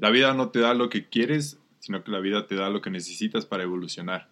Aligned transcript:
la 0.00 0.10
vida 0.10 0.32
no 0.32 0.48
te 0.48 0.60
da 0.60 0.72
lo 0.72 0.88
que 0.88 1.08
quieres, 1.08 1.58
sino 1.78 2.02
que 2.02 2.10
la 2.10 2.20
vida 2.20 2.46
te 2.46 2.54
da 2.54 2.70
lo 2.70 2.80
que 2.80 2.90
necesitas 2.90 3.44
para 3.44 3.64
evolucionar. 3.64 4.28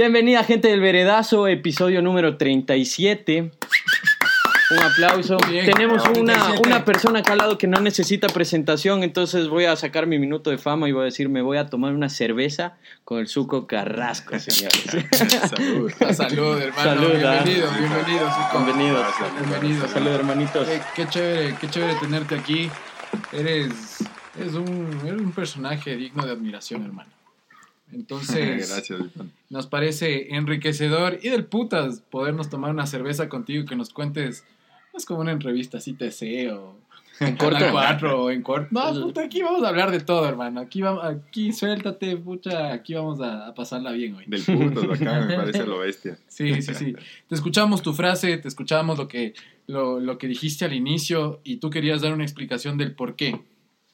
Bienvenida 0.00 0.42
gente 0.44 0.68
del 0.68 0.80
Veredazo, 0.80 1.46
episodio 1.46 2.00
número 2.00 2.38
37. 2.38 3.50
Un 4.70 4.78
aplauso. 4.78 5.36
Bien, 5.46 5.66
Tenemos 5.66 6.02
una, 6.08 6.36
37. 6.36 6.62
una 6.66 6.84
persona 6.86 7.18
acá 7.18 7.32
al 7.32 7.38
lado 7.40 7.58
que 7.58 7.66
no 7.66 7.78
necesita 7.82 8.28
presentación, 8.28 9.02
entonces 9.02 9.48
voy 9.48 9.66
a 9.66 9.76
sacar 9.76 10.06
mi 10.06 10.18
minuto 10.18 10.48
de 10.48 10.56
fama 10.56 10.88
y 10.88 10.92
voy 10.92 11.02
a 11.02 11.04
decir, 11.04 11.28
me 11.28 11.42
voy 11.42 11.58
a 11.58 11.66
tomar 11.66 11.92
una 11.92 12.08
cerveza 12.08 12.78
con 13.04 13.18
el 13.18 13.28
suco 13.28 13.66
carrasco, 13.66 14.38
señores. 14.38 14.86
Salud. 15.50 15.92
Salud, 16.14 16.58
hermano. 16.58 16.82
Salud, 16.82 17.22
ah. 17.22 17.42
bienvenido, 17.42 17.68
bienvenido. 17.78 18.32
Suco. 18.32 18.64
Bienvenidos. 18.64 19.06
Bienvenidos. 19.38 19.90
Salud, 19.90 20.12
hermanitos. 20.12 20.66
Qué, 20.66 20.80
qué 20.96 21.08
chévere, 21.10 21.56
qué 21.60 21.68
chévere 21.68 21.94
tenerte 21.96 22.36
aquí. 22.36 22.70
Eres, 23.34 23.98
eres, 24.38 24.54
un, 24.54 24.98
eres 25.04 25.20
un 25.20 25.32
personaje 25.32 25.94
digno 25.94 26.24
de 26.24 26.32
admiración, 26.32 26.86
hermano. 26.86 27.19
Entonces, 27.92 28.68
Gracias, 28.70 29.00
nos 29.48 29.66
parece 29.66 30.34
enriquecedor 30.34 31.18
y 31.22 31.28
del 31.28 31.44
putas 31.44 32.00
podernos 32.00 32.48
tomar 32.50 32.70
una 32.70 32.86
cerveza 32.86 33.28
contigo 33.28 33.62
y 33.62 33.66
que 33.66 33.76
nos 33.76 33.90
cuentes. 33.90 34.44
No 34.92 34.98
es 34.98 35.06
como 35.06 35.20
una 35.20 35.32
entrevista 35.32 35.78
así 35.78 35.92
TC 35.92 36.50
o 36.52 36.76
en 37.20 37.36
corto. 37.36 37.64
4 37.70 38.24
o 38.24 38.30
en 38.30 38.42
corto. 38.42 38.68
No, 38.70 38.92
puta, 39.02 39.22
aquí 39.22 39.42
vamos 39.42 39.62
a 39.62 39.68
hablar 39.68 39.90
de 39.90 40.00
todo, 40.00 40.26
hermano. 40.26 40.60
Aquí, 40.60 40.80
vamos, 40.80 41.04
aquí 41.04 41.52
suéltate, 41.52 42.16
pucha. 42.16 42.72
Aquí 42.72 42.94
vamos 42.94 43.20
a, 43.20 43.46
a 43.46 43.54
pasarla 43.54 43.92
bien 43.92 44.14
hoy. 44.14 44.24
Del 44.26 44.42
puto, 44.42 44.90
acá 44.92 45.20
me 45.26 45.36
parece 45.36 45.66
lo 45.66 45.78
bestia. 45.78 46.18
Sí, 46.28 46.62
sí, 46.62 46.74
sí. 46.74 46.94
Te 47.28 47.34
escuchamos 47.34 47.82
tu 47.82 47.92
frase, 47.92 48.38
te 48.38 48.48
escuchamos 48.48 48.96
lo 48.98 49.06
que, 49.08 49.34
lo, 49.66 50.00
lo 50.00 50.16
que 50.16 50.26
dijiste 50.26 50.64
al 50.64 50.72
inicio 50.72 51.40
y 51.44 51.56
tú 51.56 51.68
querías 51.68 52.00
dar 52.00 52.14
una 52.14 52.24
explicación 52.24 52.78
del 52.78 52.94
por 52.94 53.16
qué. 53.16 53.38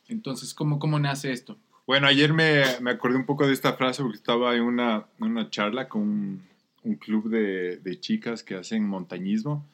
Entonces, 0.07 0.55
¿cómo, 0.55 0.79
cómo 0.79 1.01
nace 1.01 1.33
esto? 1.33 1.59
Bueno, 1.87 2.09
ayer 2.09 2.33
me, 2.33 2.65
me 2.81 2.91
acordé 2.91 3.17
un 3.17 3.27
poco 3.27 3.47
de 3.47 3.53
esta 3.53 3.75
frase 3.75 4.03
porque 4.03 4.17
estaba 4.17 4.57
en 4.57 4.63
una, 4.63 5.07
una 5.21 5.49
charla 5.51 5.89
con 5.89 6.03
un, 6.03 6.43
un 6.83 6.95
club 6.97 7.29
de, 7.29 7.77
de 7.77 8.01
chicas 8.01 8.43
que 8.43 8.57
hacen 8.57 8.87
montañismo 8.87 9.65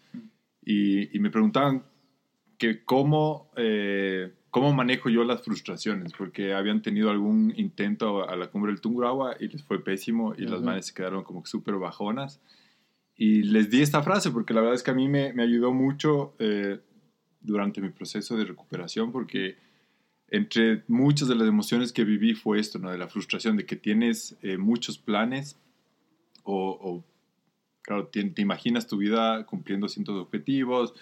y, 0.64 1.16
y 1.16 1.20
me 1.20 1.30
preguntaban 1.30 1.84
que 2.58 2.84
cómo, 2.84 3.50
eh, 3.56 4.30
cómo 4.50 4.72
manejo 4.74 5.08
yo 5.08 5.24
las 5.24 5.42
frustraciones, 5.42 6.12
porque 6.12 6.52
habían 6.52 6.82
tenido 6.82 7.10
algún 7.10 7.52
intento 7.56 8.28
a 8.28 8.36
la 8.36 8.48
cumbre 8.48 8.72
del 8.72 8.80
Tungurahua 8.80 9.36
y 9.40 9.48
les 9.48 9.62
fue 9.64 9.82
pésimo 9.82 10.34
y 10.36 10.42
las 10.42 10.60
manes 10.60 10.86
se 10.86 10.94
quedaron 10.94 11.24
como 11.24 11.44
súper 11.46 11.76
bajonas. 11.76 12.40
Y 13.16 13.42
les 13.42 13.70
di 13.70 13.82
esta 13.82 14.02
frase 14.02 14.30
porque 14.30 14.54
la 14.54 14.60
verdad 14.60 14.76
es 14.76 14.82
que 14.82 14.90
a 14.90 14.94
mí 14.94 15.08
me, 15.08 15.32
me 15.32 15.42
ayudó 15.42 15.72
mucho 15.72 16.34
eh, 16.38 16.78
durante 17.40 17.80
mi 17.80 17.88
proceso 17.88 18.36
de 18.36 18.44
recuperación 18.44 19.12
porque 19.12 19.56
entre 20.32 20.82
muchas 20.88 21.28
de 21.28 21.34
las 21.34 21.46
emociones 21.46 21.92
que 21.92 22.04
viví 22.04 22.34
fue 22.34 22.58
esto, 22.58 22.78
¿no? 22.78 22.90
De 22.90 22.96
la 22.96 23.06
frustración 23.06 23.58
de 23.58 23.66
que 23.66 23.76
tienes 23.76 24.34
eh, 24.40 24.56
muchos 24.56 24.96
planes 24.96 25.58
o, 26.42 26.70
o, 26.80 27.04
claro, 27.82 28.06
te, 28.06 28.24
te 28.24 28.40
imaginas 28.40 28.86
tu 28.86 28.96
vida 28.96 29.44
cumpliendo 29.44 29.88
cientos 29.88 30.14
de 30.14 30.22
objetivos, 30.22 30.94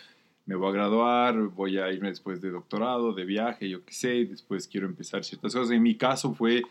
me 0.47 0.56
voy 0.56 0.71
a 0.71 0.72
graduar, 0.72 1.38
voy 1.47 1.78
a 1.78 1.93
irme 1.93 2.09
después 2.09 2.41
de 2.41 2.50
doctorado, 2.50 3.12
de 3.12 3.25
viaje, 3.25 3.69
yo 3.69 3.84
qué 3.84 3.94
sé, 3.94 4.25
después 4.25 4.66
quiero 4.66 4.88
empezar 4.88 5.22
ciertas 5.22 5.54
cosas. 5.54 5.71
En 5.71 5.83
mi 5.83 5.94
caso 5.94 6.34
fue 6.34 6.65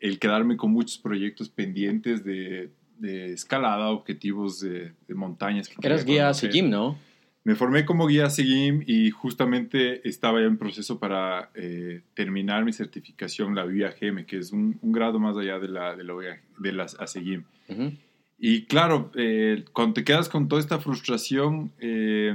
el 0.00 0.18
quedarme 0.18 0.56
con 0.56 0.72
muchos 0.72 0.98
proyectos 0.98 1.48
pendientes 1.48 2.24
de, 2.24 2.70
de 2.98 3.32
escalada, 3.32 3.90
objetivos 3.90 4.58
de, 4.58 4.94
de 5.06 5.14
montañas. 5.14 5.68
que 5.68 5.76
Eras 5.80 6.04
guía 6.04 6.24
conocer. 6.24 6.50
Sigim, 6.50 6.70
¿no? 6.70 6.98
Me 7.42 7.54
formé 7.54 7.86
como 7.86 8.06
guía 8.06 8.28
SIGIM 8.28 8.84
y 8.86 9.10
justamente 9.10 10.06
estaba 10.06 10.40
ya 10.40 10.46
en 10.46 10.58
proceso 10.58 10.98
para 10.98 11.50
eh, 11.54 12.02
terminar 12.14 12.64
mi 12.64 12.72
certificación, 12.72 13.54
la 13.54 13.64
VIA-GM, 13.64 14.26
que 14.26 14.38
es 14.38 14.52
un, 14.52 14.78
un 14.82 14.92
grado 14.92 15.18
más 15.18 15.36
allá 15.38 15.58
de 15.58 15.68
la, 15.68 15.96
de 15.96 16.04
la, 16.04 16.14
de 16.58 16.72
las 16.72 17.00
ASIGIM. 17.00 17.44
Ujú. 17.68 17.92
Y 18.38 18.64
claro, 18.66 19.10
eh, 19.14 19.64
cuando 19.72 19.94
te 19.94 20.04
quedas 20.04 20.28
con 20.28 20.48
toda 20.48 20.60
esta 20.60 20.80
frustración, 20.80 21.72
eh, 21.78 22.34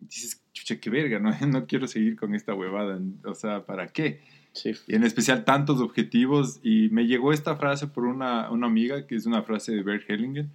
dices, 0.00 0.42
chucha, 0.52 0.80
qué 0.80 0.88
verga, 0.88 1.18
¿no? 1.18 1.30
no 1.46 1.66
quiero 1.66 1.86
seguir 1.86 2.16
con 2.16 2.34
esta 2.34 2.54
huevada, 2.54 2.98
o 3.24 3.34
sea, 3.34 3.66
¿para 3.66 3.88
qué? 3.88 4.20
Sí. 4.52 4.72
Y 4.86 4.94
en 4.94 5.04
especial 5.04 5.44
tantos 5.44 5.80
objetivos. 5.80 6.60
Y 6.62 6.88
me 6.90 7.06
llegó 7.06 7.32
esta 7.32 7.56
frase 7.56 7.88
por 7.88 8.04
una, 8.04 8.50
una 8.50 8.66
amiga, 8.68 9.06
que 9.06 9.16
es 9.16 9.26
una 9.26 9.42
frase 9.42 9.72
de 9.72 9.82
Bert 9.82 10.08
Hellinger. 10.08 10.46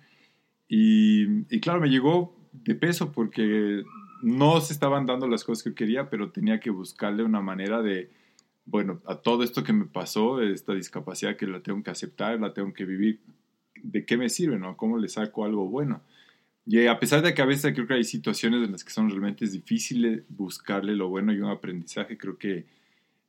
Y, 0.68 1.54
y 1.54 1.60
claro, 1.60 1.82
me 1.82 1.90
llegó 1.90 2.39
de 2.52 2.76
peso 2.76 3.12
porque 3.12 3.84
no 4.22 4.60
se 4.62 4.74
estaban 4.74 5.06
dando 5.06 5.28
las 5.28 5.44
cosas 5.44 5.64
que 5.64 5.74
quería, 5.74 6.10
pero 6.10 6.32
tenía 6.32 6.60
que 6.60 6.70
buscarle 6.70 7.24
una 7.24 7.42
manera 7.42 7.82
de, 7.82 8.10
bueno, 8.66 9.02
a 9.06 9.16
todo 9.16 9.44
esto 9.44 9.64
que 9.64 9.74
me 9.74 9.86
pasó, 9.86 10.42
esta 10.42 10.74
discapacidad 10.74 11.38
que 11.38 11.48
la 11.48 11.62
tengo 11.62 11.82
que 11.84 11.92
aceptar, 11.92 12.40
la 12.40 12.54
tengo 12.54 12.74
que 12.74 12.86
vivir, 12.86 13.20
¿de 13.82 14.06
qué 14.06 14.18
me 14.18 14.30
sirve, 14.30 14.60
no? 14.60 14.76
¿Cómo 14.76 14.98
le 14.98 15.08
saco 15.08 15.46
algo 15.46 15.68
bueno? 15.68 16.02
Y 16.66 16.86
a 16.86 17.00
pesar 17.00 17.24
de 17.24 17.34
que 17.34 17.42
a 17.42 17.46
veces 17.46 17.74
creo 17.74 17.88
que 17.88 17.96
hay 17.96 18.04
situaciones 18.04 18.64
en 18.64 18.72
las 18.72 18.84
que 18.84 18.92
son 18.92 19.10
realmente 19.10 19.48
difíciles 19.48 20.24
buscarle 20.30 20.96
lo 20.96 21.10
bueno 21.10 21.34
y 21.34 21.40
un 21.40 21.50
aprendizaje, 21.50 22.18
creo 22.18 22.38
que 22.38 22.66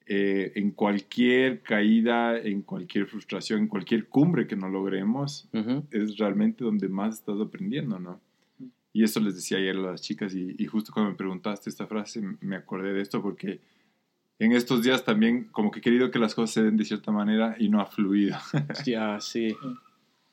eh, 0.06 0.52
en 0.56 0.72
cualquier 0.72 1.62
caída, 1.62 2.36
en 2.36 2.62
cualquier 2.62 3.06
frustración, 3.06 3.60
en 3.60 3.68
cualquier 3.68 4.08
cumbre 4.08 4.46
que 4.46 4.56
no 4.56 4.68
logremos, 4.68 5.48
es 5.90 6.18
realmente 6.18 6.64
donde 6.64 6.88
más 6.88 7.14
estás 7.14 7.40
aprendiendo, 7.40 7.98
¿no? 7.98 8.20
Y 8.92 9.04
eso 9.04 9.20
les 9.20 9.34
decía 9.36 9.58
ayer 9.58 9.76
a 9.76 9.80
las 9.92 10.02
chicas 10.02 10.34
y, 10.34 10.54
y 10.58 10.66
justo 10.66 10.92
cuando 10.92 11.12
me 11.12 11.16
preguntaste 11.16 11.70
esta 11.70 11.86
frase 11.86 12.20
me 12.40 12.56
acordé 12.56 12.92
de 12.92 13.00
esto 13.02 13.22
porque 13.22 13.60
en 14.40 14.52
estos 14.52 14.82
días 14.82 15.04
también 15.04 15.44
como 15.52 15.70
que 15.70 15.78
he 15.78 15.82
querido 15.82 16.10
que 16.10 16.18
las 16.18 16.34
cosas 16.34 16.54
se 16.54 16.62
den 16.64 16.76
de 16.76 16.84
cierta 16.84 17.12
manera 17.12 17.54
y 17.58 17.68
no 17.68 17.80
ha 17.80 17.86
fluido. 17.86 18.36
Ya, 18.86 19.20
sí, 19.20 19.54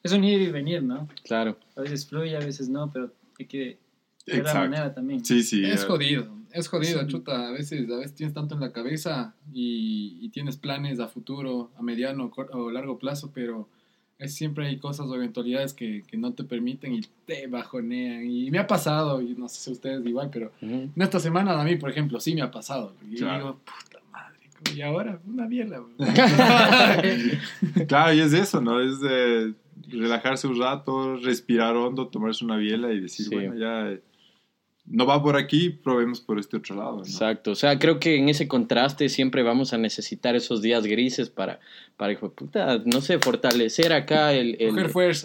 Es 0.01 0.12
un 0.13 0.23
ir 0.23 0.41
y 0.41 0.51
venir, 0.51 0.81
¿no? 0.81 1.07
claro. 1.23 1.57
A 1.75 1.81
veces 1.81 2.07
fluye, 2.07 2.35
a 2.35 2.40
veces 2.40 2.69
no, 2.69 2.90
pero 2.91 3.12
hay 3.38 3.45
que 3.45 3.78
ver 4.25 4.44
la 4.44 4.53
manera 4.53 4.94
también. 4.94 5.24
Sí, 5.24 5.44
sí. 5.44 5.63
es 5.66 5.84
eh, 5.84 5.85
jodido, 5.85 6.28
es 6.51 6.68
jodido, 6.68 7.01
Sí. 7.01 7.07
chuta. 7.07 7.50
A 7.50 7.51
veces, 7.51 7.89
a 7.91 7.97
veces 7.97 8.16
tienes 8.16 8.34
tanto 8.34 8.56
en 8.56 8.62
la 8.62 8.72
cabeza 8.72 9.35
y, 9.53 10.18
y 10.22 10.29
tienes 10.29 10.57
planes 10.57 11.00
a 11.00 11.07
futuro, 11.07 11.72
a 11.78 11.84
mediano 11.84 12.31
o 12.53 12.72
largo 12.72 12.97
plazo, 12.97 13.31
pero 13.34 13.69
es, 14.19 14.33
siempre 14.35 14.67
hay 14.67 14.78
cosas 14.78 15.05
o 15.07 15.16
eventualidades 15.16 15.73
que, 15.73 16.03
que 16.07 16.17
no 16.17 16.33
te 16.33 16.44
permiten 16.44 16.94
y 16.95 17.01
te 17.25 17.47
bajonean. 17.47 18.29
Y 18.29 18.50
me 18.51 18.59
ha 18.59 18.67
pasado, 18.67 19.22
y 19.22 19.35
no 19.35 19.47
sé 19.47 19.59
si 19.61 19.72
ustedes 19.72 20.05
igual, 20.05 20.29
pero 20.31 20.51
en 20.61 20.91
esta 20.97 21.19
semana 21.19 21.59
a 21.59 21.63
mí, 21.63 21.75
por 21.75 21.89
ejemplo, 21.89 22.19
sí 22.19 22.33
me 22.35 22.41
ha 22.41 22.50
pasado. 22.51 22.94
Y 23.09 23.17
yo 23.17 23.25
Claro. 23.27 23.38
digo, 23.38 23.59
puta 23.59 24.00
madre, 24.11 24.38
y 24.75 24.81
ahora 24.81 25.19
una 25.27 25.47
mierda. 25.47 25.81
Claro, 27.88 28.13
y 28.13 28.19
es 28.22 28.33
eso, 28.33 28.61
¿no? 28.61 28.79
Es 28.81 29.00
de 29.00 29.53
relajarse 29.89 30.47
un 30.47 30.59
rato, 30.59 31.16
respirar 31.17 31.75
hondo, 31.75 32.07
tomarse 32.07 32.44
una 32.44 32.57
biela 32.57 32.91
y 32.91 33.00
decir, 33.00 33.25
Sí. 33.27 33.35
bueno, 33.35 33.56
ya 33.56 33.91
eh, 33.91 34.01
no 34.90 35.06
va 35.06 35.22
por 35.22 35.36
aquí, 35.36 35.70
probemos 35.70 36.22
por 36.22 36.40
este 36.40 36.57
otro 36.57 36.75
lado, 36.75 36.98
¿no? 36.98 37.04
Exacto, 37.04 37.51
o 37.51 37.56
sea, 37.56 37.78
creo 37.78 38.00
que 38.00 38.16
en 38.18 38.30
ese 38.30 38.48
contraste 38.48 39.10
siempre 39.10 39.44
vamos 39.44 39.74
a 39.74 39.78
necesitar 39.78 40.36
esos 40.36 40.62
días 40.62 40.86
grises 40.86 41.30
para, 41.30 41.60
para 41.98 42.13
hijo 42.13 42.30
de 42.30 42.36
puta, 42.36 42.81
no 42.86 43.01
sé, 43.01 43.19
fortalecer 43.19 43.92
acá 43.92 44.34
el, 44.34 44.56
el, 44.60 44.78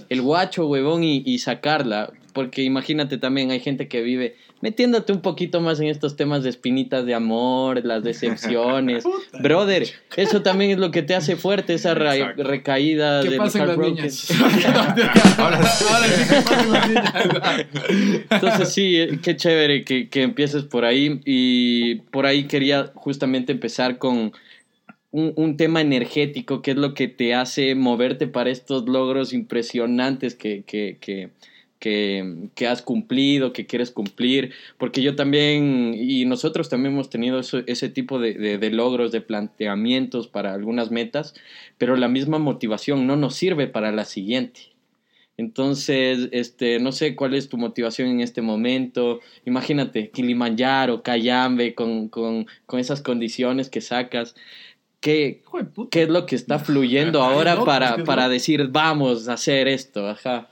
el 0.09 0.23
guacho, 0.23 0.67
huevón, 0.67 1.05
y, 1.05 1.23
y 1.25 1.38
sacarla. 1.38 2.12
Porque 2.32 2.62
imagínate 2.62 3.19
también, 3.19 3.50
hay 3.50 3.61
gente 3.61 3.88
que 3.88 4.02
vive 4.02 4.37
metiéndote 4.61 5.12
un 5.12 5.20
poquito 5.20 5.61
más 5.61 5.81
en 5.81 5.88
estos 5.88 6.17
temas 6.17 6.43
de 6.43 6.50
espinitas 6.50 7.05
de 7.05 7.14
amor, 7.14 7.84
las 7.84 8.02
decepciones. 8.02 9.05
Brother, 9.43 9.88
eso 10.17 10.43
también 10.43 10.70
es 10.70 10.79
lo 10.79 10.90
que 10.90 11.02
te 11.02 11.14
hace 11.14 11.37
fuerte, 11.37 11.75
esa 11.75 11.94
recaída 11.94 13.23
¿Qué 13.23 13.31
del 13.31 13.38
pasa 13.38 13.58
en 13.58 13.67
las 13.67 13.76
heartbroken. 13.76 13.96
niñas? 13.96 14.31
Ahora 15.38 15.62
sí, 15.62 15.84
¿qué 16.29 16.43
pasa 16.43 16.62
en 16.62 16.73
las 16.73 16.88
niñas? 16.88 17.67
Entonces 18.31 18.69
sí, 18.73 18.96
eh, 18.96 19.19
qué 19.23 19.37
chévere 19.37 19.84
que, 19.84 20.08
que 20.08 20.23
empieces 20.23 20.64
por 20.64 20.84
ahí 20.84 21.20
y 21.25 21.96
por 22.11 22.26
ahí 22.26 22.44
quería 22.44 22.93
justamente 22.94 23.52
empezar 23.52 23.99
con 23.99 24.32
un, 25.12 25.32
un 25.37 25.56
tema 25.56 25.81
energético, 25.81 26.62
que 26.62 26.73
es 26.73 26.76
lo 26.76 26.94
que 26.94 27.06
te 27.06 27.34
hace 27.34 27.75
moverte 27.75 28.26
para 28.26 28.50
estos 28.50 28.88
logros 28.88 29.32
impresionantes 29.32 30.34
que, 30.34 30.64
que, 30.67 30.96
que, 31.00 31.31
que, 31.82 32.49
que, 32.55 32.69
has 32.69 32.81
cumplido, 32.81 33.52
que 33.52 33.67
quieres 33.67 33.90
cumplir, 33.90 34.52
porque 34.79 35.02
yo 35.02 35.17
también, 35.17 35.96
y 35.99 36.25
nosotros 36.26 36.69
también 36.69 36.94
hemos 36.94 37.11
tenido 37.11 37.40
ese 37.40 37.88
tipo 37.88 38.20
de, 38.20 38.34
de, 38.56 38.70
logros, 38.70 39.11
de 39.11 39.20
planteamientos 39.20 40.29
para 40.29 40.55
algunas 40.55 40.93
metas, 40.93 41.34
pero 41.79 41.96
la 41.96 42.06
misma 42.06 42.38
motivación 42.38 43.08
no 43.08 43.17
nos 43.17 43.34
sirve 43.34 43.67
para 43.67 43.90
la 43.90 44.05
siguiente. 44.05 44.61
Entonces, 45.37 46.29
este, 46.31 46.79
no 46.79 46.93
sé 46.93 47.17
cuál 47.17 47.34
es 47.34 47.49
tu 47.49 47.56
motivación 47.56 48.06
en 48.11 48.20
este 48.20 48.43
momento. 48.43 49.19
Imagínate, 49.44 50.11
Kilimanjaro, 50.11 51.02
Cayambe, 51.02 51.75
con, 51.75 52.08
con, 52.08 52.46
con 52.64 52.79
esas 52.79 53.02
condiciones 53.02 53.70
que 53.70 53.81
sacas. 53.81 54.37
¿Qué, 55.00 55.43
¿Qué, 55.90 56.02
es 56.02 56.08
lo 56.08 56.26
que 56.26 56.37
está 56.37 56.61
fluyendo 56.61 57.23
ahora 57.25 57.64
para, 57.64 58.05
para 58.05 58.29
decir, 58.29 58.69
vamos 58.70 59.26
a 59.26 59.32
hacer 59.32 59.67
esto? 59.67 60.08
Ajá 60.08 60.51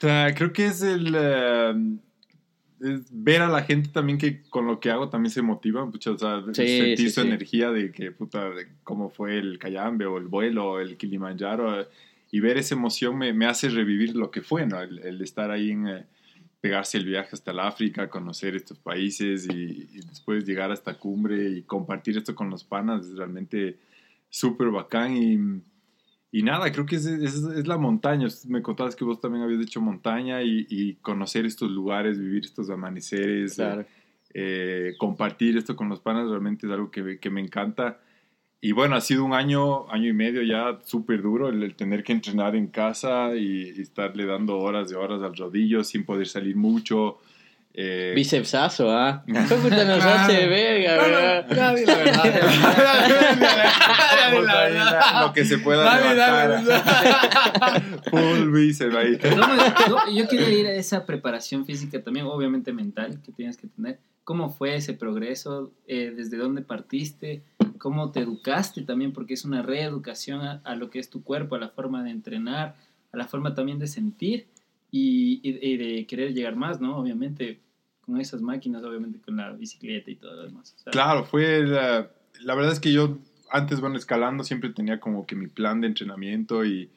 creo 0.00 0.52
que 0.52 0.66
es 0.66 0.82
el... 0.82 1.14
Eh, 1.16 1.74
ver 3.10 3.40
a 3.40 3.48
la 3.48 3.62
gente 3.62 3.88
también 3.88 4.18
que 4.18 4.42
con 4.42 4.66
lo 4.66 4.78
que 4.78 4.90
hago 4.90 5.08
también 5.08 5.30
se 5.30 5.42
motiva, 5.42 5.84
mucho, 5.86 6.12
o 6.12 6.18
sea, 6.18 6.42
sentir 6.52 7.10
su 7.10 7.22
energía 7.22 7.70
de 7.70 7.90
que, 7.92 8.10
puta, 8.10 8.50
de 8.50 8.66
cómo 8.82 9.08
fue 9.08 9.38
el 9.38 9.58
Cayambe 9.58 10.04
o 10.04 10.18
el 10.18 10.26
vuelo 10.26 10.72
o 10.72 10.80
el 10.80 10.96
Kilimanjaro 10.98 11.86
y 12.30 12.40
ver 12.40 12.58
esa 12.58 12.74
emoción 12.74 13.16
me, 13.16 13.32
me, 13.32 13.46
hace 13.46 13.70
revivir 13.70 14.14
lo 14.16 14.30
que 14.30 14.42
fue, 14.42 14.66
¿no? 14.66 14.80
El, 14.80 15.20
estar 15.22 15.50
ahí 15.50 15.70
en... 15.70 15.88
Eh, 15.88 16.04
pegarse 16.60 16.96
el 16.96 17.04
viaje 17.04 17.28
hasta 17.32 17.50
el 17.50 17.60
África, 17.60 18.08
conocer 18.08 18.56
estos 18.56 18.78
países 18.78 19.46
y, 19.46 19.86
y, 19.92 20.00
después 20.08 20.46
llegar 20.46 20.70
a 20.70 20.74
esta 20.74 20.98
cumbre 20.98 21.50
y 21.50 21.60
compartir 21.60 22.16
esto 22.16 22.34
con 22.34 22.48
los 22.48 22.64
panas 22.64 23.04
es 23.04 23.18
realmente 23.18 23.76
súper 24.30 24.70
bacán 24.70 25.14
y 25.14 25.60
y 26.34 26.42
nada, 26.42 26.72
creo 26.72 26.84
que 26.84 26.96
es, 26.96 27.06
es, 27.06 27.68
la 27.68 27.78
montaña. 27.78 28.26
Me 28.48 28.60
contabas 28.60 28.96
que 28.96 29.04
vos 29.04 29.20
también 29.20 29.44
habías 29.44 29.62
hecho 29.62 29.80
montaña 29.80 30.42
y, 30.42 30.96
conocer 31.00 31.46
estos 31.46 31.70
lugares, 31.70 32.18
vivir 32.18 32.44
estos 32.44 32.70
amaneceres, 32.70 33.56
eh, 34.34 34.94
compartir 34.98 35.56
esto 35.56 35.76
con 35.76 35.88
los 35.88 36.00
panas, 36.00 36.28
realmente 36.28 36.66
es 36.66 36.72
algo 36.72 36.90
que, 36.90 37.20
que, 37.20 37.30
me 37.30 37.40
encanta. 37.40 38.00
Y 38.60 38.72
bueno, 38.72 38.96
ha 38.96 39.00
sido 39.00 39.24
un 39.24 39.32
año, 39.32 39.88
año 39.92 40.08
y 40.08 40.12
medio 40.12 40.42
ya 40.42 40.80
súper 40.84 41.22
duro 41.22 41.50
el, 41.50 41.72
tener 41.76 42.02
que 42.02 42.14
entrenar 42.14 42.56
en 42.56 42.66
casa 42.66 43.36
y, 43.36 43.70
y, 43.70 43.80
estarle 43.80 44.26
dando 44.26 44.58
horas 44.58 44.90
de 44.90 44.96
horas 44.96 45.22
al 45.22 45.36
rodillo 45.36 45.84
sin 45.84 46.04
poder 46.04 46.26
salir 46.26 46.56
mucho. 46.56 47.20
Eh... 47.76 48.12
Bicepsazo, 48.14 48.88
¿ah? 48.88 49.24
¿Qué 49.26 49.54
puta 49.56 49.84
nos 49.84 50.04
hace 50.04 50.46
verga, 50.46 50.94
verdad? 50.94 51.46
La 51.50 51.72
verdad. 51.72 52.04
Nadie 54.30 54.42
la 54.42 54.60
verdad. 54.60 55.26
Lo 55.26 55.32
que 55.32 55.44
se 55.44 55.58
pueda 55.58 55.84
Nadie 55.84 56.14
levantar. 56.14 57.82
Full 58.10 58.52
bíceps 58.52 58.94
ahí. 58.94 59.18
yo 60.14 60.28
quería 60.28 60.48
ir 60.50 60.66
a 60.68 60.74
esa 60.74 61.04
preparación 61.04 61.66
física 61.66 62.00
también, 62.00 62.26
obviamente 62.26 62.72
mental, 62.72 63.20
que 63.24 63.32
tienes 63.32 63.56
que 63.56 63.66
tener. 63.66 63.98
¿Cómo 64.22 64.50
fue 64.50 64.76
ese 64.76 64.94
progreso? 64.94 65.72
Eh, 65.88 66.12
¿Desde 66.16 66.36
dónde 66.36 66.62
partiste? 66.62 67.42
¿Cómo 67.78 68.12
te 68.12 68.20
educaste 68.20 68.82
también? 68.82 69.12
Porque 69.12 69.34
es 69.34 69.44
una 69.44 69.62
reeducación 69.62 70.42
a, 70.42 70.60
a 70.64 70.76
lo 70.76 70.90
que 70.90 71.00
es 71.00 71.10
tu 71.10 71.24
cuerpo, 71.24 71.56
a 71.56 71.58
la 71.58 71.70
forma 71.70 72.04
de 72.04 72.10
entrenar, 72.10 72.76
a 73.12 73.16
la 73.16 73.26
forma 73.26 73.52
también 73.52 73.80
de 73.80 73.88
sentir 73.88 74.46
y, 74.96 75.40
y, 75.42 75.76
de 75.76 76.06
querer 76.06 76.34
llegar 76.34 76.54
más, 76.54 76.80
¿no? 76.80 76.96
Obviamente, 76.96 77.58
con 78.04 78.20
esas 78.20 78.40
máquinas, 78.42 78.82
obviamente 78.84 79.18
con 79.20 79.36
la 79.36 79.52
bicicleta 79.52 80.10
y 80.10 80.16
todo 80.16 80.34
lo 80.34 80.42
demás. 80.44 80.76
claro, 80.90 81.24
fue 81.24 81.64
la, 81.64 82.10
la, 82.40 82.54
verdad 82.54 82.72
es 82.72 82.80
que 82.80 82.92
yo 82.92 83.18
antes, 83.50 83.80
bueno, 83.80 83.96
escalando 83.96 84.44
siempre 84.44 84.70
tenía 84.70 85.00
como 85.00 85.26
que 85.26 85.36
mi 85.36 85.46
plan 85.46 85.80
de 85.80 85.86
entrenamiento 85.86 86.64
y, 86.64 86.90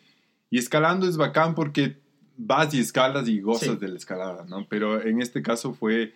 y 0.50 0.58
escalando 0.58 1.08
es 1.08 1.18
bacán 1.18 1.56
porque 1.56 1.98
vas 2.38 2.74
y 2.74 2.80
escalas 2.80 3.28
y 3.28 3.42
gozas 3.42 3.80
de 3.80 3.88
la 3.88 3.98
escalada, 3.98 4.46
¿no? 4.48 4.66
Pero 4.70 5.02
en 5.02 5.22
este 5.22 5.42
caso 5.42 5.74
fue, 5.74 6.14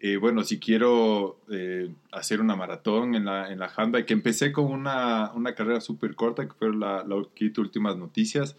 eh, 0.00 0.16
bueno, 0.16 0.42
si 0.42 0.58
quiero 0.58 1.40
eh, 1.50 1.90
hacer 2.12 2.40
una 2.40 2.56
maratón 2.56 3.14
en 3.14 3.24
la, 3.24 3.52
en 3.52 3.58
la 3.58 3.72
handbike, 3.74 4.06
que 4.06 4.12
empecé 4.12 4.52
con 4.52 4.66
una, 4.66 5.32
una 5.34 5.54
carrera 5.54 5.80
súper 5.80 6.14
corta, 6.14 6.46
que 6.46 6.54
fue 6.54 6.74
la, 6.74 7.04
la 7.04 7.16
últimas 7.16 7.96
noticias, 7.96 8.56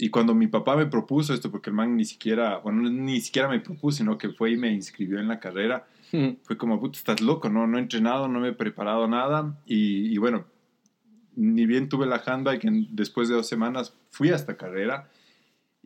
y 0.00 0.10
cuando 0.10 0.32
mi 0.32 0.46
papá 0.46 0.76
me 0.76 0.86
propuso 0.86 1.34
esto, 1.34 1.50
porque 1.50 1.70
el 1.70 1.76
man 1.76 1.96
ni 1.96 2.04
siquiera, 2.04 2.58
bueno, 2.58 2.88
ni 2.88 3.20
siquiera 3.20 3.48
me 3.48 3.58
propuso, 3.58 3.98
sino 3.98 4.16
que 4.16 4.28
fue 4.28 4.52
y 4.52 4.56
me 4.56 4.72
inscribió 4.72 5.18
en 5.18 5.26
la 5.26 5.40
carrera, 5.40 5.88
fue 6.44 6.56
como, 6.56 6.80
puta, 6.80 6.98
estás 6.98 7.20
loco, 7.20 7.50
¿no? 7.50 7.66
No 7.66 7.76
he 7.76 7.80
entrenado, 7.80 8.28
no 8.28 8.38
me 8.40 8.48
he 8.48 8.52
preparado 8.52 9.08
nada. 9.08 9.58
Y, 9.66 10.16
bueno, 10.18 10.46
ni 11.34 11.66
bien 11.66 11.88
tuve 11.88 12.06
la 12.06 12.22
handbike, 12.24 12.64
después 12.90 13.28
de 13.28 13.34
dos 13.34 13.48
semanas 13.48 13.92
fui 14.08 14.30
a 14.30 14.36
esta 14.36 14.56
carrera 14.56 15.10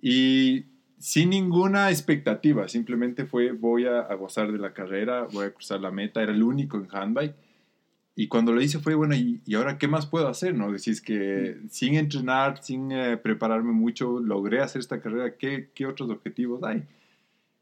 y 0.01 0.67
sin 0.99 1.31
ninguna 1.31 1.91
expectativa, 1.91 2.69
simplemente 2.69 3.25
fue, 3.25 3.53
voy 3.53 3.87
a, 3.87 4.01
a 4.01 4.15
gozar 4.15 4.53
de 4.53 4.59
la 4.59 4.73
carrera, 4.73 5.27
voy 5.33 5.47
a 5.47 5.55
cruzar 5.55 5.81
la 5.81 5.91
meta, 5.91 6.23
era 6.23 6.33
el 6.33 6.43
único 6.43 6.77
en 6.77 6.87
handbike 6.91 7.35
y 8.15 8.29
cuando 8.29 8.53
lo 8.53 8.61
hice 8.61 8.79
fue, 8.79 8.95
bueno, 8.95 9.15
¿y, 9.15 9.41
¿y, 9.47 9.55
ahora 9.55 9.79
qué 9.79 9.89
más 9.89 10.07
puedo 10.07 10.29
hacer? 10.29 10.55
¿no? 10.55 10.71
Decís 10.71 11.01
que 11.01 11.59
sin 11.71 11.95
entrenar, 11.95 12.63
sin 12.63 12.93
eh, 12.93 13.17
prepararme 13.17 13.73
mucho, 13.73 14.21
logré 14.21 14.61
hacer 14.61 14.81
esta 14.81 15.01
carrera, 15.01 15.37
¿qué, 15.37 15.71
¿qué, 15.75 15.87
otros 15.87 16.11
objetivos 16.11 16.63
hay? 16.63 16.85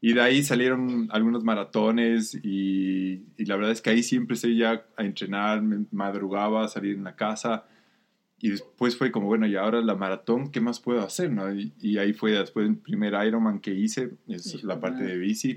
Y 0.01 0.13
de 0.13 0.21
ahí 0.21 0.43
salieron 0.43 1.07
algunos 1.11 1.43
maratones 1.43 2.35
y, 2.43 3.23
y, 3.37 3.45
la 3.45 3.55
verdad 3.55 3.71
es 3.71 3.81
que 3.81 3.91
ahí 3.91 4.03
siempre 4.03 4.33
empecé 4.33 4.55
ya 4.55 4.85
a 4.97 5.03
entrenar, 5.03 5.61
me 5.61 5.85
madrugaba, 5.91 6.67
salir 6.67 6.95
en 6.95 7.03
la 7.03 7.15
casa 7.15 7.65
y 8.41 8.49
después 8.49 8.97
fue 8.97 9.11
como, 9.11 9.27
bueno, 9.27 9.45
y 9.45 9.55
ahora 9.55 9.81
la 9.81 9.93
maratón, 9.93 10.51
¿qué 10.51 10.59
más 10.59 10.79
puedo 10.79 11.01
hacer? 11.01 11.31
¿no? 11.31 11.53
Y, 11.53 11.97
ahí 11.99 12.11
fue 12.13 12.31
después 12.31 12.67
el 12.67 12.75
primer 12.75 13.13
Ironman 13.25 13.59
que 13.59 13.71
hice, 13.71 14.13
es 14.27 14.63
la 14.63 14.79
parte 14.79 15.03
de 15.03 15.15
bici. 15.15 15.55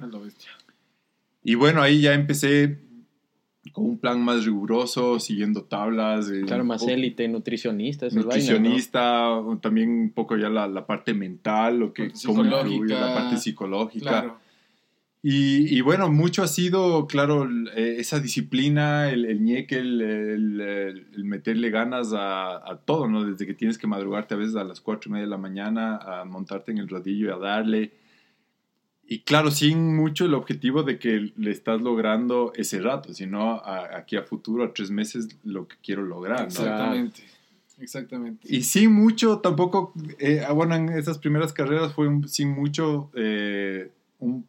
Y 1.42 1.54
bueno, 1.54 1.80
ahí 1.80 2.02
ya 2.02 2.12
empecé 2.12 2.78
con 3.72 3.84
un 3.84 3.98
plan 3.98 4.22
más 4.22 4.44
riguroso, 4.44 5.18
siguiendo 5.18 5.64
tablas. 5.64 6.30
claro, 6.46 6.64
más 6.64 6.86
élite, 6.86 7.26
nutricionista. 7.28 8.08
Nutricionista, 8.10 9.40
también 9.60 9.90
un 9.90 10.10
poco 10.10 10.36
ya 10.36 10.48
la, 10.48 10.66
la 10.68 10.86
parte 10.86 11.14
mental, 11.14 11.78
lo 11.78 11.92
que, 11.92 12.12
cómo 12.24 12.44
influye, 12.44 12.94
la 12.94 13.14
parte 13.14 13.36
psicológica. 13.36 14.38
Y, 15.26 15.74
y, 15.74 15.80
bueno, 15.80 16.10
mucho 16.10 16.42
ha 16.42 16.46
sido, 16.46 17.06
claro, 17.06 17.48
eh, 17.74 17.96
esa 17.98 18.20
disciplina, 18.20 19.08
el, 19.08 19.24
el 19.24 19.42
ñeque, 19.42 19.78
el, 19.78 20.02
el, 20.02 21.24
meterle 21.24 21.70
ganas 21.70 22.12
a, 22.12 22.56
a, 22.56 22.76
todo, 22.84 23.08
¿no? 23.08 23.24
Desde 23.24 23.46
que 23.46 23.54
tienes 23.54 23.78
que 23.78 23.86
madrugarte 23.86 24.34
a 24.34 24.36
veces 24.36 24.54
a 24.56 24.64
las 24.64 24.82
cuatro 24.82 25.08
y 25.08 25.12
media 25.12 25.24
de 25.24 25.30
la 25.30 25.38
mañana 25.38 25.96
a 25.96 26.26
montarte 26.26 26.72
en 26.72 26.78
el 26.78 26.90
rodillo 26.90 27.28
y 27.28 27.30
a 27.30 27.38
darle 27.38 27.92
y 29.06 29.20
claro, 29.20 29.50
sin 29.50 29.94
mucho 29.94 30.24
el 30.24 30.34
objetivo 30.34 30.82
de 30.82 30.98
que 30.98 31.32
le 31.36 31.50
estás 31.50 31.80
logrando 31.82 32.52
ese 32.54 32.80
rato, 32.80 33.12
sino 33.12 33.62
aquí 33.64 34.16
a 34.16 34.22
futuro, 34.22 34.64
a 34.64 34.72
tres 34.72 34.90
meses, 34.90 35.28
lo 35.44 35.68
que 35.68 35.76
quiero 35.82 36.02
lograr. 36.02 36.46
Exactamente. 36.46 37.22
Exactamente. 37.78 38.46
Y 38.48 38.62
sin 38.62 38.92
mucho, 38.92 39.40
tampoco, 39.40 39.92
eh, 40.18 40.42
ah, 40.46 40.52
bueno, 40.52 40.76
en 40.76 40.90
esas 40.90 41.18
primeras 41.18 41.52
carreras 41.52 41.92
fue 41.92 42.08
sin 42.28 42.50
mucho 42.50 43.10
eh, 43.14 43.90
un, 44.20 44.46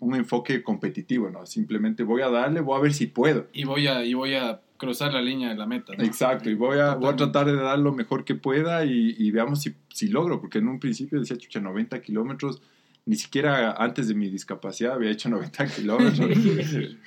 un, 0.00 0.14
enfoque 0.16 0.62
competitivo, 0.62 1.30
¿no? 1.30 1.46
Simplemente 1.46 2.02
voy 2.02 2.22
a 2.22 2.28
darle, 2.28 2.60
voy 2.60 2.76
a 2.76 2.82
ver 2.82 2.92
si 2.92 3.06
puedo. 3.06 3.46
Y 3.52 3.64
voy 3.64 3.86
a, 3.86 4.04
y 4.04 4.14
voy 4.14 4.34
a 4.34 4.60
cruzar 4.76 5.14
la 5.14 5.22
línea 5.22 5.48
de 5.50 5.54
la 5.54 5.66
meta. 5.66 5.94
¿no? 5.96 6.02
Exacto, 6.02 6.50
y 6.50 6.54
voy 6.54 6.78
a, 6.78 6.96
voy 6.96 7.10
a 7.10 7.16
tratar 7.16 7.46
de 7.46 7.54
dar 7.54 7.78
lo 7.78 7.92
mejor 7.92 8.24
que 8.24 8.34
pueda 8.34 8.84
y, 8.84 9.14
y 9.16 9.30
veamos 9.30 9.62
si, 9.62 9.74
si, 9.88 10.08
logro, 10.08 10.40
porque 10.40 10.58
en 10.58 10.68
un 10.68 10.80
principio 10.80 11.20
decía, 11.20 11.38
chucha, 11.38 11.60
90 11.60 12.02
kilómetros 12.02 12.60
ni 13.06 13.16
siquiera 13.16 13.72
antes 13.72 14.08
de 14.08 14.14
mi 14.14 14.30
discapacidad 14.30 14.94
había 14.94 15.10
hecho 15.10 15.28
90 15.28 15.66
kilómetros. 15.76 16.30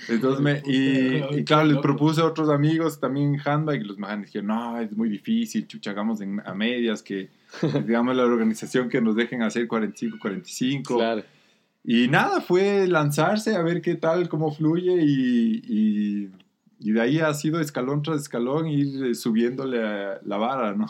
Entonces 0.09 0.41
me, 0.41 0.61
y, 0.65 1.43
claro, 1.43 1.65
les 1.65 1.77
propuse 1.79 2.21
a 2.21 2.25
otros 2.25 2.49
amigos 2.49 2.99
también 2.99 3.39
handbike 3.43 3.81
y 3.81 3.85
los 3.85 3.97
me 3.97 4.15
dijeron, 4.17 4.47
no, 4.47 4.79
es 4.79 4.95
muy 4.95 5.09
difícil, 5.09 5.67
chucha, 5.67 5.91
hagamos 5.91 6.19
a 6.21 6.53
medias, 6.53 7.01
que 7.01 7.29
digamos 7.85 8.15
la 8.15 8.23
organización 8.23 8.89
que 8.89 9.01
nos 9.01 9.15
dejen 9.15 9.41
hacer 9.41 9.67
45, 9.67 10.17
45. 10.19 10.97
Claro. 10.97 11.23
Y 11.83 12.09
nada, 12.09 12.41
fue 12.41 12.85
lanzarse 12.87 13.55
a 13.55 13.61
ver 13.61 13.81
qué 13.81 13.95
tal, 13.95 14.27
cómo 14.27 14.51
fluye 14.51 15.01
y, 15.01 15.61
y, 15.65 16.29
y 16.79 16.91
de 16.91 17.01
ahí 17.01 17.19
ha 17.19 17.33
sido 17.33 17.59
escalón 17.59 18.03
tras 18.03 18.21
escalón 18.21 18.67
ir 18.67 19.15
subiéndole 19.15 19.79
la 20.23 20.37
vara, 20.37 20.73
¿no? 20.73 20.87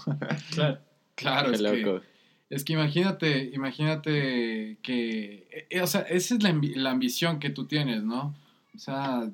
claro, 0.52 0.80
claro, 1.16 1.52
es 1.52 1.62
loco. 1.62 2.02
Es 2.50 2.64
que 2.64 2.74
imagínate, 2.74 3.52
imagínate 3.54 4.78
que, 4.82 5.68
eh, 5.70 5.82
o 5.82 5.88
sea, 5.88 6.02
esa 6.02 6.36
es 6.36 6.44
la, 6.44 6.58
la, 6.76 6.92
ambición 6.92 7.40
que 7.40 7.50
tú 7.50 7.66
tienes, 7.66 8.04
¿no? 8.04 8.36
O 8.74 8.80
sea, 8.80 9.30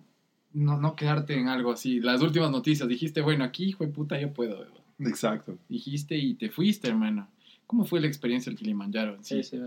no, 0.53 0.77
no 0.79 0.95
quedarte 0.95 1.35
en 1.37 1.47
algo 1.47 1.71
así. 1.71 1.99
Las 1.99 2.21
últimas 2.21 2.49
noticias, 2.49 2.87
dijiste, 2.87 3.21
bueno, 3.21 3.43
aquí, 3.43 3.65
hijo 3.65 3.83
de 3.83 3.91
puta, 3.91 4.19
yo 4.19 4.33
puedo. 4.33 4.65
Exacto. 4.99 5.57
Dijiste 5.69 6.17
y 6.17 6.33
te 6.35 6.49
fuiste, 6.49 6.87
hermano. 6.87 7.27
¿Cómo 7.67 7.85
fue 7.85 8.01
la 8.01 8.07
experiencia 8.07 8.49
del 8.49 8.57
Kilimanjaro? 8.57 9.17
Sí, 9.21 9.43
sí, 9.43 9.59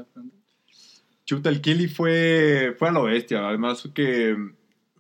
Chuta, 1.25 1.49
el 1.49 1.61
Kili 1.61 1.89
fue, 1.89 2.75
fue 2.79 2.89
a 2.89 2.93
lo 2.93 3.05
bestia. 3.05 3.49
Además, 3.49 3.89
que 3.95 4.37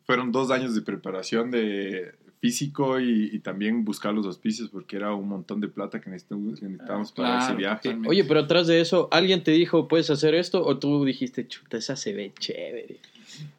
fueron 0.04 0.32
dos 0.32 0.50
años 0.50 0.74
de 0.74 0.82
preparación 0.82 1.50
de 1.50 2.14
físico 2.40 3.00
y, 3.00 3.30
y 3.32 3.38
también 3.40 3.84
buscar 3.84 4.12
los 4.14 4.26
auspicios 4.26 4.68
porque 4.70 4.96
era 4.96 5.14
un 5.14 5.28
montón 5.28 5.60
de 5.60 5.68
plata 5.68 6.00
que 6.00 6.10
necesitábamos, 6.10 6.60
que 6.60 6.66
necesitábamos 6.66 7.12
para 7.12 7.28
Claro, 7.30 7.44
ese 7.44 7.54
viaje. 7.56 7.82
totalmente. 7.82 8.08
Oye, 8.08 8.24
pero 8.24 8.40
atrás 8.40 8.66
de 8.66 8.80
eso, 8.80 9.08
¿alguien 9.10 9.42
te 9.42 9.50
dijo, 9.52 9.88
puedes 9.88 10.10
hacer 10.10 10.34
esto? 10.34 10.64
¿O 10.64 10.78
tú 10.78 11.04
dijiste, 11.04 11.46
chuta, 11.48 11.78
esa 11.78 11.96
se 11.96 12.12
ve 12.12 12.32
chévere? 12.38 12.96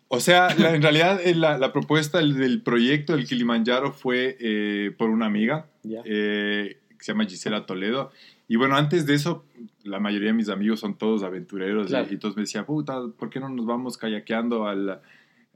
O 0.10 0.20
sea, 0.22 0.56
la- 0.56 0.74
en 0.74 0.82
realidad 0.82 1.20
eh, 1.24 1.36
la, 1.36 1.58
la 1.58 1.74
propuesta 1.74 2.20
del, 2.20 2.36
del 2.38 2.62
proyecto 2.62 3.14
del 3.14 3.28
Kilimanjaro 3.28 3.92
fue 3.92 4.38
eh, 4.40 4.92
por 4.98 5.10
una 5.10 5.26
amiga 5.26 5.66
eh, 6.06 6.78
que 6.98 7.04
se 7.04 7.12
llama 7.12 7.26
Gisela 7.26 7.66
Toledo. 7.66 8.12
Y 8.48 8.56
bueno, 8.56 8.78
antes 8.78 9.06
de 9.06 9.16
eso, 9.16 9.44
la 9.84 10.00
mayoría 10.00 10.30
de 10.30 10.34
mis 10.34 10.48
amigos 10.48 10.80
son 10.80 10.98
todos 10.98 11.24
aventureros 11.24 11.88
Claro. 11.88 12.08
y, 12.10 12.14
y 12.14 12.18
todos 12.18 12.38
me 12.38 12.44
decían, 12.44 12.66
puta, 12.66 13.02
¿por 13.20 13.30
qué 13.30 13.42
no 13.42 13.50
nos 13.50 13.66
vamos 13.66 13.98
kayakeando 13.98 14.66
al, 14.68 15.02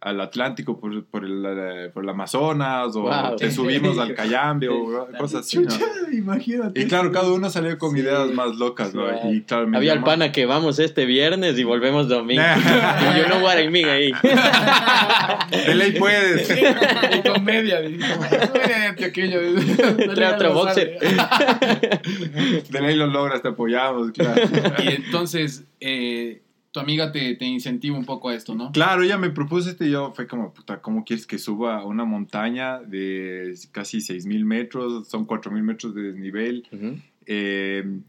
al 0.01 0.20
Atlántico 0.20 0.79
por, 0.79 1.05
por, 1.05 1.24
el, 1.24 1.43
eh, 1.48 1.89
por 1.93 2.03
el 2.03 2.10
Amazonas? 2.10 2.96
O 2.96 3.01
Wow. 3.03 3.36
te 3.38 3.51
subimos 3.51 3.98
al 4.00 4.13
Cayambe 4.15 4.67
o 4.67 5.08
cosas 5.17 5.41
así. 5.41 5.60
imagínate. 6.12 6.81
Y 6.81 6.88
claro, 6.88 7.12
cada 7.12 7.31
uno 7.31 7.50
salió 7.50 7.77
con 7.77 7.91
Sí. 7.93 8.00
ideas 8.00 8.29
más 8.31 8.55
locas, 8.58 8.93
¿no? 8.93 9.03
Claro. 9.08 9.31
Y 9.31 9.41
claro, 9.43 9.67
me 9.67 9.77
Había 9.77 9.93
el 9.93 10.03
pana 10.03 10.31
que 10.31 10.46
vamos 10.46 10.79
este 10.79 11.05
viernes 11.05 11.58
y 11.58 11.63
volvemos 11.63 12.08
domingo. 12.08 12.41
y 13.15 13.20
yo 13.20 13.27
no 13.29 13.39
voy 13.39 13.51
a 13.51 13.91
ahí. 13.91 14.12
De 15.67 15.75
ley 15.75 15.91
puedes. 15.93 16.50
Y 16.50 17.27
comedia, 17.29 17.81
dijo. 17.81 18.08
Vete, 18.53 19.05
aquello. 19.05 19.39
Trae 20.15 20.34
otro 20.34 20.53
boxer. 20.53 20.98
De 22.70 22.81
ley 22.81 22.96
lo 22.96 23.08
logras, 23.08 23.41
te 23.41 23.50
apoyamos, 23.50 24.12
claro. 24.12 24.41
Y 24.84 24.88
entonces, 24.89 25.65
eh, 25.79 26.41
tu 26.71 26.79
amiga 26.79 27.11
te, 27.11 27.35
te 27.35 27.45
incentiva 27.45 27.97
un 27.97 28.05
poco 28.05 28.29
a 28.29 28.35
esto, 28.35 28.55
¿no? 28.55 28.71
Claro, 28.71 29.03
ella 29.03 29.17
me 29.17 29.29
propuso 29.29 29.69
este 29.69 29.87
y 29.87 29.91
yo 29.91 30.13
fue 30.15 30.27
como, 30.27 30.53
puta, 30.53 30.81
¿cómo 30.81 31.03
quieres 31.03 31.27
que 31.27 31.37
suba 31.37 31.79
a 31.79 31.85
una 31.85 32.05
montaña 32.05 32.79
de 32.79 33.53
casi 33.71 33.97
6.000 33.97 34.45
metros? 34.45 35.07
Son 35.09 35.27
4.000 35.27 35.61
metros 35.61 35.93
de 35.93 36.03
desnivel. 36.03 36.67
Eh, 37.25 37.99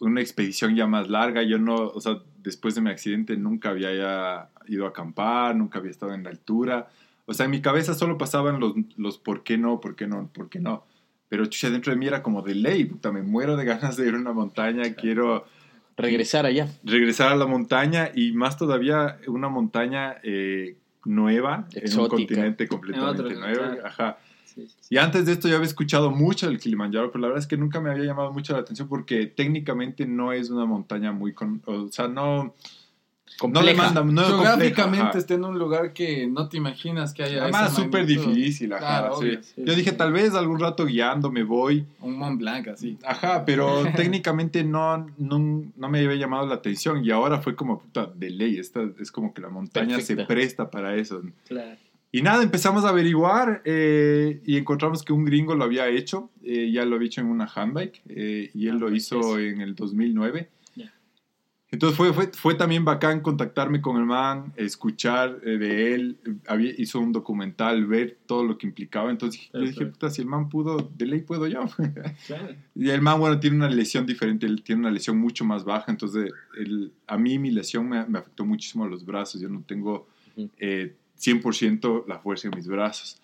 una 0.00 0.20
expedición 0.20 0.74
ya 0.74 0.86
más 0.88 1.08
larga. 1.08 1.44
Yo 1.44 1.58
no, 1.58 1.76
o 1.76 2.00
sea, 2.00 2.18
después 2.38 2.74
de 2.74 2.80
mi 2.80 2.90
accidente 2.90 3.36
nunca 3.36 3.70
había 3.70 4.50
ido 4.66 4.86
a 4.86 4.88
acampar, 4.88 5.54
nunca 5.54 5.78
había 5.78 5.92
estado 5.92 6.12
en 6.12 6.24
la 6.24 6.30
altura. 6.30 6.88
O 7.26 7.34
sea, 7.34 7.44
en 7.44 7.52
mi 7.52 7.62
cabeza 7.62 7.94
solo 7.94 8.18
pasaban 8.18 8.58
los, 8.58 8.74
los 8.96 9.18
por 9.18 9.44
qué 9.44 9.58
no, 9.58 9.80
por 9.80 9.94
qué 9.94 10.08
no, 10.08 10.28
por 10.32 10.48
qué 10.48 10.58
no. 10.58 10.84
Pero 11.28 11.46
chucha, 11.46 11.70
dentro 11.70 11.92
de 11.92 11.98
mí 11.98 12.06
era 12.06 12.22
como 12.22 12.42
de 12.42 12.56
ley, 12.56 12.84
puta, 12.84 13.12
me 13.12 13.22
muero 13.22 13.56
de 13.56 13.64
ganas 13.72 13.96
de 13.96 14.08
ir 14.08 14.14
a 14.14 14.18
una 14.18 14.32
montaña, 14.32 14.92
quiero 14.94 15.46
Regresar 15.96 16.46
allá. 16.46 16.68
regresar 16.84 17.32
a 17.32 17.36
la 17.36 17.46
montaña 17.46 18.10
y 18.14 18.32
más 18.32 18.56
todavía 18.56 19.18
una 19.26 19.48
montaña 19.48 20.16
eh, 20.22 20.76
nueva 21.04 21.66
en 21.72 21.98
un 21.98 22.08
continente 22.08 22.66
completamente 22.68 23.22
Otro, 23.22 23.38
nuevo. 23.38 23.56
claro. 23.58 23.86
Ajá. 23.86 24.18
Sí, 24.44 24.62
sí, 24.68 24.76
sí. 24.80 24.94
Y 24.94 24.98
antes 24.98 25.24
de 25.26 25.32
esto 25.32 25.48
yo 25.48 25.56
había 25.56 25.66
escuchado 25.66 26.10
mucho 26.10 26.48
el 26.48 26.58
Kilimanjaro, 26.58 27.10
pero 27.10 27.22
la 27.22 27.28
verdad 27.28 27.40
es 27.42 27.46
que 27.46 27.56
nunca 27.56 27.80
me 27.80 27.90
había 27.90 28.04
llamado 28.04 28.32
mucho 28.32 28.52
la 28.52 28.60
atención 28.60 28.86
porque 28.88 29.26
técnicamente 29.26 30.06
no 30.06 30.32
es 30.32 30.50
una 30.50 30.64
montaña 30.66 31.12
muy... 31.12 31.32
con- 31.32 31.62
o 31.66 31.88
sea, 31.90 32.08
no... 32.08 32.54
No 33.40 33.52
Compleja. 33.52 33.90
no 34.04 34.22
es 34.22 34.28
compleja, 34.28 34.28
Geográficamente 34.28 35.08
ajá. 35.08 35.18
está 35.18 35.34
en 35.34 35.44
un 35.44 35.58
lugar 35.58 35.92
que 35.92 36.26
no 36.28 36.48
te 36.48 36.56
imaginas 36.58 37.12
que 37.12 37.24
haya. 37.24 37.42
Además, 37.42 37.74
súper 37.74 38.06
difícil, 38.06 38.72
ajá, 38.72 38.80
Claro, 39.00 39.16
sí. 39.20 39.24
obvio, 39.26 39.42
sí, 39.42 39.54
Yo 39.64 39.74
dije, 39.74 39.90
sí. 39.90 39.96
tal 39.96 40.12
vez 40.12 40.34
algún 40.34 40.60
rato 40.60 40.86
guiando 40.86 41.30
me 41.32 41.42
voy, 41.42 41.84
Un 42.00 42.16
Mont 42.18 42.38
Blanc, 42.38 42.68
así. 42.68 42.98
Ajá, 43.04 43.44
pero 43.44 43.82
técnicamente 43.96 44.62
no, 44.62 45.06
no, 45.18 45.64
no 45.76 45.88
me 45.88 45.98
había 46.04 46.14
llamado 46.16 46.46
la 46.46 46.54
atención 46.54 47.04
y 47.04 47.10
ahora 47.10 47.40
fue 47.40 47.56
como 47.56 47.80
puta 47.80 48.10
de 48.14 48.30
ley. 48.30 48.58
Esta 48.58 48.80
es 49.00 49.10
como 49.10 49.34
que 49.34 49.40
la 49.42 49.48
montaña 49.48 49.96
Perfecta. 49.96 50.22
se 50.22 50.26
presta 50.28 50.70
para 50.70 50.94
eso. 50.96 51.20
Claro. 51.48 51.76
Y 52.14 52.20
nada, 52.20 52.42
empezamos 52.42 52.84
a 52.84 52.90
averiguar 52.90 53.62
eh, 53.64 54.42
y 54.44 54.58
encontramos 54.58 55.02
que 55.02 55.14
un 55.14 55.24
gringo 55.24 55.54
lo 55.54 55.64
había 55.64 55.88
hecho, 55.88 56.30
eh, 56.44 56.70
ya 56.70 56.84
lo 56.84 56.96
había 56.96 57.06
hecho 57.06 57.22
en 57.22 57.28
una 57.28 57.46
handbike 57.52 58.02
eh, 58.10 58.50
y 58.52 58.66
él 58.68 58.74
Ah, 58.76 58.78
lo 58.80 58.88
pues, 58.88 59.02
hizo 59.04 59.18
eso. 59.18 59.38
en 59.38 59.62
el 59.62 59.74
2009. 59.74 60.50
Entonces 61.72 61.96
fue, 61.96 62.12
fue, 62.12 62.26
fue 62.28 62.54
también 62.54 62.84
bacán 62.84 63.20
contactarme 63.22 63.80
con 63.80 63.96
el 63.96 64.04
man, 64.04 64.52
escuchar 64.56 65.40
eh, 65.42 65.56
de 65.56 65.94
él, 65.94 66.18
había, 66.46 66.70
hizo 66.76 67.00
un 67.00 67.12
documental, 67.12 67.86
ver 67.86 68.18
todo 68.26 68.44
lo 68.44 68.58
que 68.58 68.66
implicaba. 68.66 69.10
Entonces 69.10 69.48
yo 69.54 69.60
dije, 69.60 69.86
puta, 69.86 70.10
si 70.10 70.20
el 70.20 70.28
man 70.28 70.50
pudo, 70.50 70.76
de 70.96 71.06
ley 71.06 71.22
puedo 71.22 71.46
yo. 71.46 71.64
Claro. 72.26 72.54
Y 72.74 72.90
el 72.90 73.00
man, 73.00 73.18
bueno, 73.18 73.40
tiene 73.40 73.56
una 73.56 73.70
lesión 73.70 74.04
diferente, 74.04 74.44
él 74.46 74.62
tiene 74.62 74.80
una 74.82 74.90
lesión 74.90 75.16
mucho 75.18 75.46
más 75.46 75.64
baja, 75.64 75.90
entonces 75.90 76.30
el- 76.58 76.92
a 77.06 77.16
mí 77.16 77.38
mi 77.38 77.50
lesión 77.50 77.88
me, 77.88 78.04
me 78.06 78.18
afectó 78.18 78.44
muchísimo 78.44 78.84
a 78.84 78.88
los 78.88 79.04
brazos, 79.06 79.40
yo 79.40 79.48
no 79.48 79.62
tengo 79.66 80.06
Ujú. 80.36 80.50
eh, 80.58 80.94
100% 81.18 82.04
la 82.06 82.18
fuerza 82.18 82.48
en 82.48 82.54
mis 82.56 82.68
brazos. 82.68 83.18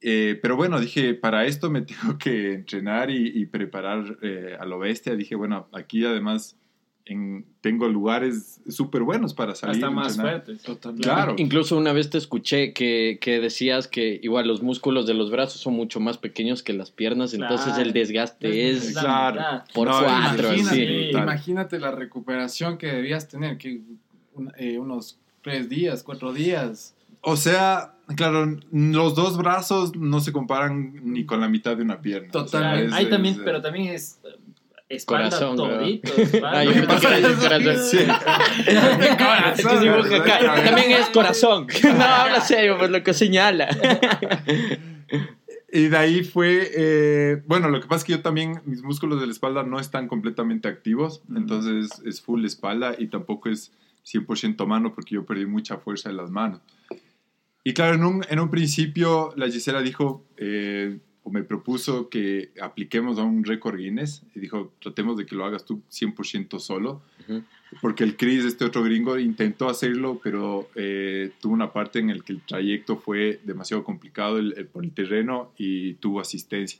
Eh, 0.00 0.38
pero 0.40 0.54
bueno, 0.56 0.78
dije, 0.78 1.14
para 1.14 1.46
esto 1.46 1.68
me 1.68 1.82
tengo 1.82 2.16
que 2.16 2.52
entrenar 2.54 3.10
y, 3.10 3.26
y 3.40 3.46
preparar 3.46 4.18
eh, 4.22 4.56
a 4.58 4.64
lo 4.66 4.78
bestia. 4.78 5.16
Dije, 5.16 5.34
bueno, 5.34 5.66
aquí 5.72 6.04
además 6.04 6.56
en- 7.06 7.46
tengo 7.60 7.88
lugares 7.88 8.60
súper 8.68 9.02
buenos 9.02 9.32
para 9.32 9.54
salir. 9.54 9.76
Hasta 9.76 9.90
más 9.90 10.16
fuertes. 10.16 10.62
Totalmente. 10.62 11.04
Claro. 11.08 11.34
Incluso 11.38 11.76
una 11.76 11.92
vez 11.92 12.10
te 12.10 12.18
escuché 12.18 12.72
que, 12.72 13.18
que 13.20 13.40
decías 13.40 13.86
que 13.88 14.18
igual 14.22 14.46
los 14.48 14.62
músculos 14.62 15.06
de 15.06 15.14
los 15.14 15.30
brazos 15.30 15.60
son 15.60 15.74
mucho 15.74 16.00
más 16.00 16.18
pequeños 16.18 16.62
que 16.62 16.72
las 16.72 16.90
piernas, 16.90 17.32
entonces 17.34 17.78
el 17.78 17.92
desgaste 17.92 18.70
es... 18.70 18.94
la 18.94 19.00
claro. 19.00 19.40
Por 19.72 19.88
No, 19.88 19.98
cuatro, 20.02 20.48
imagínate, 20.52 20.76
sí. 20.76 21.06
Total. 21.12 21.22
imagínate 21.22 21.78
la 21.78 21.90
recuperación 21.92 22.76
que 22.78 22.88
debías 22.88 23.28
tener, 23.28 23.56
que 23.58 23.80
un- 24.34 24.52
eh, 24.58 24.78
unos 24.78 25.18
tres 25.42 25.68
días, 25.68 26.02
cuatro 26.02 26.32
días. 26.32 26.94
O 27.20 27.36
sea, 27.36 27.94
claro, 28.16 28.58
los 28.72 29.14
dos 29.14 29.36
brazos 29.36 29.96
no 29.96 30.20
se 30.20 30.30
comparan 30.32 30.92
ni 31.02 31.24
con 31.24 31.40
la 31.40 31.48
mitad 31.48 31.76
de 31.76 31.82
una 31.82 32.00
pierna. 32.00 32.28
O 32.28 32.32
sea, 32.32 32.42
Totalmente. 32.44 32.86
es- 32.86 32.92
Ahí 32.92 33.08
también, 33.10 33.34
es, 33.34 33.40
pero 33.44 33.62
también 33.62 33.94
es 33.94 34.20
espalda 34.88 35.30
Corazón. 35.30 36.00
Ah, 36.44 36.64
yo 36.64 36.70
el 36.70 36.86
corazón. 36.86 37.78
Sí. 37.78 37.98
Es 39.56 39.66
que 39.66 39.80
dibuja 39.80 40.16
acá. 40.16 40.64
También 40.64 40.92
es 40.92 41.08
corazón. 41.10 41.66
No, 41.82 42.04
habla 42.04 42.40
serio, 42.40 42.76
pues 42.78 42.90
lo 42.90 43.02
que 43.02 43.14
señala. 43.14 43.68
Y 45.72 45.88
de 45.88 45.96
ahí 45.96 46.24
fue, 46.24 46.70
eh, 46.74 47.42
bueno, 47.46 47.68
lo 47.68 47.80
que 47.80 47.86
pasa 47.86 47.98
es 47.98 48.04
que 48.04 48.12
yo 48.12 48.22
también, 48.22 48.62
mis 48.64 48.82
músculos 48.82 49.20
de 49.20 49.26
la 49.26 49.32
espalda 49.32 49.62
no 49.62 49.80
están 49.80 50.08
completamente 50.08 50.68
activos, 50.68 51.22
entonces 51.34 52.02
es 52.04 52.22
full 52.22 52.44
espalda 52.44 52.94
y 52.96 53.08
tampoco 53.08 53.48
es 53.48 53.72
100% 54.06 54.64
mano 54.66 54.94
porque 54.94 55.16
yo 55.16 55.26
perdí 55.26 55.46
mucha 55.46 55.78
fuerza 55.78 56.08
en 56.08 56.16
las 56.16 56.30
manos. 56.30 56.60
Y 57.64 57.74
claro, 57.74 57.96
en 57.96 58.04
un, 58.04 58.24
en 58.28 58.38
un 58.38 58.48
principio 58.48 59.32
la 59.36 59.48
Gisela 59.48 59.82
dijo, 59.82 60.24
eh, 60.36 60.98
o 61.26 61.30
me 61.30 61.42
propuso 61.42 62.08
que 62.08 62.50
apliquemos 62.62 63.18
a 63.18 63.24
un 63.24 63.42
récord 63.42 63.76
Guinness 63.76 64.22
y 64.36 64.38
dijo, 64.38 64.72
tratemos 64.80 65.16
de 65.16 65.26
que 65.26 65.34
lo 65.34 65.44
hagas 65.44 65.64
tú 65.64 65.82
100% 65.90 66.60
solo. 66.60 67.02
Porque 67.80 68.04
el 68.04 68.16
Chris, 68.16 68.44
este 68.44 68.64
otro 68.64 68.84
gringo, 68.84 69.18
intentó 69.18 69.68
hacerlo, 69.68 70.20
pero 70.22 70.68
eh, 70.76 71.32
tuvo 71.40 71.52
una 71.52 71.72
parte 71.72 71.98
en 71.98 72.16
la 72.16 72.22
que 72.22 72.32
el 72.32 72.40
trayecto 72.42 72.96
fue 72.96 73.40
demasiado 73.44 73.82
complicado 73.82 74.38
el- 74.38 74.54
el- 74.56 74.66
por 74.66 74.84
el 74.84 74.92
terreno 74.92 75.50
y 75.58 75.94
tuvo 75.94 76.20
asistencia. 76.20 76.78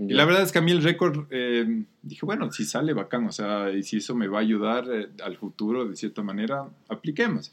Y 0.00 0.12
la 0.14 0.24
verdad 0.24 0.42
es 0.42 0.50
que 0.50 0.58
a 0.58 0.62
mí 0.62 0.72
el 0.72 0.82
récord, 0.82 1.26
eh, 1.30 1.84
dije, 2.02 2.26
bueno, 2.26 2.50
si 2.50 2.64
sale 2.64 2.94
bacán, 2.94 3.26
o 3.28 3.32
sea, 3.32 3.70
y 3.70 3.84
si 3.84 3.98
eso 3.98 4.16
me 4.16 4.26
va 4.26 4.38
a 4.38 4.42
ayudar 4.42 4.88
eh, 4.92 5.06
al 5.22 5.36
futuro 5.36 5.86
de 5.86 5.94
cierta 5.94 6.20
manera, 6.24 6.64
apliquemos. 6.88 7.52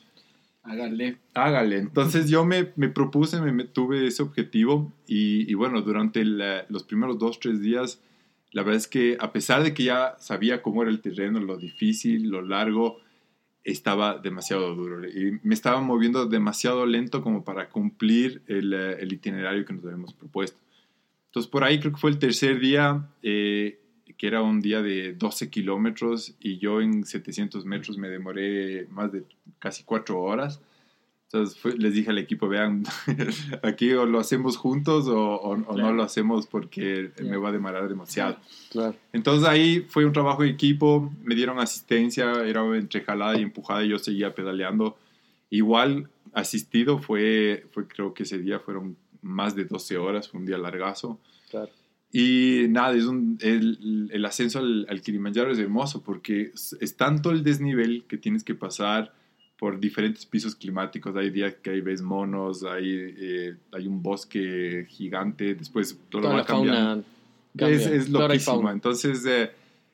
Hágale. 0.63 1.17
Hágale. 1.33 1.77
Entonces 1.79 2.29
yo 2.29 2.45
me, 2.45 2.71
me 2.75 2.89
propuse, 2.89 3.41
me, 3.41 3.51
me- 3.51 3.63
tuve 3.65 4.05
ese 4.07 4.21
objetivo 4.21 4.93
y, 5.07 5.51
bueno, 5.55 5.81
durante 5.81 6.23
los 6.23 6.83
primeros 6.83 7.17
dos, 7.17 7.39
tres 7.39 7.61
días, 7.61 7.99
la 8.51 8.61
verdad 8.63 8.77
es 8.77 8.87
que 8.87 9.17
a 9.19 9.31
pesar 9.33 9.63
de 9.63 9.73
que 9.73 9.85
ya 9.85 10.15
sabía 10.19 10.61
cómo 10.61 10.83
era 10.83 10.91
el 10.91 11.01
terreno, 11.01 11.39
lo 11.39 11.57
difícil, 11.57 12.29
lo 12.29 12.41
largo, 12.43 12.99
estaba 13.63 14.17
demasiado 14.19 14.75
duro 14.75 15.07
y 15.07 15.39
me 15.43 15.53
estaba 15.55 15.81
moviendo 15.81 16.25
demasiado 16.27 16.85
lento 16.85 17.21
como 17.23 17.43
para 17.45 17.69
cumplir 17.69 18.41
el, 18.47 18.73
eh, 18.73 18.97
itinerario 19.09 19.65
que 19.65 19.73
nos 19.73 19.85
habíamos 19.85 20.13
propuesto. 20.13 20.59
Entonces 21.27 21.51
por 21.51 21.63
ahí 21.65 21.79
creo 21.79 21.93
que 21.93 21.99
fue 21.99 22.11
el 22.11 22.19
tercer 22.19 22.59
día, 22.61 23.09
eh, 23.23 23.80
que 24.21 24.27
era 24.27 24.43
un 24.43 24.61
día 24.61 24.83
de 24.83 25.13
12 25.13 25.49
kilómetros 25.49 26.35
y 26.39 26.59
yo 26.59 26.79
en 26.79 27.05
700 27.05 27.65
metros 27.65 27.97
me 27.97 28.07
demoré 28.07 28.85
más 28.91 29.11
de 29.11 29.23
casi 29.57 29.83
cuatro 29.83 30.21
horas. 30.21 30.61
Entonces 31.25 31.57
fue- 31.57 31.75
les 31.75 31.95
dije 31.95 32.11
al 32.11 32.19
equipo, 32.19 32.47
vean, 32.47 32.83
aquí 33.63 33.91
o 33.93 34.05
lo 34.05 34.19
hacemos 34.19 34.57
juntos 34.57 35.07
o, 35.07 35.17
o- 35.17 35.53
o 35.65 35.75
no 35.75 35.91
lo 35.91 36.03
hacemos 36.03 36.45
porque 36.45 37.09
me 37.19 37.35
va 37.37 37.49
a 37.49 37.51
demorar 37.51 37.89
demasiado. 37.89 38.37
Claro. 38.69 38.95
Entonces 39.11 39.47
ahí 39.49 39.87
fue 39.89 40.05
un 40.05 40.13
trabajo 40.13 40.43
de 40.43 40.49
equipo, 40.49 41.11
me 41.23 41.33
dieron 41.33 41.57
asistencia, 41.57 42.43
era 42.45 42.61
entre 42.77 43.01
jalada 43.01 43.39
y 43.39 43.41
empujada 43.41 43.83
y 43.83 43.89
yo 43.89 43.97
seguía 43.97 44.35
pedaleando. 44.35 44.99
Igual 45.49 46.09
asistido 46.33 46.99
fue, 46.99 47.65
fue 47.71 47.87
creo 47.87 48.13
que 48.13 48.21
ese 48.21 48.37
día 48.37 48.59
fueron 48.59 48.97
más 49.23 49.55
de 49.55 49.65
12 49.65 49.97
horas, 49.97 50.29
fue 50.29 50.39
un 50.41 50.45
día 50.45 50.59
largazo. 50.59 51.19
Claro. 51.49 51.71
Y 52.13 52.65
nada, 52.69 52.93
es 52.95 53.05
un- 53.05 53.37
el, 53.41 54.09
el 54.11 54.25
ascenso 54.25 54.59
al, 54.59 54.85
al 54.89 55.01
Kilimanjaro 55.01 55.51
es 55.51 55.59
hermoso 55.59 56.01
porque 56.03 56.51
es, 56.53 56.75
es 56.81 56.95
tanto 56.97 57.31
el 57.31 57.43
desnivel 57.43 58.03
que 58.07 58.17
tienes 58.17 58.43
que 58.43 58.53
pasar, 58.55 59.13
por 59.57 59.79
diferentes 59.79 60.25
pisos 60.25 60.55
climáticos. 60.55 61.15
Hay 61.15 61.29
días 61.29 61.53
que 61.61 61.69
hay 61.69 61.81
ves 61.81 62.01
monos, 62.01 62.63
hay, 62.63 63.13
eh, 63.15 63.55
hay 63.71 63.85
un 63.87 64.01
bosque 64.01 64.87
gigante, 64.89 65.53
después 65.53 65.97
todo 66.09 66.23
Toda 66.23 66.33
va 66.33 66.39
la 66.39 66.45
cambiando. 66.45 67.03
cambia, 67.55 67.75
Es, 67.77 67.85
es 67.85 68.09
loquísimo. 68.09 68.71
Entonces, 68.71 69.23
eh, 69.27 69.51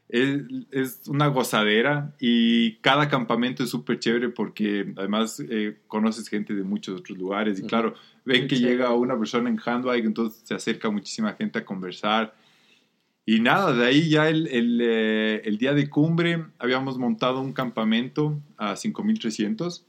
es, 0.08 0.40
es 0.72 1.02
una 1.08 1.28
gozadera 1.28 2.16
y 2.18 2.76
cada 2.76 3.10
campamento 3.10 3.62
es 3.66 3.70
súper 3.70 4.00
chévere 4.00 4.30
porque 4.30 4.94
además 4.96 5.42
eh, 5.50 5.76
conoces 5.88 6.30
gente 6.30 6.56
de 6.56 6.64
muchos 6.64 7.02
otros 7.02 7.18
lugares 7.18 7.60
y 7.60 7.64
claro, 7.64 7.94
ven 8.28 8.48
que 8.48 8.58
llega 8.60 8.94
una 8.94 9.18
persona 9.18 9.50
en 9.50 9.60
handbike, 9.64 10.06
entonces 10.06 10.42
se 10.44 10.54
acerca 10.54 10.90
muchísima 10.90 11.34
gente 11.34 11.60
a 11.60 11.66
conversar. 11.66 12.36
Y 13.26 13.40
nada, 13.42 13.74
de 13.74 13.86
ahí 13.86 14.10
ya 14.10 14.30
el, 14.30 14.48
el, 14.48 14.80
eh, 14.82 15.42
el 15.44 15.58
día 15.58 15.74
de 15.74 15.90
cumbre 15.90 16.46
habíamos 16.60 16.98
montado 16.98 17.42
un 17.42 17.52
campamento 17.54 18.40
a 18.58 18.76
5300. 18.76 19.86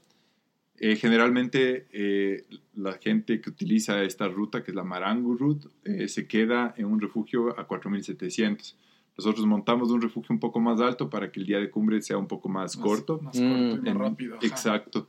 Eh, 0.81 0.95
generalmente 0.95 1.87
eh, 1.91 2.45
la 2.75 2.93
gente 2.93 3.41
que 3.41 3.49
utiliza 3.49 4.01
esta 4.03 4.27
ruta, 4.27 4.63
que 4.63 4.71
es 4.71 4.75
la 4.75 4.83
Marangu 4.83 5.35
Route, 5.35 5.67
eh, 5.85 6.07
se 6.07 6.27
queda 6.27 6.73
en 6.77 6.85
un 6.85 6.99
refugio 7.01 7.57
a 7.59 7.65
4700. 7.67 8.75
Nosotros 9.17 9.45
montamos 9.45 9.89
un 9.91 10.01
refugio 10.01 10.33
un 10.33 10.39
poco 10.39 10.59
más 10.61 10.79
alto 10.79 11.09
para 11.09 11.29
que 11.31 11.41
el 11.41 11.45
día 11.45 11.59
de 11.59 11.69
cumbre 11.69 12.01
sea 12.01 12.17
un 12.17 12.27
poco 12.27 12.47
más, 12.47 12.77
corto. 12.77 13.19
Más, 13.21 13.37
corto 13.37 13.41
y 13.41 13.43
Mm. 13.45 13.79
más 13.79 13.87
En- 13.87 13.99
rápido. 13.99 14.35
ajá. 14.37 14.47
Exacto. 14.47 15.07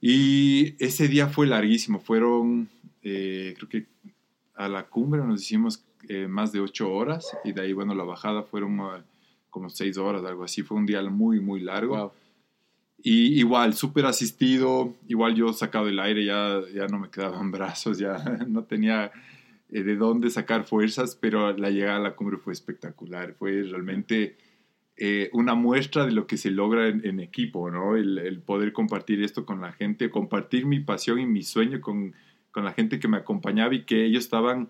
Y 0.00 0.74
ese 0.82 1.08
día 1.08 1.28
fue 1.28 1.46
larguísimo. 1.46 2.00
Fueron, 2.00 2.68
eh, 3.02 3.54
creo 3.56 3.68
que 3.68 3.86
a 4.54 4.68
la 4.68 4.86
cumbre 4.86 5.22
nos 5.22 5.42
hicimos 5.42 5.84
eh, 6.08 6.26
más 6.26 6.52
de 6.52 6.60
ocho 6.60 6.92
horas 6.92 7.30
y 7.44 7.52
de 7.52 7.62
ahí, 7.62 7.72
bueno, 7.72 7.94
la 7.94 8.04
bajada 8.04 8.42
fueron 8.42 8.78
eh, 8.80 9.02
como 9.50 9.70
seis 9.70 9.96
horas, 9.96 10.24
algo 10.24 10.44
así. 10.44 10.62
Fue 10.62 10.76
un 10.76 10.86
día 10.86 11.02
muy, 11.02 11.40
muy 11.40 11.60
largo. 11.60 11.96
Wow. 11.96 12.12
Y 13.02 13.38
igual, 13.38 13.74
súper 13.74 14.04
asistido, 14.06 14.94
igual 15.08 15.34
yo 15.34 15.52
sacado 15.52 15.88
el 15.88 15.98
aire, 16.00 16.24
ya, 16.24 16.60
ya 16.74 16.86
no 16.86 16.98
me 16.98 17.10
quedaban 17.10 17.50
brazos, 17.52 17.98
ya 17.98 18.18
no 18.46 18.64
tenía 18.64 19.10
eh, 19.70 19.82
de 19.82 19.96
dónde 19.96 20.30
sacar 20.30 20.64
fuerzas, 20.64 21.16
pero 21.16 21.56
la 21.56 21.70
llegada 21.70 21.96
a 21.96 22.00
la 22.00 22.14
cumbre 22.14 22.36
fue 22.36 22.52
espectacular, 22.52 23.34
fue 23.38 23.62
realmente 23.62 24.36
eh, 25.02 25.30
una 25.32 25.54
muestra 25.54 26.04
de 26.04 26.12
lo 26.12 26.26
que 26.26 26.36
se 26.36 26.50
logra 26.50 26.86
en, 26.86 27.06
en 27.06 27.20
equipo, 27.20 27.70
¿no? 27.70 27.96
El, 27.96 28.18
el 28.18 28.42
poder 28.42 28.74
compartir 28.74 29.22
esto 29.22 29.46
con 29.46 29.62
la 29.62 29.72
gente, 29.72 30.10
compartir 30.10 30.66
mi 30.66 30.80
pasión 30.80 31.18
y 31.18 31.24
mi 31.24 31.42
sueño 31.42 31.80
con, 31.80 32.14
con 32.50 32.66
la 32.66 32.72
gente 32.72 33.00
que 33.00 33.08
me 33.08 33.16
acompañaba 33.16 33.74
y 33.74 33.86
que 33.86 34.04
ellos 34.04 34.24
estaban, 34.24 34.68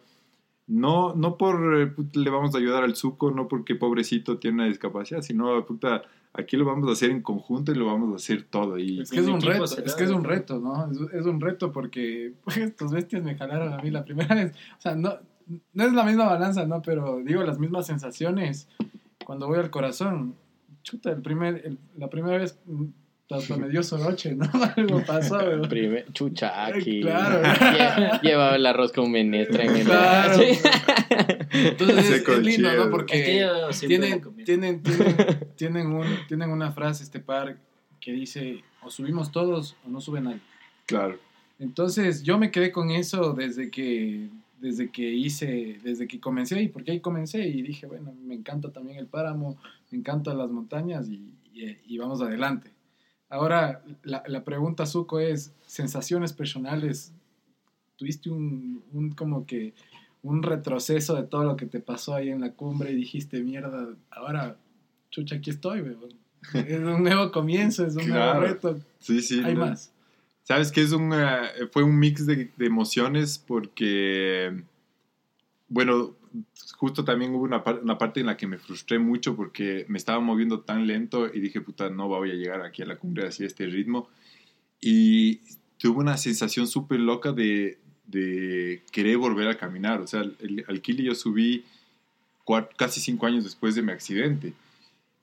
no, 0.68 1.16
no 1.16 1.36
por 1.36 1.76
eh, 1.80 1.88
puta, 1.88 2.20
le 2.20 2.30
vamos 2.30 2.54
a 2.54 2.58
ayudar 2.58 2.84
al 2.84 2.94
suco, 2.94 3.32
no 3.32 3.48
porque 3.48 3.74
pobrecito 3.74 4.38
tiene 4.38 4.58
una 4.58 4.66
discapacidad, 4.66 5.20
sino 5.22 5.66
puta, 5.66 6.02
aquí 6.32 6.56
lo 6.56 6.64
vamos 6.64 6.88
a 6.88 6.92
hacer 6.92 7.10
en 7.10 7.22
conjunto 7.22 7.72
y 7.72 7.74
lo 7.74 7.86
vamos 7.86 8.12
a 8.12 8.14
hacer 8.14 8.44
todo. 8.44 8.78
Y, 8.78 9.00
Es 9.00 9.10
que 9.10 9.18
es 9.18 9.26
un 9.26 9.40
reto, 9.40 9.64
es 9.64 9.94
que 9.96 10.04
es 10.04 10.10
un 10.10 10.22
¿no? 10.22 10.28
reto, 10.28 10.60
¿no? 10.60 10.92
Es, 10.92 11.12
es 11.12 11.26
un 11.26 11.40
reto 11.40 11.72
porque 11.72 12.34
pues, 12.44 12.56
estos 12.56 12.92
bestias 12.92 13.24
me 13.24 13.34
jalaron 13.34 13.72
a 13.72 13.78
mí 13.78 13.90
la 13.90 14.04
primera 14.04 14.32
vez. 14.36 14.52
O 14.78 14.80
sea, 14.80 14.94
no, 14.94 15.14
no 15.72 15.84
es 15.84 15.92
la 15.92 16.04
misma 16.04 16.26
balanza, 16.26 16.64
¿no? 16.66 16.82
Pero 16.82 17.20
digo, 17.24 17.42
las 17.42 17.58
mismas 17.58 17.88
sensaciones 17.88 18.68
cuando 19.30 19.46
voy 19.46 19.60
al 19.60 19.70
corazón. 19.70 20.34
Chuta, 20.82 21.10
el 21.12 21.22
primer, 21.22 21.62
el- 21.64 21.78
la 21.96 22.10
primera 22.10 22.36
vez 22.38 22.58
mm, 22.66 22.86
hasta 23.30 23.56
me 23.56 23.68
dio 23.68 23.80
soroche, 23.84 24.34
¿no? 24.34 24.50
Algo 24.76 25.04
pasó. 25.06 25.38
Primer, 25.68 26.12
chucha, 26.12 26.66
aquí. 26.66 27.00
Claro. 27.00 27.40
Lle- 27.44 28.20
Llevaba 28.22 28.56
el 28.56 28.66
arroz 28.66 28.90
con 28.90 29.08
menestra 29.12 29.62
en 29.66 29.76
el. 29.76 29.84
Claro. 29.84 30.36
Sí. 30.36 30.58
Entonces 31.52 32.10
es, 32.10 32.28
es 32.28 32.38
lindo. 32.40 32.72
¿no? 32.74 32.90
Porque 32.90 33.22
tienen, 33.86 34.18
conviene. 34.18 34.44
tienen, 34.44 34.82
tienen, 34.82 35.16
tienen, 35.54 35.86
un, 35.92 36.06
tienen 36.26 36.50
una 36.50 36.72
frase, 36.72 37.04
este 37.04 37.20
par, 37.20 37.56
que 38.00 38.10
dice, 38.10 38.64
o 38.82 38.90
subimos 38.90 39.30
todos 39.30 39.76
o 39.86 39.90
no 39.90 40.00
sube 40.00 40.20
nadie. 40.20 40.40
claro. 40.86 41.16
Entonces 41.60 42.24
yo 42.24 42.36
me 42.36 42.50
quedé 42.50 42.72
con 42.72 42.90
eso 42.90 43.32
desde 43.32 43.70
que, 43.70 44.28
desde 44.60 44.90
que 44.90 45.10
hice, 45.10 45.78
desde 45.82 46.06
que 46.06 46.20
comencé 46.20 46.62
y 46.62 46.68
porque 46.68 46.92
ahí 46.92 47.00
comencé 47.00 47.46
y 47.48 47.62
dije, 47.62 47.86
bueno, 47.86 48.12
me 48.24 48.34
encanta 48.34 48.70
también 48.70 48.98
el 48.98 49.06
páramo, 49.06 49.56
me 49.90 49.98
encantan 49.98 50.38
las 50.38 50.50
montañas 50.50 51.08
y, 51.08 51.34
y- 51.54 51.76
y 51.86 51.98
vamos 51.98 52.20
adelante. 52.20 52.70
Ahora, 53.28 53.82
la, 54.02 54.22
la 54.26 54.44
pregunta, 54.44 54.86
Zuko, 54.86 55.20
es, 55.20 55.52
sensaciones 55.66 56.32
personales, 56.32 57.12
¿tuviste 57.96 58.28
un, 58.30 58.82
un 58.92 59.10
como 59.12 59.46
que 59.46 59.72
un 60.22 60.42
retroceso 60.42 61.14
de 61.14 61.22
todo 61.22 61.44
lo 61.44 61.56
que 61.56 61.66
te 61.66 61.80
pasó 61.80 62.14
ahí 62.14 62.28
en 62.30 62.40
la 62.40 62.52
cumbre 62.52 62.92
y 62.92 62.96
dijiste, 62.96 63.40
mierda, 63.42 63.88
ahora, 64.10 64.56
chucha, 65.10 65.36
aquí 65.36 65.50
estoy, 65.50 65.80
weón"? 65.82 66.10
Es 66.66 66.78
un 66.80 67.02
nuevo 67.02 67.30
comienzo, 67.30 67.86
es 67.86 67.96
un 67.96 68.04
Claro. 68.04 68.40
nuevo 68.40 68.54
reto. 68.54 68.78
Sí, 68.98 69.20
sí. 69.22 69.40
Hay 69.44 69.54
no. 69.54 69.60
más. 69.66 69.92
Sabes 70.50 70.72
que 70.72 70.80
es 70.80 70.90
un, 70.90 71.12
eh, 71.14 71.68
fue 71.70 71.84
un 71.84 71.96
mix 71.96 72.26
de, 72.26 72.50
de 72.56 72.66
emociones 72.66 73.38
porque, 73.38 74.52
bueno, 75.68 76.16
justo 76.76 77.04
también 77.04 77.32
hubo 77.36 77.44
una, 77.44 77.62
par- 77.62 77.78
una 77.80 77.96
parte 77.98 78.18
en 78.18 78.26
la 78.26 78.36
que 78.36 78.48
me 78.48 78.58
frustré 78.58 78.98
mucho 78.98 79.36
porque 79.36 79.86
me 79.86 79.96
estaba 79.96 80.18
moviendo 80.18 80.62
tan 80.62 80.88
lento 80.88 81.32
y 81.32 81.38
dije, 81.38 81.60
puta, 81.60 81.88
no 81.88 82.08
voy 82.08 82.32
a 82.32 82.34
llegar 82.34 82.62
aquí 82.62 82.82
a 82.82 82.86
la 82.86 82.96
cumbre 82.96 83.28
así 83.28 83.44
a 83.44 83.46
este 83.46 83.64
ritmo. 83.66 84.08
Y 84.80 85.36
tuve 85.78 86.00
una 86.00 86.16
sensación 86.16 86.66
súper 86.66 86.98
loca 86.98 87.30
de, 87.30 87.78
de 88.08 88.82
querer 88.90 89.18
volver 89.18 89.46
a 89.46 89.56
caminar. 89.56 90.00
O 90.00 90.08
sea, 90.08 90.22
el, 90.22 90.64
al 90.66 90.80
Kili 90.80 91.04
yo 91.04 91.14
subí 91.14 91.64
casi 92.76 93.00
cinco 93.00 93.26
años 93.26 93.44
después 93.44 93.76
de 93.76 93.82
mi 93.82 93.92
accidente. 93.92 94.52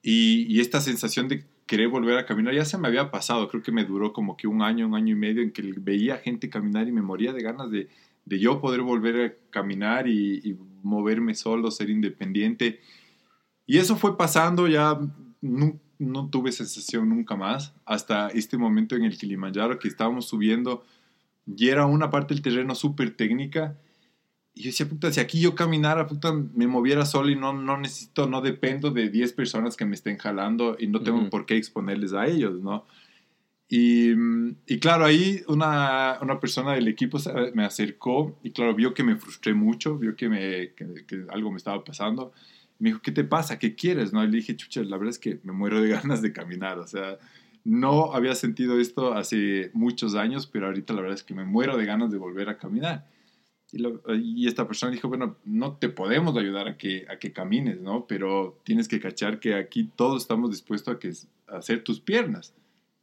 Y, 0.02 0.46
y 0.48 0.62
esta 0.62 0.80
sensación 0.80 1.28
de 1.28 1.44
querer 1.68 1.90
volver 1.90 2.18
a 2.18 2.26
caminar 2.26 2.54
ya 2.54 2.66
se 2.66 2.78
me 2.78 2.88
había 2.88 3.12
pasado. 3.12 3.48
Creo 3.50 3.62
que 3.62 3.72
me 3.72 3.86
duró 3.86 4.14
como 4.14 4.36
que 4.38 4.48
un 4.48 4.62
año, 4.62 4.88
un 4.88 4.96
año 4.96 5.14
y 5.14 5.20
medio 5.20 5.44
en 5.44 5.52
que 5.52 5.62
veía 5.78 6.18
gente 6.18 6.50
caminar 6.50 6.88
y 6.88 6.92
me 6.92 7.02
moría 7.02 7.34
de 7.34 7.44
ganas 7.44 7.70
de, 7.70 7.90
de 8.26 8.40
yo 8.40 8.60
poder 8.60 8.82
volver 8.82 9.26
a 9.26 9.52
caminar 9.52 10.08
y, 10.08 10.58
moverme 10.84 11.36
solo, 11.36 11.70
ser 11.70 11.90
independiente. 11.90 12.80
Y 13.66 13.78
eso 13.78 13.98
fue 13.98 14.18
pasando, 14.18 14.68
ya 14.68 14.98
no, 15.42 15.80
no 16.00 16.30
tuve 16.30 16.54
sensación 16.54 17.10
nunca 17.10 17.36
más, 17.36 17.74
hasta 17.86 18.30
este 18.30 18.58
momento 18.58 18.96
en 18.96 19.04
el 19.04 19.18
Kilimanjaro 19.18 19.80
que 19.80 19.90
estábamos 19.90 20.28
subiendo 20.28 20.86
y 21.46 21.70
era 21.70 21.86
una 21.86 22.10
parte 22.10 22.34
del 22.34 22.44
terreno 22.44 22.76
súper 22.76 23.16
técnica. 23.16 23.78
Y 24.58 24.64
yo 24.64 24.70
decía, 24.70 24.90
puta, 24.90 25.12
si 25.12 25.20
aquí 25.20 25.40
yo 25.40 25.54
caminara, 25.54 26.08
puta, 26.08 26.34
me 26.34 26.66
moviera 26.66 27.06
solo 27.06 27.30
y 27.30 27.36
no, 27.36 27.54
no 27.54 27.78
necesito, 27.78 28.28
no 28.28 28.42
dependo 28.42 28.90
de 28.90 29.10
10 29.10 29.34
personas 29.34 29.78
que 29.78 29.86
me 29.86 29.94
estén 29.94 30.18
jalando 30.18 30.76
y 30.80 30.88
no 30.88 31.02
tengo 31.02 31.20
Ujú. 31.20 31.30
por 31.30 31.46
qué 31.46 31.58
exponerles 31.58 32.14
a 32.14 32.26
ellos, 32.26 32.60
¿no? 32.60 32.88
Y, 33.70 34.14
y 34.66 34.80
claro, 34.80 35.06
ahí 35.06 35.44
una, 35.48 36.18
una 36.22 36.40
persona 36.40 36.74
del 36.74 36.88
equipo 36.88 37.20
me 37.54 37.66
acercó 37.66 38.40
y 38.42 38.50
claro, 38.52 38.74
vio 38.74 38.96
que 38.96 39.04
me 39.04 39.18
frustré 39.18 39.54
mucho, 39.54 39.98
vio 40.00 40.16
que, 40.16 40.28
me, 40.28 40.74
que, 40.74 41.06
que 41.06 41.26
algo 41.30 41.52
me 41.52 41.58
estaba 41.58 41.84
pasando. 41.84 42.32
Me 42.80 42.90
dijo, 42.90 43.02
¿qué 43.02 43.12
te 43.12 43.26
pasa? 43.26 43.60
¿Qué 43.60 43.76
quieres? 43.76 44.12
¿No? 44.12 44.24
Y 44.24 44.28
le 44.28 44.38
dije, 44.38 44.56
chucha, 44.56 44.82
la 44.82 44.98
verdad 44.98 45.12
es 45.12 45.20
que 45.20 45.40
me 45.44 45.54
muero 45.54 45.82
de 45.82 45.90
ganas 46.02 46.24
de 46.24 46.34
caminar. 46.34 46.80
O 46.80 46.88
sea, 46.88 47.20
no 47.64 48.14
había 48.14 48.34
sentido 48.34 48.80
esto 48.80 49.14
hace 49.14 49.70
muchos 49.74 50.16
años, 50.16 50.48
pero 50.48 50.66
ahorita 50.66 50.94
la 50.94 51.02
verdad 51.02 51.16
es 51.16 51.24
que 51.24 51.36
me 51.36 51.46
muero 51.46 51.78
de 51.78 51.86
ganas 51.86 52.10
de 52.10 52.18
volver 52.18 52.50
a 52.50 52.58
caminar. 52.58 53.06
Y, 53.72 53.80
lo- 53.80 54.02
y 54.16 54.48
esta 54.48 54.66
persona 54.66 54.92
dijo, 54.94 55.10
bueno, 55.10 55.36
no 55.44 55.74
te 55.74 55.90
podemos 55.90 56.38
ayudar 56.38 56.68
a 56.70 56.78
que, 56.78 57.06
a 57.10 57.18
que 57.20 57.34
camines, 57.34 57.82
¿no? 57.82 58.06
Pero 58.08 58.58
tienes 58.64 58.88
que 58.88 59.00
cachar 59.00 59.40
que 59.40 59.56
aquí 59.56 59.90
todos 59.96 60.22
estamos 60.22 60.52
dispuestos 60.52 60.96
a, 60.96 61.00
que, 61.00 61.12
a 61.48 61.58
hacer 61.58 61.84
tus 61.84 62.00
piernas 62.00 62.54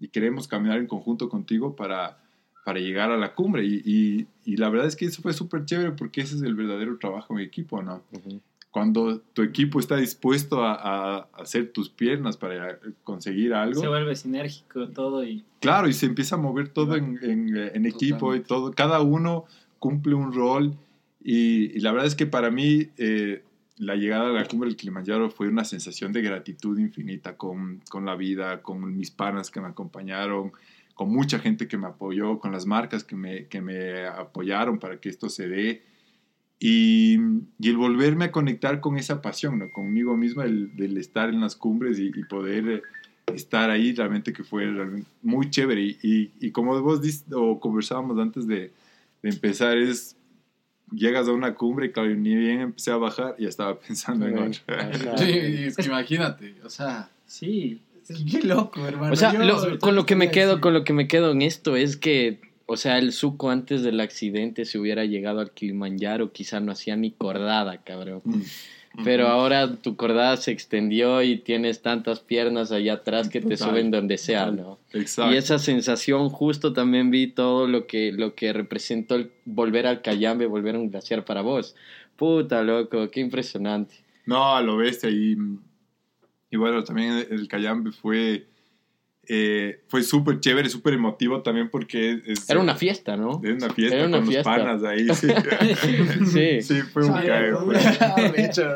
y 0.01 0.09
queremos 0.09 0.49
caminar 0.49 0.79
en 0.79 0.87
conjunto 0.87 1.29
contigo 1.29 1.77
para, 1.77 2.19
para 2.65 2.81
llegar 2.81 3.11
a 3.11 3.19
la 3.19 3.35
cumbre. 3.35 3.65
Y, 3.67 3.83
y, 3.85 4.27
y 4.45 4.57
la 4.57 4.71
verdad 4.71 4.87
es 4.87 4.97
que 4.97 5.05
eso 5.05 5.21
fue 5.21 5.35
súper 5.35 5.67
chévere 5.67 5.93
porque 5.93 6.23
ese 6.23 6.37
es 6.37 6.43
el 6.43 6.55
verdadero 6.55 6.97
trabajo 6.99 7.35
en 7.39 7.45
equipo, 7.45 7.83
¿no? 7.83 8.03
Ujú. 8.13 8.41
Cuando 8.71 9.21
tu 9.21 9.43
equipo 9.43 9.79
está 9.79 9.97
dispuesto 9.99 10.65
a, 10.65 10.75
a 10.75 11.29
hacer 11.35 11.71
tus 11.73 11.89
piernas 11.91 12.37
para 12.37 12.81
conseguir 13.05 13.55
algo, 13.55 13.81
Se 13.81 13.87
vuelve 13.87 14.17
sinérgico 14.17 14.89
todo 14.89 15.23
y 15.25 15.45
Claro, 15.61 15.89
y 15.89 15.93
se 15.93 16.07
empieza 16.07 16.35
a 16.35 16.39
mover 16.39 16.69
todo 16.71 16.97
en, 16.97 17.19
en, 17.23 17.57
eh, 17.57 17.71
en 17.75 17.87
equipo 17.87 18.35
y 18.35 18.41
Totalmente. 18.41 18.49
todo. 18.49 18.73
Cada 18.73 19.01
uno 19.01 19.45
cumple 19.85 20.15
un 20.15 20.33
rol. 20.33 20.75
Y, 21.23 21.79
la 21.81 21.93
verdad 21.93 22.07
es 22.07 22.15
que 22.15 22.25
para 22.25 22.51
mí 22.51 22.89
eh, 22.97 23.43
la 23.77 23.97
llegada 23.97 24.31
a 24.31 24.33
la 24.33 24.47
cumbre 24.47 24.71
del 24.71 24.79
Kilimanjaro 24.79 25.29
fue 25.29 25.49
una 25.49 25.65
sensación 25.67 26.11
de 26.11 26.23
gratitud 26.23 26.79
infinita 26.79 27.37
con, 27.37 27.83
con 27.91 28.07
la 28.07 28.17
vida, 28.17 28.63
con 28.63 28.97
mis 28.97 29.11
panas 29.11 29.51
que 29.51 29.61
me 29.61 29.69
acompañaron, 29.69 30.53
con 30.95 31.11
mucha 31.13 31.39
gente 31.39 31.69
que 31.69 31.77
me 31.77 31.87
apoyó, 31.87 32.39
con 32.39 32.51
las 32.51 32.65
marcas 32.65 33.05
que 33.05 33.15
me, 33.15 33.47
que 33.49 33.61
me 33.61 34.07
apoyaron 34.07 34.79
para 34.79 34.99
que 34.99 35.11
esto 35.11 35.29
se 35.29 35.49
dé. 35.49 35.83
Y, 36.59 37.19
y 37.59 37.69
el 37.69 37.77
volverme 37.77 38.27
a 38.27 38.33
conectar 38.33 38.81
con 38.81 38.97
esa 38.97 39.21
pasión, 39.21 39.69
conmigo 39.69 40.17
mismo, 40.17 40.41
el, 40.41 40.75
del 40.77 40.97
estar 40.97 41.29
en 41.29 41.43
las 41.43 41.57
cumbres 41.57 41.99
y, 41.99 42.11
poder 42.25 42.83
estar 43.35 43.69
ahí, 43.69 43.93
realmente 43.93 44.33
que 44.33 44.45
fue 44.45 44.67
muy 45.21 45.51
chévere. 45.51 45.83
Y, 45.83 46.31
y, 46.41 46.51
como 46.53 46.81
vos 46.81 47.03
dis, 47.03 47.27
o 47.35 47.61
conversábamos 47.61 48.19
antes 48.19 48.47
de, 48.47 48.73
de, 49.25 49.31
empezar, 49.31 49.77
es 49.77 50.17
llegas 50.93 51.27
a 51.29 51.33
una 51.33 51.55
cumbre 51.55 51.87
y 51.87 51.93
claro, 51.93 52.15
ni 52.15 52.35
bien 52.37 52.61
empecé 52.61 52.91
a 52.93 52.97
bajar 52.97 53.35
y 53.39 53.43
ya 53.43 53.49
estaba 53.49 53.79
pensando 53.87 54.27
en 54.27 54.39
otra. 54.39 55.17
Sí, 55.19 55.29
es 55.31 55.77
que 55.77 55.87
imagínate, 55.87 56.55
o 56.65 56.71
sea, 56.71 57.09
sí, 57.27 57.81
Qué 58.31 58.43
loco, 58.43 58.87
hermano. 58.87 59.15
O 59.15 59.17
sea, 59.17 59.33
Yo, 59.33 59.43
lo- 59.43 59.79
con 59.79 59.95
lo 59.95 60.05
que 60.05 60.15
me 60.15 60.31
quedo, 60.31 60.61
con 60.61 60.75
lo 60.75 60.85
que 60.85 60.93
me 60.93 61.09
quedo 61.09 61.31
en 61.33 61.41
esto 61.41 61.75
es 61.75 61.97
que, 61.97 62.39
o 62.67 62.77
sea, 62.77 62.99
el 62.99 63.13
suco 63.13 63.49
antes 63.51 63.83
del 63.83 63.99
accidente 64.01 64.67
se 64.67 64.79
hubiera 64.79 65.07
llegado 65.07 65.41
al 65.41 65.53
Kilimanjaro, 65.53 66.31
quizá 66.31 66.61
no 66.61 66.71
hacía 66.71 66.97
ni 66.97 67.13
cordada, 67.13 67.79
cabrón. 67.83 68.21
Pero 69.03 69.27
ahora 69.27 69.75
tu 69.77 69.97
cordada 69.97 70.37
se 70.37 70.53
extendió 70.53 71.23
y 71.23 71.39
tienes 71.39 71.83
tantas 71.83 72.21
piernas 72.21 72.71
allá 72.71 72.95
atrás 72.95 73.29
que 73.29 73.41
te 73.41 73.57
Total, 73.57 73.71
suben 73.71 73.91
donde 73.91 74.19
sea. 74.19 74.51
¿no? 74.53 74.79
Exacto. 74.93 75.33
Y 75.33 75.37
esa 75.37 75.59
sensación, 75.59 76.29
justo 76.29 76.73
también 76.73 77.11
vi 77.11 77.27
todo 77.27 77.67
lo 77.67 77.87
que, 77.87 78.13
lo 78.13 78.35
que 78.35 78.53
representó 78.53 79.17
el 79.17 79.33
volver 79.45 79.89
al 79.89 80.01
Cayambe, 80.01 80.47
volver 80.47 80.77
a 80.77 80.79
un 80.79 80.91
glaciar 80.91 81.25
para 81.25 81.43
vos. 81.43 81.75
Puta, 82.17 82.63
loco, 82.63 83.11
qué 83.11 83.21
impresionante. 83.21 83.97
No, 84.27 84.55
a 84.55 84.63
lo 84.63 84.77
bestia. 84.77 85.11
Y, 85.11 85.37
y 86.51 86.57
bueno, 86.57 86.85
también 86.85 87.27
el 87.29 87.49
Cayambe 87.49 87.91
fue, 87.91 88.47
eh, 89.29 89.81
fue 89.89 90.03
súper 90.03 90.41
chévere, 90.41 90.69
súper 90.69 90.95
emotivo 90.95 91.43
también 91.43 91.69
porque 91.71 92.21
es, 92.27 92.49
Era 92.49 92.61
una 92.61 92.75
fiesta, 92.75 93.17
¿no? 93.17 93.41
Era 93.43 93.55
una 93.55 93.71
fiesta 93.71 93.97
Era 93.97 94.07
una 94.07 94.19
con 94.19 94.27
fiesta. 94.29 94.57
los 94.57 94.67
panas 94.67 94.85
ahí. 94.85 95.09
Sí, 95.15 95.29
Sí. 96.27 96.63
Sí, 96.75 96.83
fue 96.83 97.05
un 97.05 97.13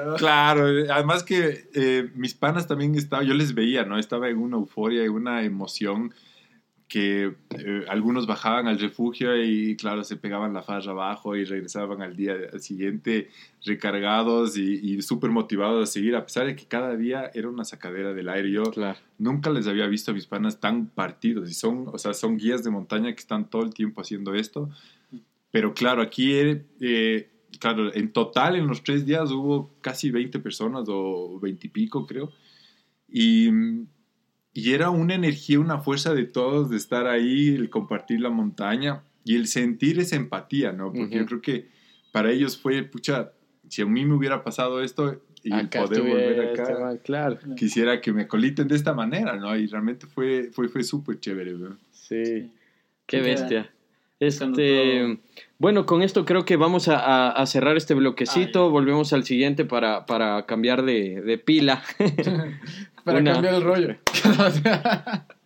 ¿no? 0.06 0.14
Claro, 0.16 0.68
eh, 0.68 0.87
además 0.90 1.22
que 1.22 1.68
eh, 1.74 2.08
mis 2.14 2.34
panas 2.34 2.66
también 2.66 2.94
estaban, 2.94 3.26
yo 3.26 3.34
les 3.34 3.54
veía, 3.54 3.84
¿no? 3.84 3.98
Estaba 3.98 4.28
en 4.28 4.38
una 4.38 4.56
euforia, 4.56 5.04
en 5.04 5.11
una 5.11 5.42
emoción 5.42 6.12
que 6.88 7.35
eh, 7.51 7.85
algunos 7.88 8.27
bajaban 8.27 8.66
al 8.66 8.79
refugio 8.79 9.37
y 9.44 9.77
claro, 9.77 10.03
se 10.05 10.16
pegaban 10.16 10.55
la 10.55 10.62
farra 10.62 10.92
abajo 10.92 11.37
y 11.37 11.44
regresaban 11.44 12.01
al 12.01 12.16
día 12.16 12.35
siguiente 12.59 13.29
recargados 13.62 14.57
y, 14.57 14.81
y 14.94 15.03
súper 15.03 15.31
motivados 15.31 15.87
a 15.87 15.92
seguir, 15.92 16.16
a 16.16 16.24
pesar 16.24 16.46
de 16.46 16.57
que 16.57 16.64
cada 16.64 16.96
día 16.96 17.31
era 17.35 17.48
una 17.51 17.64
sacadera 17.64 18.14
del 18.14 18.31
aire. 18.31 18.51
Yo 18.51 18.62
Claro. 18.70 18.98
nunca 19.18 19.51
les 19.51 19.66
había 19.66 19.87
visto 19.87 20.12
a 20.12 20.14
mis 20.14 20.27
panas 20.27 20.61
tan 20.61 20.87
partidos 20.87 21.51
y 21.51 21.55
son, 21.55 21.88
o 21.92 21.98
sea, 21.98 22.14
son 22.14 22.38
guías 22.38 22.64
de 22.64 22.70
montaña 22.70 23.12
que 23.12 23.20
están 23.20 23.51
todo 23.51 23.62
el 23.64 23.74
tiempo 23.74 24.01
haciendo 24.01 24.33
esto. 24.35 24.70
Pero 25.51 25.74
claro, 25.74 26.01
aquí, 26.01 26.33
eh, 26.33 26.64
eh, 26.81 27.29
claro, 27.61 27.94
en 27.94 28.12
total 28.12 28.57
en 28.57 28.66
los 28.66 28.83
tres 28.83 29.05
días 29.05 29.31
hubo 29.31 29.70
casi 29.83 30.11
20 30.11 30.38
personas 30.38 30.85
o 30.88 31.38
20 31.38 31.66
y 31.66 31.70
pico, 31.70 32.07
creo. 32.07 32.33
Y, 33.11 33.51
y 34.54 34.72
era 34.72 34.90
una 34.90 35.14
energía, 35.14 35.61
una 35.61 35.78
fuerza 35.78 36.14
de 36.14 36.24
todos 36.24 36.70
de 36.70 36.76
estar 36.76 37.06
ahí, 37.06 37.48
el 37.54 37.70
compartir 37.70 38.20
la 38.20 38.30
montaña 38.30 39.02
y 39.24 39.37
el 39.37 39.46
sentir 39.46 39.98
esa 40.00 40.16
empatía, 40.16 40.72
¿no? 40.72 40.92
Porque 40.92 41.16
yo 41.16 41.20
Ujú. 41.22 41.26
creo 41.28 41.40
que 41.42 41.68
para 42.12 42.30
ellos 42.30 42.56
fue, 42.58 42.82
pucha, 42.82 43.32
si 43.68 43.82
a 43.82 43.87
mí 43.87 44.04
me 44.04 44.14
hubiera 44.14 44.42
pasado 44.42 44.82
esto 44.82 45.20
y 45.44 45.52
el 45.52 45.66
Acá 45.66 45.82
poder 45.84 45.98
estuviera 46.00 46.26
volver 46.30 46.44
este 46.50 46.62
acá, 46.62 46.80
man, 46.80 47.00
claro. 47.04 47.38
quisiera 47.56 48.00
que 48.00 48.12
me 48.12 48.26
coliten 48.26 48.66
de 48.66 48.74
esta 48.76 48.94
manera, 48.94 49.37
¿no? 49.37 49.54
Y 49.56 49.66
realmente 49.66 50.06
fue, 50.06 50.50
fue, 50.52 50.68
fue 50.68 50.82
súper 50.82 51.20
chévere, 51.20 51.52
¿no? 51.52 51.76
Sí. 51.92 52.50
Qué 53.06 53.20
bestia. 53.20 53.70
Este, 54.20 55.16
bueno, 55.58 55.87
con 55.87 56.02
esto 56.02 56.24
creo 56.24 56.44
que 56.44 56.56
vamos 56.56 56.88
a, 56.88 56.98
a- 56.98 57.30
a 57.30 57.46
cerrar 57.46 57.76
este 57.76 57.94
bloquecito. 57.94 58.68
Volvemos 58.70 59.12
al 59.12 59.22
siguiente 59.24 59.64
para, 59.64 60.06
para 60.06 60.44
cambiar 60.44 60.82
de, 60.84 61.20
de 61.22 61.38
pila. 61.38 61.82
Para 63.09 63.21
Una- 63.21 63.33
cambiar 63.33 63.55
el 63.55 63.62
rollo. 63.62 63.97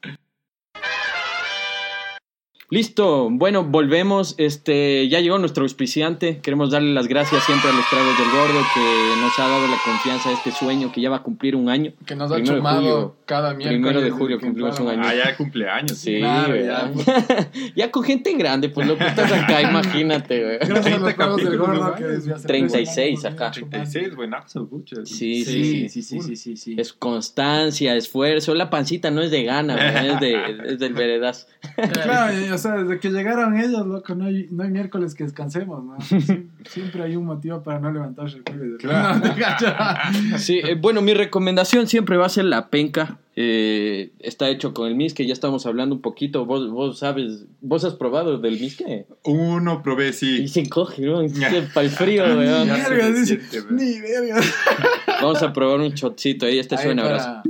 Listo, 2.73 3.29
bueno, 3.31 3.65
volvemos. 3.65 4.35
Este, 4.39 5.07
ya 5.11 5.21
llegó 5.21 5.39
nuestro 5.39 5.63
auspiciante. 5.65 6.39
Queremos 6.39 6.71
darle 6.71 6.95
las 6.95 7.07
gracias 7.07 7.45
siempre 7.45 7.69
a 7.69 7.75
los 7.75 7.85
tragos 7.91 8.17
del 8.17 8.31
gordo 8.31 8.61
que 8.75 9.21
nos 9.21 9.39
ha 9.39 9.47
dado 9.47 9.67
la 9.67 9.77
confianza 9.85 10.31
de 10.31 10.37
este 10.37 10.53
sueño 10.53 10.91
que 10.91 11.03
ya 11.03 11.11
va 11.11 11.17
a 11.17 11.23
cumplir 11.23 11.55
un 11.55 11.69
año. 11.69 11.93
que 12.07 12.17
nos 12.17 12.33
ha 12.33 12.37
Primero 12.37 12.55
de 12.55 12.59
chumado 12.61 12.81
julio. 12.81 13.17
cada 13.27 13.53
miércoles. 13.53 13.79
Primero 13.79 14.01
de 14.01 14.11
julio 14.11 14.41
cumplimos 14.41 14.81
un 14.81 14.89
año. 14.89 15.03
Ah, 15.05 15.15
ya 15.15 15.37
cumpleaños. 15.37 15.99
Sí, 15.99 16.21
ya. 16.21 16.91
ya 17.77 17.91
con 17.91 18.05
gente 18.05 18.33
grande, 18.39 18.71
pues 18.71 18.87
lo 18.87 18.97
que 18.97 19.07
estás 19.07 19.31
acá, 19.31 19.61
imagínate, 19.71 20.43
güey. 20.43 20.59
Gracias 20.61 20.79
a 20.79 20.83
30 20.83 20.99
los 21.05 21.15
tragos 21.15 21.45
del 21.45 21.59
gordo 21.59 21.75
¿no? 21.75 21.95
que 21.95 22.05
desde 22.05 22.33
hace 22.33 22.47
36 22.49 22.95
tres 22.95 23.25
años, 23.27 23.35
acá. 23.35 23.51
36, 23.51 24.17
buenazo. 24.17 24.71
Sí, 25.05 25.45
sí, 25.45 25.45
Sí, 25.45 25.45
sí. 25.45 25.89
sí, 25.91 26.03
sí, 26.03 26.21
sí, 26.23 26.37
sí, 26.37 26.57
sí. 26.57 26.77
Es 26.79 26.95
constancia, 26.95 27.95
esfuerzo. 27.97 28.55
La 28.55 28.71
pancita 28.71 29.11
no 29.11 29.21
es 29.21 29.31
de 29.31 29.45
gana, 29.45 30.07
es, 30.07 30.21
de, 30.21 30.73
es 30.73 30.79
del 30.79 30.95
veredas. 30.95 31.49
Claro, 31.77 32.33
sea, 32.63 32.83
desde 32.83 32.99
que 33.01 33.11
llegaron 33.11 33.59
ellos, 33.59 33.87
loco, 33.87 34.15
no 34.15 34.25
hay, 34.27 34.47
no 34.51 34.63
hay 34.63 34.71
miércoles 34.71 35.15
que 35.15 35.25
descansemos, 35.25 35.85
¿no? 35.85 35.97
Sie- 36.01 36.49
Siempre 36.69 37.03
hay 37.03 37.17
un 37.17 37.25
motivo 37.27 37.63
para 37.63 37.81
no 37.81 37.93
levantarse 37.93 38.39
el 38.39 38.43
jueves. 38.49 38.79
Claro. 38.79 39.21
No. 40.31 40.39
Sí, 40.39 40.61
eh, 40.63 40.77
bueno, 40.81 41.03
mi 41.03 41.13
recomendación 41.15 41.87
siempre 41.87 42.17
va 42.17 42.27
a 42.27 42.29
ser 42.31 42.45
la 42.47 42.69
penca. 42.71 43.19
Eh, 43.35 44.11
está 44.19 44.49
hecho 44.51 44.75
con 44.75 44.87
el 44.89 44.95
misque, 44.95 45.27
ya 45.27 45.33
estamos 45.33 45.65
hablando 45.67 45.95
un 45.95 46.01
poquito. 46.03 46.45
Vos, 46.47 46.71
vos 46.71 46.99
sabes, 46.99 47.45
vos 47.61 47.85
has 47.85 47.95
probado 47.95 48.39
del 48.39 48.61
misque. 48.61 49.07
Uno 49.25 49.83
probé, 49.83 50.09
Y 50.09 50.13
sí. 50.13 50.49
se 50.49 50.61
encoge, 50.61 51.03
¿no? 51.03 51.21
Para 51.75 51.87
el 51.87 51.91
frío, 51.93 52.25
weón. 52.25 52.69
Se 52.69 52.91
Verga, 52.91 53.11
dice. 53.11 53.41
Ni 53.71 54.01
verga. 54.01 54.41
Vamos 55.21 55.43
a 55.43 55.53
probar 55.53 55.81
un 55.81 55.91
shotcito 55.91 56.47
ahí. 56.47 56.59
Este 56.59 56.77
suena 56.79 57.03
para- 57.03 57.17
ahora. 57.17 57.43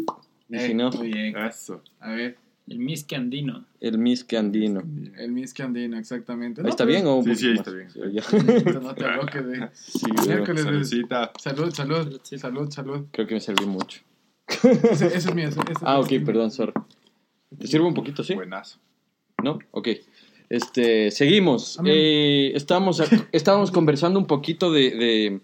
Y 0.48 0.58
si 0.58 0.74
no, 0.74 0.90
Muy 0.90 1.12
bien. 1.12 1.36
Eso. 1.36 1.80
A 2.00 2.10
ver, 2.12 2.36
El 2.68 2.78
misque 2.78 3.16
andino. 3.16 3.64
el 3.80 3.98
misque 3.98 4.36
andino. 4.36 4.82
el 5.18 5.32
misque 5.32 5.62
andino, 5.62 5.98
exactamente. 5.98 6.62
¿Ahí 6.62 6.70
¿Está 6.70 6.84
bien 6.84 7.06
o 7.06 7.16
un 7.16 7.24
Sí, 7.24 7.34
sí, 7.34 7.46
ahí 7.48 7.54
está 7.54 7.70
más? 7.72 7.94
bien. 7.94 8.12
Ya. 8.12 8.80
No 8.80 8.94
te 8.94 9.04
aloques, 9.04 9.42
eh. 9.42 9.68
Sí. 9.74 10.06
Miércoles 10.26 10.64
de- 10.64 10.70
Saludcita. 10.70 11.32
Salud, 11.38 11.72
salud, 11.74 12.20
salud, 12.22 12.70
salud. 12.70 13.06
Creo 13.10 13.26
que 13.26 13.34
me 13.34 13.40
serví 13.40 13.66
mucho. 13.66 14.00
Ese, 14.48 15.06
ese 15.06 15.16
es 15.16 15.34
mío. 15.34 15.48
ese- 15.48 15.60
ese 15.60 15.80
Ah, 15.82 15.98
es 15.98 16.04
ok, 16.06 16.10
mío. 16.12 16.24
perdón, 16.24 16.50
sorry. 16.50 16.72
¿Te 17.58 17.66
sirvo 17.66 17.88
un 17.88 17.94
poquito, 17.94 18.22
sí? 18.22 18.34
Buenazo. 18.34 18.78
¿No? 19.42 19.58
Ok. 19.72 19.88
Este, 20.48 21.10
seguimos. 21.10 21.80
Eh, 21.84 22.52
estábamos, 22.54 23.00
ac- 23.00 23.26
estábamos 23.32 23.70
conversando 23.70 24.18
un 24.18 24.26
poquito 24.26 24.70
de, 24.70 24.90
de, 24.90 25.40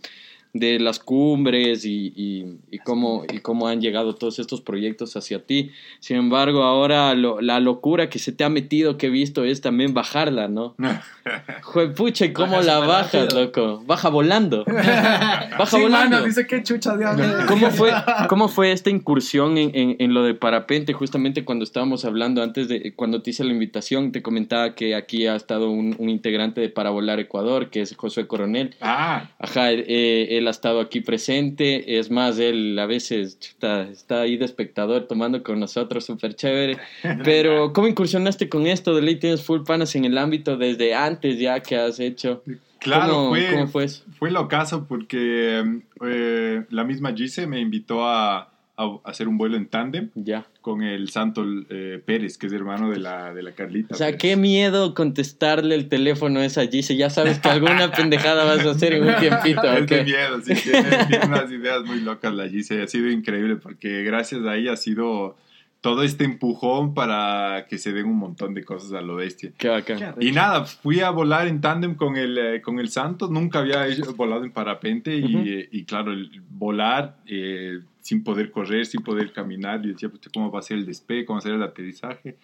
de 0.54 0.78
las 0.80 0.98
cumbres 0.98 1.84
y, 1.84 2.12
y, 2.16 2.56
y 2.70 2.78
cómo, 2.78 3.24
y 3.32 3.38
cómo 3.40 3.68
han 3.68 3.80
llegado 3.80 4.14
todos 4.14 4.38
estos 4.38 4.60
proyectos 4.60 5.16
hacia 5.16 5.44
ti. 5.44 5.70
Sin 6.00 6.16
embargo, 6.16 6.62
ahora 6.62 7.14
lo- 7.14 7.40
la 7.40 7.60
locura 7.60 8.08
que 8.08 8.18
se 8.18 8.32
te 8.32 8.44
ha 8.44 8.48
metido 8.48 8.96
que 8.96 9.06
he 9.06 9.10
visto 9.10 9.44
es 9.44 9.60
también 9.60 9.94
bajarla, 9.94 10.48
¿no? 10.48 10.74
Juepucha, 11.62 12.24
¿y 12.26 12.32
cómo 12.32 12.60
la 12.62 12.78
bajas, 12.78 13.32
loco? 13.34 13.82
Baja 13.86 14.08
volando. 14.08 14.64
Baja 14.68 15.66
Sí, 15.66 15.80
volando. 15.82 16.16
mano, 16.16 16.26
dice 16.26 16.46
que 16.46 16.62
chucha 16.62 16.96
diablo. 16.96 17.24
¿Cómo 17.46 17.70
fue, 17.70 17.92
¿Cómo 18.28 18.48
fue 18.48 18.72
esta 18.72 18.90
incursión 18.90 19.58
en, 19.58 19.70
en- 19.74 19.96
en 19.98 20.14
lo 20.14 20.22
de 20.22 20.34
parapente? 20.34 20.92
Justamente 20.92 21.44
cuando 21.44 21.64
estábamos 21.64 22.04
hablando 22.04 22.42
antes 22.42 22.68
de 22.68 22.94
cuando 22.94 23.22
te 23.22 23.30
hice 23.30 23.44
la 23.44 23.52
invitación, 23.52 24.12
te 24.12 24.22
comentaba 24.22 24.74
que 24.74 24.94
aquí 24.94 25.26
ha 25.26 25.36
estado 25.36 25.70
un, 25.70 25.94
un 25.98 26.08
integrante 26.08 26.60
de 26.60 26.68
Para 26.68 26.90
Volar 26.90 27.20
Ecuador, 27.20 27.70
que 27.70 27.82
es 27.82 27.94
Josué 27.96 28.26
Coronel. 28.26 28.74
Ah, 28.80 29.28
Ajá, 29.38 29.72
eh, 29.72 30.37
él 30.38 30.48
ha 30.48 30.50
estado 30.50 30.80
aquí 30.80 31.00
presente. 31.00 31.98
Es 31.98 32.10
más, 32.10 32.38
él 32.38 32.78
a 32.78 32.86
veces 32.86 33.38
chuta, 33.38 33.82
está 33.82 34.22
ahí 34.22 34.36
de 34.36 34.44
espectador 34.44 35.06
tomando 35.06 35.42
con 35.42 35.60
nosotros, 35.60 36.04
súper 36.04 36.34
chévere. 36.34 36.78
Pero, 37.24 37.72
¿cómo 37.72 37.88
incursionaste 37.88 38.48
con 38.48 38.66
esto? 38.66 38.94
De 38.94 39.02
ley 39.02 39.16
tienes 39.16 39.42
full 39.42 39.62
panas 39.62 39.94
en 39.96 40.04
el 40.04 40.16
ámbito 40.18 40.56
desde 40.56 40.94
antes 40.94 41.38
ya 41.38 41.60
que 41.60 41.76
has 41.76 42.00
hecho. 42.00 42.42
claro, 42.78 43.12
¿Cómo 43.12 43.28
fue, 43.30 43.50
cómo 43.50 43.66
fue 43.68 43.84
eso? 43.84 44.04
fue 44.18 44.30
lo 44.30 44.48
caso 44.48 44.86
porque 44.88 45.80
eh, 46.04 46.64
la 46.70 46.84
misma 46.84 47.12
Gise 47.12 47.46
me 47.46 47.60
invitó 47.60 48.06
a, 48.06 48.52
a 48.78 49.00
hacer 49.10 49.26
un 49.28 49.36
vuelo 49.36 49.56
en 49.56 49.66
tándem 49.66 50.10
Ya. 50.14 50.46
con 50.60 50.82
el 50.82 51.10
Santo 51.10 51.44
eh, 51.68 52.00
Pérez, 52.04 52.38
que 52.38 52.46
es 52.46 52.52
hermano 52.52 52.88
de 52.90 52.98
la, 52.98 53.34
de 53.34 53.42
la 53.42 53.52
Carlita. 53.52 53.94
O 53.94 53.98
sea, 53.98 54.06
Pérez. 54.06 54.20
qué 54.20 54.36
miedo 54.36 54.94
contestarle 54.94 55.74
el 55.74 55.88
teléfono 55.88 56.40
a 56.40 56.44
esa 56.44 56.66
Gise. 56.66 56.96
Ya 56.96 57.10
sabes 57.10 57.38
que 57.40 57.48
alguna 57.48 57.90
pendejada 57.96 58.44
vas 58.44 58.64
a 58.64 58.70
hacer 58.70 58.92
en 58.94 59.04
un 59.08 59.16
tiempito. 59.16 59.62
Es 59.72 60.04
miedo, 60.04 60.40
sí, 60.42 60.54
tiene, 60.54 61.04
tiene 61.08 61.26
unas 61.26 61.50
ideas 61.50 61.84
muy 61.84 62.00
locas 62.00 62.32
la 62.32 62.48
Gise. 62.48 62.80
Ha 62.82 62.86
sido 62.86 63.10
increíble 63.10 63.56
porque 63.56 64.04
gracias 64.04 64.44
a 64.46 64.56
ella 64.56 64.72
ha 64.74 64.76
sido 64.76 65.36
todo 65.80 66.02
este 66.02 66.24
empujón 66.24 66.92
para 66.92 67.66
que 67.68 67.78
se 67.78 67.92
den 67.92 68.06
un 68.06 68.16
montón 68.18 68.52
de 68.54 68.64
cosas 68.64 68.92
a 68.92 69.00
lo 69.00 69.16
bestia. 69.16 69.52
Qué 69.56 69.68
bacán. 69.68 70.14
Y 70.20 70.32
nada, 70.32 70.64
fui 70.64 71.00
a 71.00 71.10
volar 71.10 71.46
en 71.46 71.60
tándem 71.60 71.94
con 71.94 72.16
el, 72.16 72.36
eh, 72.36 72.60
con 72.60 72.80
el 72.80 72.88
Santos, 72.88 73.30
nunca 73.30 73.60
había 73.60 73.86
hecho- 73.86 74.12
volado 74.14 74.44
en 74.44 74.50
parapente 74.50 75.16
y, 75.16 75.24
Ujú. 75.36 75.44
eh, 75.46 75.68
y 75.70 75.84
claro, 75.84 76.12
el 76.12 76.42
volar 76.50 77.18
eh, 77.26 77.78
sin 78.00 78.24
poder 78.24 78.50
correr, 78.50 78.86
sin 78.86 79.02
poder 79.02 79.32
caminar, 79.32 79.84
y 79.84 79.88
decía, 79.90 80.08
"Puta, 80.08 80.30
¿cómo 80.32 80.50
va 80.50 80.58
a 80.60 80.62
ser 80.62 80.78
el 80.78 80.86
despegue? 80.86 81.24
¿Cómo 81.24 81.36
va 81.36 81.40
a 81.40 81.42
ser 81.42 81.52
el 81.54 81.62
aterrizaje? 81.62 82.36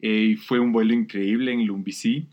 Eh, 0.00 0.30
y 0.32 0.36
fue 0.36 0.58
un 0.58 0.72
vuelo 0.72 0.92
increíble 0.94 1.52
en 1.52 1.64
Lumbicí 1.66 2.26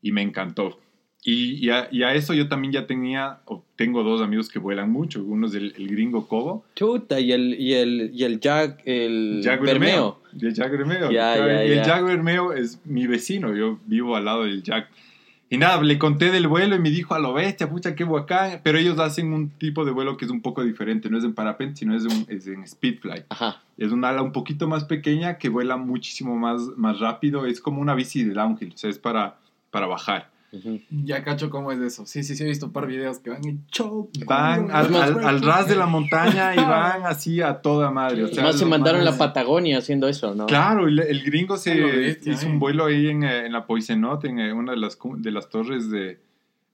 y 0.00 0.12
me 0.12 0.22
encantó. 0.22 0.80
Y, 1.26 1.54
y 1.54 1.70
a, 1.70 1.88
y 1.90 2.02
a 2.02 2.12
eso 2.12 2.34
yo 2.34 2.48
también 2.48 2.72
ya 2.72 2.86
tenía, 2.86 3.38
o 3.46 3.64
tengo 3.76 4.02
dos 4.02 4.20
amigos 4.20 4.50
que 4.50 4.58
vuelan 4.58 4.92
mucho, 4.92 5.24
uno 5.24 5.46
es 5.46 5.54
el, 5.54 5.74
el 5.78 5.88
gringo 5.88 6.28
Cobo, 6.28 6.66
Chuta, 6.74 7.18
y 7.18 7.32
el, 7.32 7.58
y 7.58 7.72
el, 7.72 8.10
y 8.12 8.24
el 8.24 8.40
Jack, 8.40 8.82
el 8.84 9.40
Jack 9.42 9.62
Bermeo. 9.62 10.20
El 10.38 10.52
Jack 10.52 10.72
Bermeo. 10.72 11.08
Claro, 11.08 11.46
ya, 11.46 11.64
y 11.64 11.72
el. 11.72 11.82
Jack 11.82 12.04
Bermeo 12.04 12.52
es 12.52 12.78
mi 12.84 13.06
vecino. 13.06 13.56
Yo 13.56 13.78
vivo 13.86 14.16
al 14.16 14.26
lado 14.26 14.44
del 14.44 14.62
Jack. 14.62 14.90
Y 15.48 15.56
nada, 15.56 15.80
le 15.82 15.98
conté 15.98 16.30
del 16.30 16.48
vuelo 16.48 16.74
y 16.74 16.80
me 16.80 16.90
dijo 16.90 17.14
a 17.14 17.18
lo 17.18 17.32
bestia, 17.32 17.70
pucha, 17.70 17.94
qué 17.94 18.04
bacán. 18.04 18.60
Pero 18.62 18.76
ellos 18.76 18.98
hacen 18.98 19.32
un 19.32 19.50
tipo 19.50 19.84
de 19.84 19.92
vuelo 19.92 20.16
que 20.16 20.24
es 20.24 20.30
un 20.30 20.42
poco 20.42 20.64
diferente. 20.64 21.08
No 21.08 21.16
es 21.16 21.24
en 21.24 21.32
parapente, 21.32 21.76
sino 21.76 21.96
es, 21.96 22.04
un, 22.04 22.26
es 22.28 22.46
en 22.48 22.66
speedfly. 22.66 23.24
Ajá. 23.28 23.62
Es 23.78 23.92
un 23.92 24.04
ala 24.04 24.20
un 24.22 24.32
poquito 24.32 24.66
más 24.66 24.84
pequeña 24.84 25.38
que 25.38 25.48
vuela 25.48 25.76
muchísimo 25.76 26.36
más, 26.36 26.60
más 26.76 26.98
rápido. 26.98 27.46
Es 27.46 27.60
como 27.60 27.80
una 27.80 27.94
bici 27.94 28.24
de 28.24 28.34
downhill, 28.34 28.72
o 28.74 28.76
sea, 28.76 28.90
es 28.90 28.98
para, 28.98 29.36
para 29.70 29.86
bajar. 29.86 30.33
Ya 30.90 31.22
cacho 31.24 31.50
cómo 31.50 31.72
es 31.72 31.78
eso. 31.80 32.06
Sí, 32.06 32.22
sí, 32.22 32.34
sí, 32.36 32.42
he 32.42 32.46
visto 32.46 32.66
un 32.66 32.72
par 32.72 32.86
de 32.86 32.96
videos 32.96 33.18
que 33.18 33.30
van 33.30 33.44
en 33.46 33.66
show. 33.68 34.10
Van 34.26 34.70
al, 34.70 34.94
al- 34.94 35.24
al 35.24 35.42
ras 35.42 35.68
de 35.68 35.76
la 35.76 35.86
montaña 35.86 36.54
y 36.54 36.58
van 36.64 37.04
así 37.06 37.40
a 37.40 37.60
toda 37.60 37.90
madre. 37.90 38.24
O 38.24 38.28
sea, 38.28 38.42
Además 38.44 38.58
se 38.58 38.66
mandaron 38.66 39.00
manes- 39.02 39.12
la 39.12 39.18
Patagonia 39.18 39.78
haciendo 39.78 40.08
eso, 40.08 40.34
¿no? 40.34 40.46
Claro, 40.46 40.86
el, 40.88 40.98
el 41.00 41.22
gringo 41.24 41.56
se 41.56 41.72
A 41.82 41.86
bestia, 41.86 42.32
hizo 42.32 42.46
eh. 42.46 42.50
un 42.50 42.58
vuelo 42.58 42.84
ahí 42.86 43.08
en, 43.08 43.22
eh, 43.24 43.46
en 43.46 43.52
la 43.52 43.66
Poisenot, 43.66 44.24
en 44.24 44.38
eh, 44.38 44.52
una 44.52 44.72
de 44.72 44.78
las, 44.78 44.98
de 45.18 45.30
las 45.30 45.48
torres 45.48 45.90
de, 45.90 46.20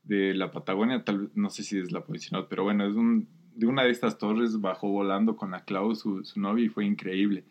de 0.04 0.34
la 0.34 0.50
Patagonia, 0.50 1.04
tal 1.04 1.18
vez, 1.18 1.30
no 1.34 1.50
sé 1.50 1.62
si 1.62 1.78
es 1.78 1.92
la 1.92 2.02
Poisenot, 2.04 2.48
pero 2.48 2.64
bueno, 2.64 2.86
es 2.86 2.94
un, 2.94 3.28
de 3.54 3.66
una 3.66 3.82
de 3.84 3.90
estas 3.90 4.18
torres 4.18 4.60
bajó 4.60 4.88
volando 4.88 5.36
con 5.36 5.50
la 5.50 5.64
Clau, 5.64 5.94
su, 5.94 6.24
su 6.24 6.40
novia, 6.40 6.64
y 6.64 6.68
fue 6.68 6.84
increíble. 6.84 7.44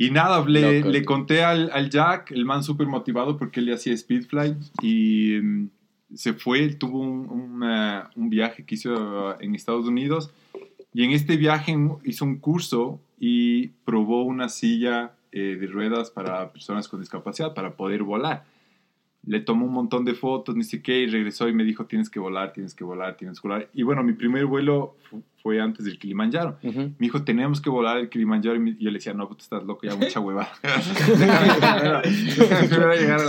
Y 0.00 0.12
nada, 0.12 0.44
le, 0.46 0.82
le 0.82 1.04
conté 1.04 1.42
al, 1.42 1.70
al 1.72 1.90
Jack, 1.90 2.30
el 2.30 2.44
man 2.44 2.62
súper 2.62 2.86
motivado 2.86 3.36
porque 3.36 3.58
él 3.58 3.66
le 3.66 3.74
hacía 3.74 3.96
Speedfly, 3.96 4.56
y 4.80 5.40
mm, 5.42 5.70
se 6.14 6.34
fue, 6.34 6.68
tuvo 6.74 7.00
un, 7.00 7.28
un, 7.28 7.62
eh, 7.68 8.02
un 8.14 8.30
viaje 8.30 8.64
que 8.64 8.76
hizo 8.76 9.40
en 9.40 9.56
Estados 9.56 9.86
Unidos, 9.86 10.30
y 10.94 11.04
en 11.04 11.10
este 11.10 11.36
viaje 11.36 11.76
hizo 12.04 12.24
un 12.24 12.38
curso 12.38 13.00
y 13.18 13.68
probó 13.84 14.22
una 14.22 14.48
silla 14.48 15.12
eh, 15.32 15.56
de 15.60 15.66
ruedas 15.66 16.10
para 16.10 16.52
personas 16.52 16.88
con 16.88 17.00
discapacidad, 17.00 17.52
para 17.52 17.76
poder 17.76 18.02
volar. 18.02 18.44
Le 19.26 19.40
tomó 19.40 19.66
un 19.66 19.72
montón 19.72 20.04
de 20.04 20.14
fotos, 20.14 20.54
ni 20.56 20.64
qué, 20.80 21.00
y 21.00 21.06
regresó 21.06 21.48
y 21.48 21.52
me 21.52 21.64
dijo, 21.64 21.86
tienes 21.86 22.08
que 22.08 22.20
volar, 22.20 22.52
tienes 22.52 22.74
que 22.74 22.84
volar, 22.84 23.16
tienes 23.16 23.40
que 23.40 23.48
volar. 23.48 23.68
Y 23.74 23.82
bueno, 23.82 24.02
mi 24.02 24.14
primer 24.14 24.46
vuelo 24.46 24.96
fue 25.42 25.60
antes 25.60 25.84
del 25.84 25.98
Kilimanjaro. 25.98 26.58
Me 26.62 26.92
dijo, 26.98 27.22
tenemos 27.22 27.60
que 27.60 27.70
volar 27.70 27.96
el 27.98 28.08
Kilimanjaro. 28.08 28.56
Y 28.56 28.76
yo 28.78 28.90
le 28.90 28.98
decía, 28.98 29.12
no, 29.14 29.28
puta, 29.28 29.42
estás 29.42 29.64
loco, 29.64 29.86
ya 29.86 29.94
mucha 29.96 30.20
hueva. 30.20 30.48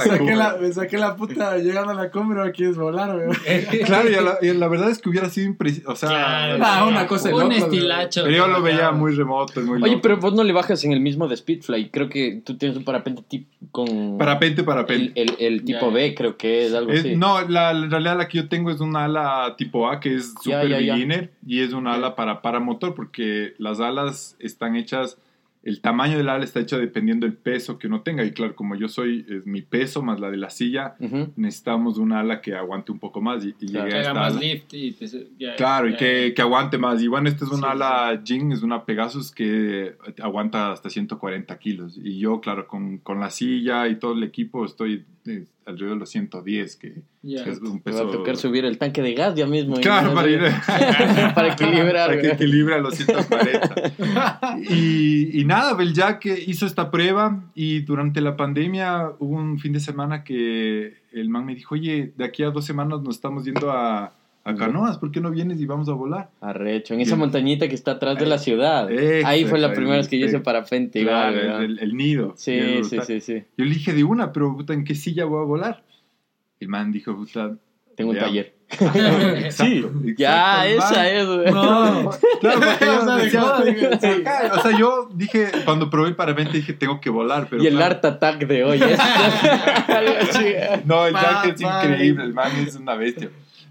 Saqué 0.04 0.36
la, 0.36 0.58
me 0.60 0.72
saqué 0.74 0.98
la 0.98 1.15
puta 1.15 1.58
llegando 1.58 1.91
a 1.91 1.95
la 1.95 2.10
cumbre, 2.12 2.39
ahora 2.39 2.52
quieres 2.52 2.78
volar, 2.78 3.15
weón. 3.15 3.36
Claro, 3.86 4.10
y 4.10 4.13
la, 4.13 4.38
y 4.41 4.54
la 4.58 4.67
verdad 4.67 4.89
es 4.89 5.00
que 5.00 5.10
hubiera 5.10 5.30
sido 5.30 5.48
impresionante. 5.48 5.91
O 5.91 5.95
sea, 5.95 6.10
Claro. 6.10 6.63
Ah, 6.65 6.86
una 6.88 7.08
cosa 7.08 7.34
Un 7.34 7.52
estilacho. 7.52 8.24
pero 8.24 8.36
yo 8.36 8.48
lo 8.48 8.62
veía 8.62 8.91
muy 8.91 9.13
remoto, 9.15 9.62
muy 9.62 9.82
Oye, 9.82 9.91
loco. 9.93 10.02
pero 10.02 10.17
vos 10.17 10.34
no 10.34 10.43
le 10.43 10.54
bajas 10.54 10.84
en 10.84 10.91
el 10.93 11.00
mismo 11.00 11.28
de 11.28 11.38
Speedfly. 11.38 11.89
Creo 11.89 12.10
que 12.10 12.41
tú 12.45 12.58
tienes 12.58 12.78
un 12.78 12.84
parapente 12.84 13.22
tip 13.28 13.48
con. 13.72 14.17
Parapente, 14.17 14.62
el, 14.62 14.65
parapente. 14.65 15.22
el, 15.22 15.36
el 15.39 15.63
tipo 15.63 15.80
Ya, 15.82 15.88
ya. 15.88 15.93
B, 15.93 16.15
creo 16.15 16.38
que 16.38 16.65
es 16.67 16.74
algo 16.74 16.91
Es- 16.91 17.00
así. 17.02 17.15
No, 17.15 17.48
la, 17.48 17.72
en 17.72 17.89
realidad 17.91 18.17
la 18.17 18.28
que 18.28 18.38
yo 18.39 18.48
tengo 18.50 18.72
es 18.72 18.80
una 18.80 19.06
ala 19.06 19.56
tipo 19.58 19.89
A 19.89 20.00
que 20.00 20.15
es 20.15 20.34
super 20.41 20.67
ya, 20.67 20.80
ya. 20.80 20.93
beginner 20.93 21.32
y 21.45 21.62
es 21.62 21.74
una 21.74 21.93
ala 21.93 21.99
para 22.16 22.42
paramotor 22.42 22.96
porque 22.96 23.54
las 23.58 23.80
alas 23.80 24.36
están 24.40 24.76
hechas, 24.76 25.18
el 25.62 25.82
tamaño 25.82 26.16
del 26.18 26.30
ala 26.30 26.46
está 26.46 26.62
hecho 26.62 26.78
dependiendo 26.80 27.26
del 27.28 27.36
peso 27.36 27.78
que 27.78 27.88
uno 27.88 28.00
tenga 28.02 28.24
y 28.24 28.32
claro, 28.32 28.56
como 28.56 28.76
yo 28.76 28.88
soy, 28.88 29.26
es 29.28 29.46
mi 29.46 29.62
peso 29.62 30.02
más 30.02 30.18
la 30.22 30.32
de 30.32 30.38
la 30.38 30.50
silla, 30.50 30.96
Ujú. 31.02 31.34
necesitamos 31.36 31.98
una 31.98 32.22
ala 32.22 32.40
que 32.40 32.56
aguante 32.56 32.94
un 32.94 33.00
poco 33.00 33.20
más 33.20 33.44
y, 33.44 33.50
y 33.60 33.68
Claro. 33.68 33.88
llegué 33.90 33.90
Que 33.90 33.96
a 33.96 34.00
haga 34.00 34.10
esta 34.10 34.14
más 34.14 34.32
ala. 34.32 34.40
lift 34.42 34.74
y 34.74 34.92
te, 34.94 35.08
ya- 35.38 35.56
Claro, 35.58 35.90
y 35.90 35.92
ya- 35.92 35.98
que, 35.98 36.34
que 36.34 36.42
aguante 36.42 36.78
más. 36.78 37.02
Y 37.04 37.08
bueno, 37.10 37.28
esta 37.28 37.44
es 37.44 37.52
una 37.52 37.68
Sí, 37.68 37.74
ala 37.74 38.22
Jing, 38.24 38.54
es 38.54 38.64
una 38.64 38.86
Pegasus 38.86 39.34
que 39.34 39.96
aguanta 40.22 40.72
hasta 40.72 40.90
140 40.90 41.60
kilos. 41.60 42.00
Y 42.02 42.18
yo, 42.20 42.40
claro, 42.40 42.66
con, 42.66 42.98
con 43.00 43.20
la 43.20 43.30
silla 43.30 43.90
y 43.90 43.96
todo 44.00 44.14
el 44.14 44.24
equipo 44.24 44.64
estoy 44.64 45.04
eh, 45.30 45.46
alrededor 45.65 45.96
de 45.96 46.00
los 46.00 46.10
110, 46.10 46.76
que, 46.76 46.94
que 47.22 47.50
es 47.50 47.60
un 47.60 47.80
peso... 47.80 48.04
va 48.04 48.10
a 48.10 48.12
tocar 48.12 48.38
subir 48.38 48.65
el 48.65 48.78
tanque 48.78 49.02
de 49.02 49.13
gas 49.13 49.36
ya 49.36 49.46
mismo. 49.46 49.78
¿eh? 49.78 49.82
Claro, 49.82 50.13
para 50.13 50.30
ir... 50.30 50.42
para 51.36 51.54
equilibrar. 51.54 52.08
para 52.08 52.22
que 52.22 52.28
güey. 52.28 52.34
equilibre 52.34 52.76
a 52.76 52.80
los 52.80 52.96
140. 52.96 53.94
y, 54.70 55.39
y 55.39 55.46
nada, 55.46 55.74
Beljac 55.74 56.26
hizo 56.48 56.65
esta 56.65 56.92
prueba 56.92 57.44
y 57.56 57.82
durante 57.82 58.22
la 58.22 58.36
pandemia 58.36 59.12
hubo 59.20 59.36
un 59.36 59.60
fin 59.60 59.74
de 59.74 59.80
semana 59.80 60.24
que 60.24 60.98
el 61.12 61.30
man 61.30 61.46
me 61.46 61.56
dijo, 61.56 61.76
oye, 61.76 62.13
de 62.18 62.26
aquí 62.26 62.44
a 62.44 62.50
dos 62.50 62.65
semanas 62.65 63.02
nos 63.02 63.15
estamos 63.15 63.46
yendo 63.46 63.72
a, 63.72 64.13
a 64.45 64.56
Canoas, 64.56 64.97
¿por 64.97 65.12
qué 65.12 65.19
no 65.21 65.30
vienes 65.32 65.60
y 65.60 65.65
vamos 65.65 65.89
a 65.89 65.93
volar? 65.93 66.30
Arrecho, 66.41 66.93
en 66.93 67.02
esa 67.02 67.15
montañita 67.15 67.67
que 67.67 67.75
está 67.75 67.91
atrás 67.91 68.17
de 68.17 68.25
la 68.25 68.38
ciudad. 68.39 68.88
Ahí 69.25 69.45
fue 69.45 69.60
la 69.60 69.67
Exacto, 69.67 69.75
primera 69.75 69.97
vez 69.97 70.08
que 70.08 70.17
yo 70.17 70.25
hice 70.25 70.38
sí. 70.38 70.43
parapente. 70.43 71.02
Claro, 71.04 71.43
igual, 71.43 71.63
el, 71.63 71.80
el 71.80 71.95
nido. 71.95 72.34
Sí, 72.36 72.84
sí, 72.84 72.97
sí, 73.06 73.19
sí. 73.21 73.43
Yo 73.58 73.65
le 73.65 73.71
dije 73.73 73.93
de 73.93 74.04
una, 74.04 74.32
pero 74.34 74.56
puta, 74.56 74.73
¿en 74.73 74.84
qué 74.84 74.95
silla 74.95 75.25
voy 75.25 75.41
a 75.41 75.45
volar? 75.45 75.84
El 76.60 76.67
man 76.69 76.91
dijo, 76.91 77.15
puta... 77.15 77.52
Tengo 77.95 78.12
un 78.12 78.17
taller. 78.17 78.56
Exacto, 78.69 79.91
Ya, 80.17 80.67
exacto, 80.67 80.95
man- 80.95 81.06
esa 81.06 81.10
es. 81.12 81.28
güey. 81.28 81.52
No. 81.52 82.10
Claro, 82.39 82.60
porque 82.80 82.86
yo 82.86 82.99
O 82.99 83.06
sea, 83.06 83.15
de 83.17 83.23
decía, 83.23 83.54
dije, 83.65 83.99
sí. 83.99 84.23
O 84.58 84.62
sea, 84.62 84.80
yo 84.80 85.10
dije, 85.13 85.47
cuando 85.65 85.89
probé 85.89 86.10
el 86.10 86.15
parapente 86.15 86.54
dije, 86.54 86.71
tengo 86.73 87.02
que 87.02 87.10
volar, 87.10 87.47
pero 87.49 87.62
y 87.62 87.67
el 87.67 87.73
claro, 87.75 87.95
Art 87.95 88.06
Attack 88.06 88.47
de 88.47 88.63
hoy. 88.63 88.78
es- 88.84 88.99
así. 88.99 90.45
No, 90.86 91.06
el 91.08 91.13
Jack 91.13 91.45
es 91.56 91.62
increíble, 91.62 92.23
el 92.23 92.34
man 92.34 92.52
es 92.65 92.75
una 92.75 92.95
bestia. 92.95 93.30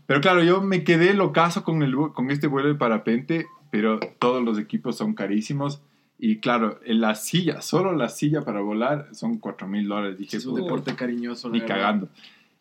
Pero 0.09 0.23
claro, 0.23 0.43
yo 0.43 0.63
me 0.63 0.85
quedé 0.85 1.13
locazo 1.13 1.63
con, 1.65 1.83
el, 1.83 1.95
con 2.15 2.31
este 2.31 2.47
vuelo 2.47 2.69
de 2.69 2.77
parapente, 2.77 3.47
pero 3.71 4.01
todos 4.19 4.43
los 4.43 4.59
equipos 4.59 4.97
son 4.97 5.13
carísimos. 5.13 5.83
Y 6.19 6.39
claro, 6.39 6.81
en 6.87 7.03
la 7.03 7.15
silla, 7.15 7.61
solo 7.61 7.93
la 7.95 8.09
silla 8.09 8.43
para 8.43 8.61
volar 8.61 9.09
son 9.13 9.37
4 9.37 9.69
mil 9.69 9.87
dólares. 9.87 10.17
Dije, 10.19 10.39
Es 10.39 10.47
un 10.47 10.55
"Puta, 10.55 10.63
deporte 10.65 10.95
cariñoso. 10.97 11.51
ni 11.51 11.61
cagando. 11.61 12.09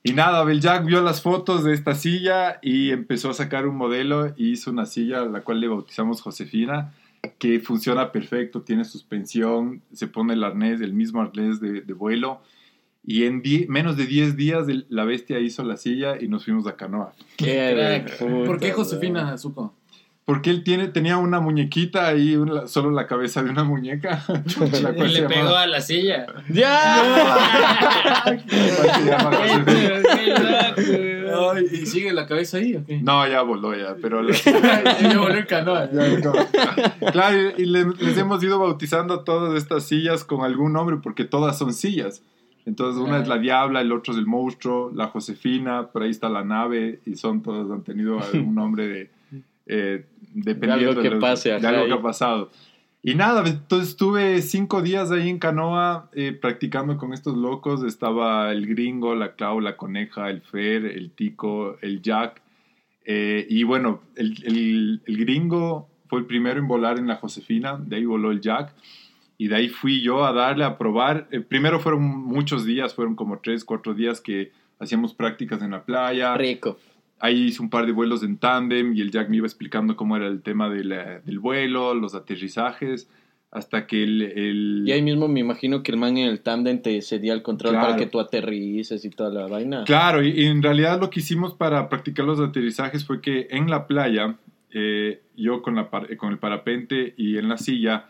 Y 0.04 0.12
nada, 0.12 0.44
Beljack 0.44 0.86
vio 0.86 1.02
las 1.02 1.22
fotos 1.22 1.64
de 1.64 1.74
esta 1.74 1.96
silla 1.96 2.60
y 2.62 2.92
empezó 2.92 3.30
a 3.30 3.34
sacar 3.34 3.66
un 3.66 3.78
modelo 3.78 4.34
y 4.36 4.52
hizo 4.52 4.70
una 4.70 4.86
silla 4.86 5.22
a 5.22 5.26
la 5.26 5.42
cual 5.42 5.62
le 5.62 5.70
bautizamos 5.70 6.22
Josefina, 6.22 6.94
que 7.40 7.62
funciona 7.62 8.12
perfecto, 8.12 8.62
tiene 8.62 8.84
suspensión, 8.84 9.82
se 9.94 10.08
pone 10.08 10.34
el 10.34 10.44
arnés, 10.44 10.82
el 10.82 10.94
mismo 10.94 11.22
arnés 11.22 11.62
de, 11.62 11.80
de 11.82 11.94
vuelo. 11.94 12.42
Y 13.10 13.24
en 13.24 13.42
die- 13.42 13.68
menos 13.70 13.96
de 13.96 14.06
10 14.06 14.36
días 14.36 14.68
el- 14.68 14.86
la 14.90 15.06
bestia 15.06 15.40
hizo 15.40 15.64
la 15.64 15.78
silla 15.78 16.18
y 16.22 16.28
nos 16.28 16.44
fuimos 16.44 16.68
a 16.68 16.76
Canoa. 16.76 17.14
Qué 17.38 18.04
Crack. 18.06 18.18
puta, 18.20 18.46
¿Por 18.46 18.60
qué. 18.60 18.74
Josefina 18.74 19.38
supo? 19.38 19.74
Porque 20.26 20.50
él 20.50 20.62
tiene, 20.66 20.90
tenía 20.90 21.16
una 21.16 21.40
muñequita 21.40 22.06
ahí, 22.06 22.36
una- 22.36 22.68
solo 22.68 22.92
la 22.92 23.08
cabeza 23.08 23.42
de 23.44 23.50
una 23.50 23.64
muñeca. 23.64 24.26
la 24.84 24.92
Y 24.92 24.96
cual 24.96 25.14
le 25.14 25.22
pegó 25.24 25.56
a 25.56 25.68
la 25.68 25.80
silla. 25.80 26.26
¡Ya! 26.50 28.26
¿Y 31.72 31.86
sigue 31.86 32.14
la 32.14 32.26
cabeza 32.28 32.58
ahí 32.58 32.76
o 32.76 32.86
qué? 32.86 33.00
No, 33.02 33.28
ya 33.28 33.42
voló 33.42 33.76
ya, 33.76 33.96
pero... 34.02 34.22
la- 34.22 34.34
volvió 35.18 35.38
en 35.38 35.46
canoa. 35.46 35.90
Claro, 37.12 37.38
y 37.58 37.66
le- 37.66 37.86
les 38.00 38.18
hemos 38.18 38.44
ido 38.44 38.60
bautizando 38.60 39.14
a 39.14 39.24
todas 39.24 39.56
estas 39.58 39.84
sillas 39.86 40.24
con 40.24 40.44
algún 40.44 40.74
nombre 40.74 40.98
porque 41.02 41.26
todas 41.26 41.58
son 41.58 41.74
sillas. 41.74 42.22
Entonces, 42.68 43.02
una 43.02 43.20
es 43.20 43.28
la 43.28 43.38
Diabla, 43.40 43.82
el 43.82 43.92
otro 43.92 44.14
es 44.14 44.20
el 44.20 44.26
Monstruo, 44.28 44.92
la 44.94 45.08
Josefina, 45.08 45.88
por 45.88 46.04
ahí 46.04 46.10
está 46.12 46.28
la 46.30 46.44
nave, 46.44 47.00
y 47.06 47.16
son 47.16 47.42
todas, 47.42 47.72
han 47.72 47.84
tenido 47.84 48.20
algún 48.34 48.54
nombre 48.54 48.88
de. 48.88 49.10
eh, 49.66 50.06
dependiendo 50.34 50.90
algo 50.92 51.02
que 51.02 51.10
los- 51.10 51.20
pase, 51.22 51.50
de 51.50 51.66
algo 51.68 51.82
ahí. 51.84 51.88
que 51.88 51.94
ha 51.94 52.02
pasado. 52.02 52.52
Y 53.04 53.16
nada, 53.16 53.48
entonces 53.48 53.90
estuve 53.90 54.42
cinco 54.42 54.82
días 54.82 55.12
ahí 55.12 55.30
en 55.30 55.40
Canoa 55.40 56.10
eh, 56.14 56.34
practicando 56.34 56.98
con 56.98 57.14
estos 57.14 57.38
locos. 57.38 57.84
Estaba 57.84 58.52
el 58.52 58.68
gringo, 58.68 59.16
la 59.16 59.34
Clau, 59.36 59.62
la 59.62 59.78
coneja, 59.78 60.30
el 60.30 60.42
Fer, 60.42 60.86
el 60.86 61.12
Tico, 61.12 61.78
el 61.82 62.02
Jack. 62.02 62.42
Eh, 63.06 63.48
y 63.50 63.64
bueno, 63.64 64.02
el, 64.18 64.36
el- 64.46 65.02
el 65.06 65.18
gringo 65.18 65.88
fue 66.10 66.20
el 66.20 66.26
primero 66.26 66.60
en 66.60 66.68
volar 66.68 66.98
en 67.00 67.08
la 67.08 67.16
Josefina, 67.16 67.78
de 67.82 67.96
ahí 67.96 68.04
voló 68.06 68.32
el 68.32 68.42
Jack. 68.42 68.74
Y 69.38 69.48
de 69.50 69.56
ahí 69.56 69.70
fui 69.70 70.02
yo 70.02 70.26
a 70.26 70.34
darle 70.34 70.64
a 70.64 70.78
probar. 70.78 71.28
Eh, 71.32 71.42
primero 71.42 71.80
fueron 71.80 72.04
muchos 72.04 72.66
días, 72.66 72.96
fueron 72.96 73.16
como 73.16 73.40
tres, 73.40 73.64
cuatro 73.64 73.94
días 73.94 74.20
que 74.20 74.52
hacíamos 74.80 75.14
prácticas 75.14 75.62
en 75.62 75.72
la 75.72 75.84
playa. 75.84 76.36
Rico. 76.36 76.78
Ahí 77.20 77.46
hice 77.46 77.62
un 77.62 77.70
par 77.70 77.86
de 77.86 77.92
vuelos 77.92 78.24
en 78.24 78.38
tándem 78.38 78.96
y 78.96 79.02
el 79.02 79.12
Jack 79.12 79.30
me 79.30 79.38
iba 79.38 79.48
explicando 79.48 79.96
cómo 79.96 80.18
era 80.18 80.28
el 80.28 80.42
tema 80.42 80.70
de 80.70 80.84
la- 80.84 81.20
del 81.20 81.40
vuelo, 81.40 81.94
los 81.96 82.14
aterrizajes, 82.16 83.10
hasta 83.52 83.88
que 83.88 84.04
el... 84.04 84.22
el- 84.22 84.84
Y 84.86 84.92
ahí 84.92 85.02
mismo 85.02 85.28
me 85.28 85.40
imagino 85.40 85.82
que 85.82 85.92
el 85.92 85.98
man 85.98 86.18
en 86.18 86.28
el 86.28 86.42
tándem 86.42 86.82
te 86.82 87.02
cedía 87.02 87.34
el 87.34 87.42
control 87.42 87.72
Claro. 87.74 87.88
para 87.88 87.98
que 87.98 88.06
tú 88.08 88.20
aterrices 88.20 89.04
y 89.06 89.10
toda 89.10 89.30
la 89.32 89.48
vaina. 89.48 89.84
Claro, 89.86 90.24
y, 90.24 90.30
y 90.30 90.46
en 90.46 90.62
realidad 90.62 91.00
lo 91.00 91.10
que 91.10 91.20
hicimos 91.22 91.54
para 91.56 91.90
practicar 91.90 92.26
los 92.26 92.40
aterrizajes 92.40 93.06
fue 93.06 93.22
que 93.22 93.48
en 93.52 93.70
la 93.70 93.88
playa, 93.88 94.36
eh, 94.72 95.22
yo 95.36 95.62
con, 95.62 95.76
la 95.76 95.90
par- 95.90 96.16
con 96.18 96.32
el 96.32 96.38
parapente 96.40 97.14
y 97.18 97.38
en 97.38 97.50
la 97.50 97.58
silla, 97.58 98.06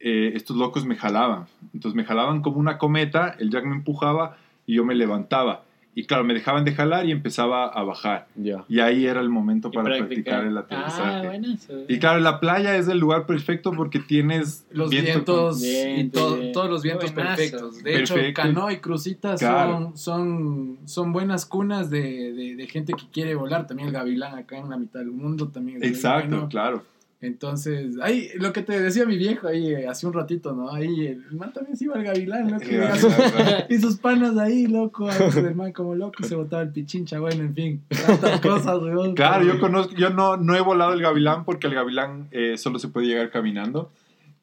eh, 0.00 0.32
estos 0.34 0.56
locos 0.56 0.84
me 0.84 0.96
jalaban. 0.96 1.46
Entonces 1.74 1.96
me 1.96 2.04
jalaban 2.04 2.40
como 2.42 2.58
una 2.58 2.78
cometa, 2.78 3.34
el 3.38 3.50
Jack 3.50 3.64
me 3.64 3.74
empujaba 3.76 4.36
y 4.66 4.74
yo 4.76 4.84
me 4.84 4.94
levantaba. 4.94 5.64
Y 5.94 6.04
claro, 6.04 6.22
me 6.22 6.32
dejaban 6.32 6.64
de 6.64 6.72
jalar 6.72 7.06
y 7.06 7.10
empezaba 7.10 7.66
a 7.66 7.82
bajar. 7.82 8.28
Ya. 8.36 8.64
Y 8.68 8.78
ahí 8.78 9.04
era 9.06 9.20
el 9.20 9.30
momento 9.30 9.72
para 9.72 9.86
practicar. 9.96 10.42
practicar 10.42 10.44
el 10.44 10.56
Ah, 10.56 10.60
aterrizaje. 10.60 11.26
bueno. 11.26 11.54
eso. 11.54 11.72
Y 11.88 11.98
claro, 11.98 12.20
la 12.20 12.38
playa 12.38 12.76
es 12.76 12.86
el 12.86 12.98
lugar 13.00 13.26
perfecto 13.26 13.72
porque 13.72 13.98
tienes 13.98 14.64
Los 14.70 14.90
viento 14.90 15.10
vientos 15.12 15.64
y 15.64 15.84
Viento, 15.94 16.20
to- 16.28 16.36
bien. 16.36 16.52
todos 16.52 16.70
los 16.70 16.82
vientos 16.84 17.12
buenazo. 17.12 17.36
perfectos. 17.36 17.82
De 17.82 17.98
hecho, 17.98 18.14
canoa 18.32 18.72
y 18.72 18.76
crucitas 18.76 19.40
Claro. 19.40 19.72
son, 19.72 19.96
son, 19.96 20.78
son 20.84 21.12
buenas 21.12 21.44
cunas 21.46 21.90
de, 21.90 22.32
de- 22.32 22.54
de 22.54 22.66
gente 22.68 22.92
que 22.92 23.08
quiere 23.10 23.34
volar. 23.34 23.66
También 23.66 23.88
el 23.88 23.94
gavilán 23.94 24.36
acá 24.38 24.56
en 24.56 24.70
la 24.70 24.76
mitad 24.76 25.00
del 25.00 25.10
mundo 25.10 25.48
también 25.48 25.82
es 25.82 25.88
Exacto, 25.90 26.28
bueno. 26.30 26.48
claro. 26.48 26.84
Entonces, 27.20 27.96
ahí 28.00 28.28
lo 28.36 28.52
que 28.52 28.62
te 28.62 28.78
decía 28.80 29.04
mi 29.04 29.16
viejo 29.18 29.48
ahí 29.48 29.72
eh, 29.72 29.88
hace 29.88 30.06
un 30.06 30.12
ratito, 30.12 30.54
¿no? 30.54 30.70
Ahí 30.72 31.06
el 31.08 31.24
man 31.32 31.52
también 31.52 31.76
se 31.76 31.84
iba 31.84 31.96
al 31.96 32.04
gavilán, 32.04 32.48
loco. 32.50 32.64
El 32.64 32.94
y 32.94 32.98
sus- 32.98 33.14
claro. 33.14 33.66
y 33.68 33.78
sus 33.78 33.96
panas 33.96 34.38
ahí, 34.38 34.66
loco. 34.68 35.10
El 35.10 35.54
man 35.56 35.72
como 35.72 35.96
loco 35.96 36.22
se 36.22 36.36
botaba 36.36 36.62
el 36.62 36.70
pichincha, 36.70 37.18
bueno, 37.18 37.42
en 37.42 37.54
fin. 37.54 37.82
Tantas 38.06 38.40
cosas, 38.42 38.78
weón. 38.80 39.14
Claro, 39.16 39.44
yo 39.44 39.58
conozco, 39.58 39.94
yo 39.96 40.10
no, 40.10 40.36
no 40.36 40.54
he 40.54 40.60
volado 40.60 40.92
el 40.92 41.02
gavilán 41.02 41.44
porque 41.44 41.66
el 41.66 41.74
gavilán 41.74 42.28
eh, 42.30 42.56
solo 42.56 42.78
se 42.78 42.86
puede 42.88 43.08
llegar 43.08 43.30
caminando. 43.30 43.90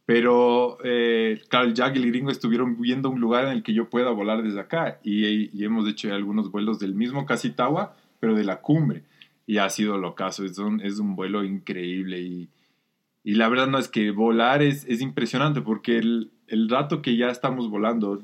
Pero, 0.05 0.77
eh, 0.83 1.41
claro, 1.49 1.65
el 1.67 1.73
Jack 1.73 1.95
y 1.95 1.99
el 1.99 2.07
gringo 2.11 2.29
estuvieron 2.29 2.79
viendo 2.79 3.09
un 3.09 3.19
lugar 3.19 3.45
en 3.45 3.51
el 3.53 3.63
que 3.63 3.73
yo 3.73 3.89
pueda 3.89 4.11
volar 4.11 4.43
desde 4.43 4.59
acá. 4.59 4.99
Y, 5.03 5.49
y 5.57 5.63
hemos 5.63 5.87
hecho 5.89 6.13
algunos 6.13 6.51
vuelos 6.51 6.77
del 6.79 6.93
mismo 6.93 7.25
Casitagua, 7.25 7.95
pero 8.19 8.35
de 8.35 8.43
la 8.43 8.57
cumbre. 8.61 9.03
Y 9.47 9.57
ha 9.57 9.69
sido 9.69 9.97
lo 9.97 10.13
caso, 10.13 10.43
es 10.45 10.57
un, 10.59 10.81
es 10.81 10.99
un 10.99 11.15
vuelo 11.15 11.43
increíble. 11.43 12.21
Y, 12.21 12.49
y 13.25 13.33
la 13.33 13.49
verdad 13.49 13.67
no 13.67 13.79
es 13.79 13.87
que 13.87 14.11
volar 14.11 14.61
es, 14.61 14.85
es 14.87 15.01
impresionante 15.01 15.59
porque 15.59 15.97
el, 15.97 16.29
el 16.47 16.69
rato 16.69 17.01
que 17.01 17.17
ya 17.17 17.29
estamos 17.29 17.71
volando, 17.71 18.21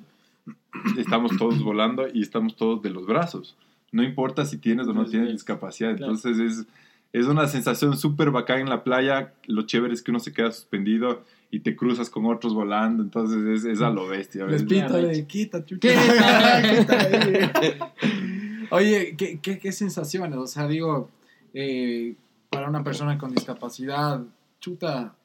estamos 0.96 1.36
todos 1.38 1.60
volando 1.64 2.06
y 2.14 2.22
estamos 2.22 2.56
todos 2.56 2.84
de 2.84 2.92
los 2.92 3.08
brazos. 3.08 3.58
No 3.92 4.04
importa 4.04 4.46
si 4.46 4.60
tienes 4.60 4.88
o 4.88 4.94
no 4.94 5.06
tienes 5.06 5.32
discapacidad. 5.32 5.90
Entonces 5.90 6.38
es, 6.38 6.68
es 7.14 7.26
una 7.26 7.48
sensación 7.48 7.98
súper 7.98 8.30
bacán 8.30 8.60
en 8.60 8.70
la 8.70 8.84
playa. 8.84 9.34
Lo 9.48 9.64
chévere 9.64 9.96
es 9.96 10.04
que 10.04 10.12
uno 10.12 10.20
se 10.20 10.34
queda 10.34 10.52
suspendido 10.52 11.24
y 11.50 11.62
te 11.62 11.76
cruzas 11.76 12.12
con 12.12 12.28
otros 12.28 12.54
volando. 12.54 13.02
Entonces 13.02 13.44
es, 13.44 13.66
es 13.66 13.82
a 13.82 13.90
lo 13.90 14.08
bestia. 14.08 14.46
Les 14.46 14.64
Ya, 14.68 14.88
de 14.88 15.26
quita, 15.26 15.66
chucha. 15.66 15.90
Oye, 18.70 19.16
¿qué, 19.18 19.40
qué, 19.42 19.58
qué 19.58 19.72
sensaciones? 19.72 20.38
O 20.38 20.46
sea, 20.46 20.68
digo, 20.68 21.10
eh, 21.56 22.14
para 22.52 22.70
una 22.70 22.84
persona 22.84 23.18
con 23.18 23.34
discapacidad, 23.34 24.22
chuta, 24.62 25.16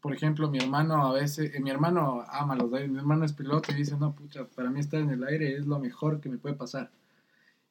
por 0.00 0.12
ejemplo, 0.12 0.50
mi 0.50 0.58
hermano 0.58 1.06
a 1.06 1.12
veces, 1.12 1.54
eh, 1.54 1.60
mi 1.60 1.70
hermano 1.70 2.24
ama 2.28 2.56
los 2.56 2.72
aires, 2.72 2.90
mi 2.90 2.98
hermano 2.98 3.24
es 3.24 3.32
piloto 3.32 3.70
y 3.72 3.76
dice, 3.76 3.96
no, 3.98 4.12
pucha, 4.14 4.44
para 4.46 4.70
mí 4.70 4.80
estar 4.80 5.00
en 5.00 5.10
el 5.10 5.22
aire 5.24 5.54
es 5.56 5.66
lo 5.66 5.78
mejor 5.78 6.20
que 6.20 6.28
me 6.28 6.38
puede 6.38 6.56
pasar. 6.56 6.90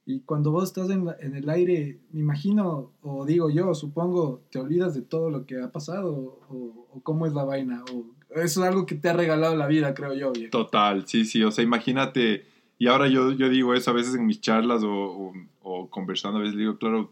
Y 0.05 0.19
cuando 0.19 0.51
vos 0.51 0.65
estás 0.65 0.89
en, 0.91 1.07
en 1.19 1.35
el 1.35 1.49
aire, 1.49 1.97
me 2.11 2.19
imagino, 2.21 2.91
o 3.01 3.25
digo 3.25 3.49
yo, 3.49 3.73
supongo, 3.73 4.41
te 4.51 4.59
olvidas 4.59 4.93
de 4.93 5.01
todo 5.01 5.29
lo 5.31 5.45
que 5.45 5.59
ha 5.61 5.71
pasado, 5.71 6.39
o, 6.49 6.87
o 6.93 7.01
cómo 7.01 7.25
es 7.25 7.33
la 7.33 7.43
vaina, 7.43 7.83
o 7.91 8.05
eso 8.39 8.61
es 8.63 8.67
algo 8.69 8.85
que 8.85 8.95
te 8.95 9.09
ha 9.09 9.13
regalado 9.13 9.55
la 9.55 9.65
vida, 9.67 9.93
creo 9.95 10.13
yo, 10.13 10.31
viejo. 10.31 10.51
Total, 10.51 11.07
sí, 11.07 11.25
sí. 11.25 11.43
O 11.43 11.49
sea, 11.51 11.63
imagínate. 11.63 12.45
Y 12.77 12.87
ahora 12.87 13.07
yo, 13.07 13.31
yo 13.31 13.49
digo 13.49 13.73
eso 13.73 13.89
a 13.91 13.93
veces 13.93 14.13
en 14.15 14.25
mis 14.25 14.41
charlas 14.41 14.83
o, 14.83 14.89
o- 14.91 15.33
o 15.63 15.89
conversando, 15.89 16.37
a 16.37 16.41
veces 16.41 16.57
digo, 16.57 16.77
claro, 16.77 17.09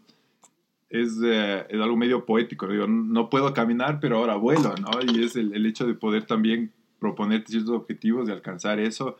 es, 0.94 1.18
eh, 1.24 1.66
es 1.68 1.80
algo 1.80 1.96
medio 1.96 2.24
poético. 2.24 2.68
Digo, 2.68 2.86
no 2.86 3.28
puedo 3.28 3.52
caminar, 3.52 3.98
pero 4.00 4.18
ahora 4.18 4.36
vuelo, 4.36 4.74
¿no? 4.80 4.90
Y 5.12 5.24
es 5.24 5.34
el, 5.36 5.52
el 5.54 5.66
hecho 5.66 5.86
de 5.86 5.94
poder 5.94 6.24
también 6.24 6.70
proponerte 7.00 7.52
ciertos 7.52 7.74
objetivos, 7.74 8.26
de 8.26 8.32
alcanzar 8.32 8.78
eso. 8.78 9.16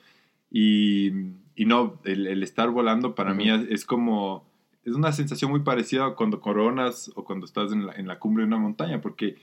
Y, 0.51 1.09
y 1.57 1.65
no, 1.67 1.99
el, 2.05 2.27
el 2.29 2.43
estar 2.43 2.71
volando 2.71 3.15
para 3.15 3.35
mí 3.35 3.51
es, 3.51 3.63
es 3.69 3.85
como, 3.85 4.47
es 4.85 4.95
una 4.95 5.11
sensación 5.13 5.51
muy 5.51 5.61
parecida 5.61 6.07
a 6.07 6.15
cuando 6.15 6.41
coronas 6.41 7.11
o 7.17 7.25
cuando 7.25 7.45
estás 7.45 7.73
en 7.73 7.87
la, 7.87 7.93
en 7.95 8.07
la 8.07 8.19
cumbre 8.19 8.43
de 8.43 8.47
una 8.49 8.59
montaña, 8.59 9.01
porque 9.01 9.37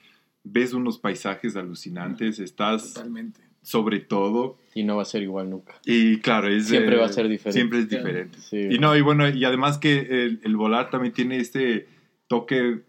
ves 0.43 0.73
unos 0.73 0.97
paisajes 0.97 1.55
alucinantes, 1.55 2.39
estás 2.39 2.93
Totalmente. 2.93 3.41
sobre 3.61 3.99
todo. 3.99 4.57
Y 4.73 4.83
no 4.83 4.95
va 4.95 5.01
a 5.01 5.05
ser 5.05 5.21
igual 5.21 5.49
nunca. 5.49 5.73
Y 5.85 6.17
claro, 6.19 6.47
es, 6.47 6.67
Siempre 6.67 6.95
eh, 6.95 6.99
va 6.99 7.05
a 7.07 7.09
ser 7.09 7.27
diferente. 7.27 7.59
Siempre 7.59 7.79
es 7.79 7.89
diferente. 7.89 8.37
Sí. 8.39 8.69
Y 8.71 8.79
no, 8.79 8.95
y 8.95 9.01
bueno, 9.01 9.27
y 9.29 9.43
además 9.43 9.77
que 9.77 9.99
el, 9.99 10.39
el 10.43 10.55
volar 10.55 10.89
también 10.89 11.13
tiene 11.13 11.37
este 11.37 11.87
toque 12.31 12.81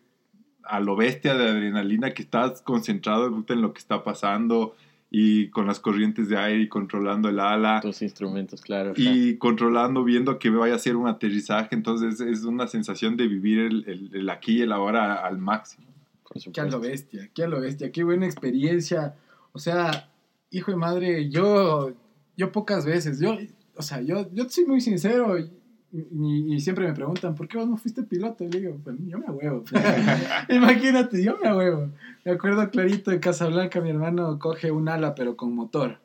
a 0.62 0.78
lo 0.78 0.94
bestia 0.94 1.34
de 1.34 1.48
adrenalina 1.50 2.14
que 2.14 2.22
estás 2.22 2.62
concentrado 2.62 3.26
en 3.48 3.60
lo 3.62 3.72
que 3.72 3.80
está 3.80 4.04
pasando 4.04 4.76
y 5.10 5.48
con 5.48 5.66
las 5.66 5.80
corrientes 5.80 6.28
de 6.28 6.36
aire 6.38 6.62
y 6.62 6.68
controlando 6.68 7.28
el 7.28 7.38
ala 7.40 7.80
Tus 7.82 8.00
instrumentos, 8.02 8.62
claro. 8.62 8.92
y 8.96 9.36
controlando, 9.38 10.04
viendo 10.04 10.38
que 10.38 10.48
vaya 10.50 10.74
a 10.76 10.78
ser 10.78 10.94
un 10.96 11.08
aterrizaje. 11.08 11.74
Entonces 11.74 12.20
es 12.20 12.44
una 12.44 12.66
sensación 12.68 13.16
de 13.16 13.26
vivir 13.26 13.58
el, 13.58 13.84
el- 13.88 14.10
el 14.20 14.30
aquí 14.30 14.58
y 14.58 14.62
el 14.62 14.72
ahora 14.72 15.26
al 15.26 15.38
máximo. 15.38 15.86
Qué 16.54 16.60
a 16.60 16.64
lo 16.64 16.80
bestia, 16.80 17.28
qué 17.34 17.42
a 17.44 17.48
lo 17.48 17.60
bestia, 17.60 17.90
qué 17.92 18.04
buena 18.04 18.24
experiencia. 18.26 19.16
O 19.52 19.58
sea, 19.58 20.08
hijo 20.50 20.70
de 20.70 20.76
madre, 20.78 21.28
yo, 21.28 21.92
yo 22.38 22.52
pocas 22.52 22.86
veces, 22.86 23.20
yo, 23.20 23.36
o 23.76 23.82
sea, 23.82 24.00
yo, 24.00 24.30
yo 24.32 24.48
soy 24.48 24.64
muy 24.64 24.80
sincero 24.80 25.36
y, 25.92 26.54
y- 26.54 26.60
siempre 26.60 26.86
me 26.86 26.94
preguntan, 26.94 27.34
¿por 27.34 27.46
qué 27.48 27.58
vos 27.58 27.68
no 27.68 27.76
fuiste 27.76 28.02
piloto? 28.02 28.44
Y 28.44 28.48
le 28.50 28.60
digo, 28.60 28.78
pues 28.82 28.96
yo 29.06 29.18
me 29.18 29.26
huevo. 29.26 29.62
Imagínate, 30.48 31.22
yo 31.22 31.36
me 31.42 31.54
huevo. 31.54 31.90
Me 32.24 32.32
acuerdo 32.32 32.68
clarito 32.70 33.10
de 33.10 33.20
Casablanca, 33.20 33.80
mi 33.80 33.90
hermano 33.90 34.38
coge 34.38 34.70
un 34.70 34.88
ala, 34.88 35.14
pero 35.14 35.36
con 35.36 35.54
motor. 35.54 35.98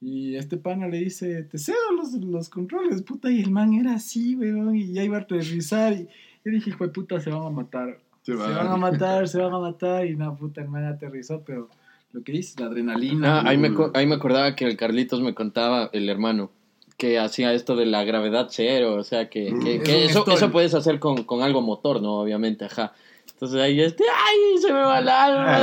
Y 0.00 0.36
este 0.36 0.56
pana 0.56 0.88
le 0.88 0.98
dice, 0.98 1.42
te 1.44 1.58
cedo 1.58 1.76
los, 1.96 2.12
los 2.12 2.48
controles, 2.48 3.02
puta. 3.02 3.30
Y 3.30 3.40
el 3.40 3.50
man 3.50 3.72
era 3.74 3.94
así, 3.94 4.36
weón, 4.36 4.76
y 4.76 4.92
ya 4.92 5.02
iba 5.02 5.16
a 5.16 5.20
aterrizar. 5.20 5.92
Y 5.94 6.04
yo 6.44 6.50
dije, 6.52 6.70
hijo 6.70 6.84
de 6.84 6.92
puta, 6.92 7.18
se 7.20 7.30
van 7.30 7.42
a 7.46 7.50
matar. 7.50 7.98
Se 8.22 8.32
Se 8.32 8.38
va. 8.38 8.48
van 8.50 8.66
a 8.68 8.76
matar, 8.76 9.26
se 9.28 9.38
van 9.38 9.54
a 9.54 9.58
matar. 9.58 10.06
Y 10.06 10.16
no, 10.16 10.36
puta, 10.36 10.60
el 10.60 10.68
man 10.68 10.84
aterrizó, 10.84 11.42
pero 11.44 11.70
lo 12.12 12.22
que 12.22 12.32
dice, 12.32 12.60
la 12.60 12.66
adrenalina. 12.66 13.40
Ah, 13.40 13.44
ahí, 13.46 13.58
me, 13.58 13.72
co- 13.72 13.90
ahí 13.94 14.06
me 14.06 14.16
acordaba 14.16 14.54
que 14.54 14.64
el 14.66 14.76
Carlitos 14.76 15.20
me 15.22 15.34
contaba, 15.34 15.88
el 15.92 16.08
hermano, 16.08 16.50
que 16.96 17.18
hacía 17.18 17.52
esto 17.52 17.76
de 17.76 17.86
la 17.86 18.04
gravedad 18.04 18.48
cero, 18.50 18.94
o 18.94 19.04
sea, 19.04 19.28
que, 19.28 19.52
que- 19.62 19.76
Es 19.76 19.82
que 19.82 20.04
eso, 20.06 20.24
eso 20.36 20.50
puedes 20.50 20.74
hacer 20.74 20.98
con, 20.98 21.24
con 21.24 21.42
algo 21.42 21.60
motor, 21.60 22.00
¿no? 22.00 22.20
Obviamente, 22.20 22.64
ajá. 22.64 22.94
Entonces 23.36 23.60
ahí 23.60 23.78
este, 23.82 24.02
¡ay! 24.04 24.58
Se 24.62 24.72
me 24.72 24.80
va 24.80 24.98
el 24.98 25.08
alma. 25.10 25.58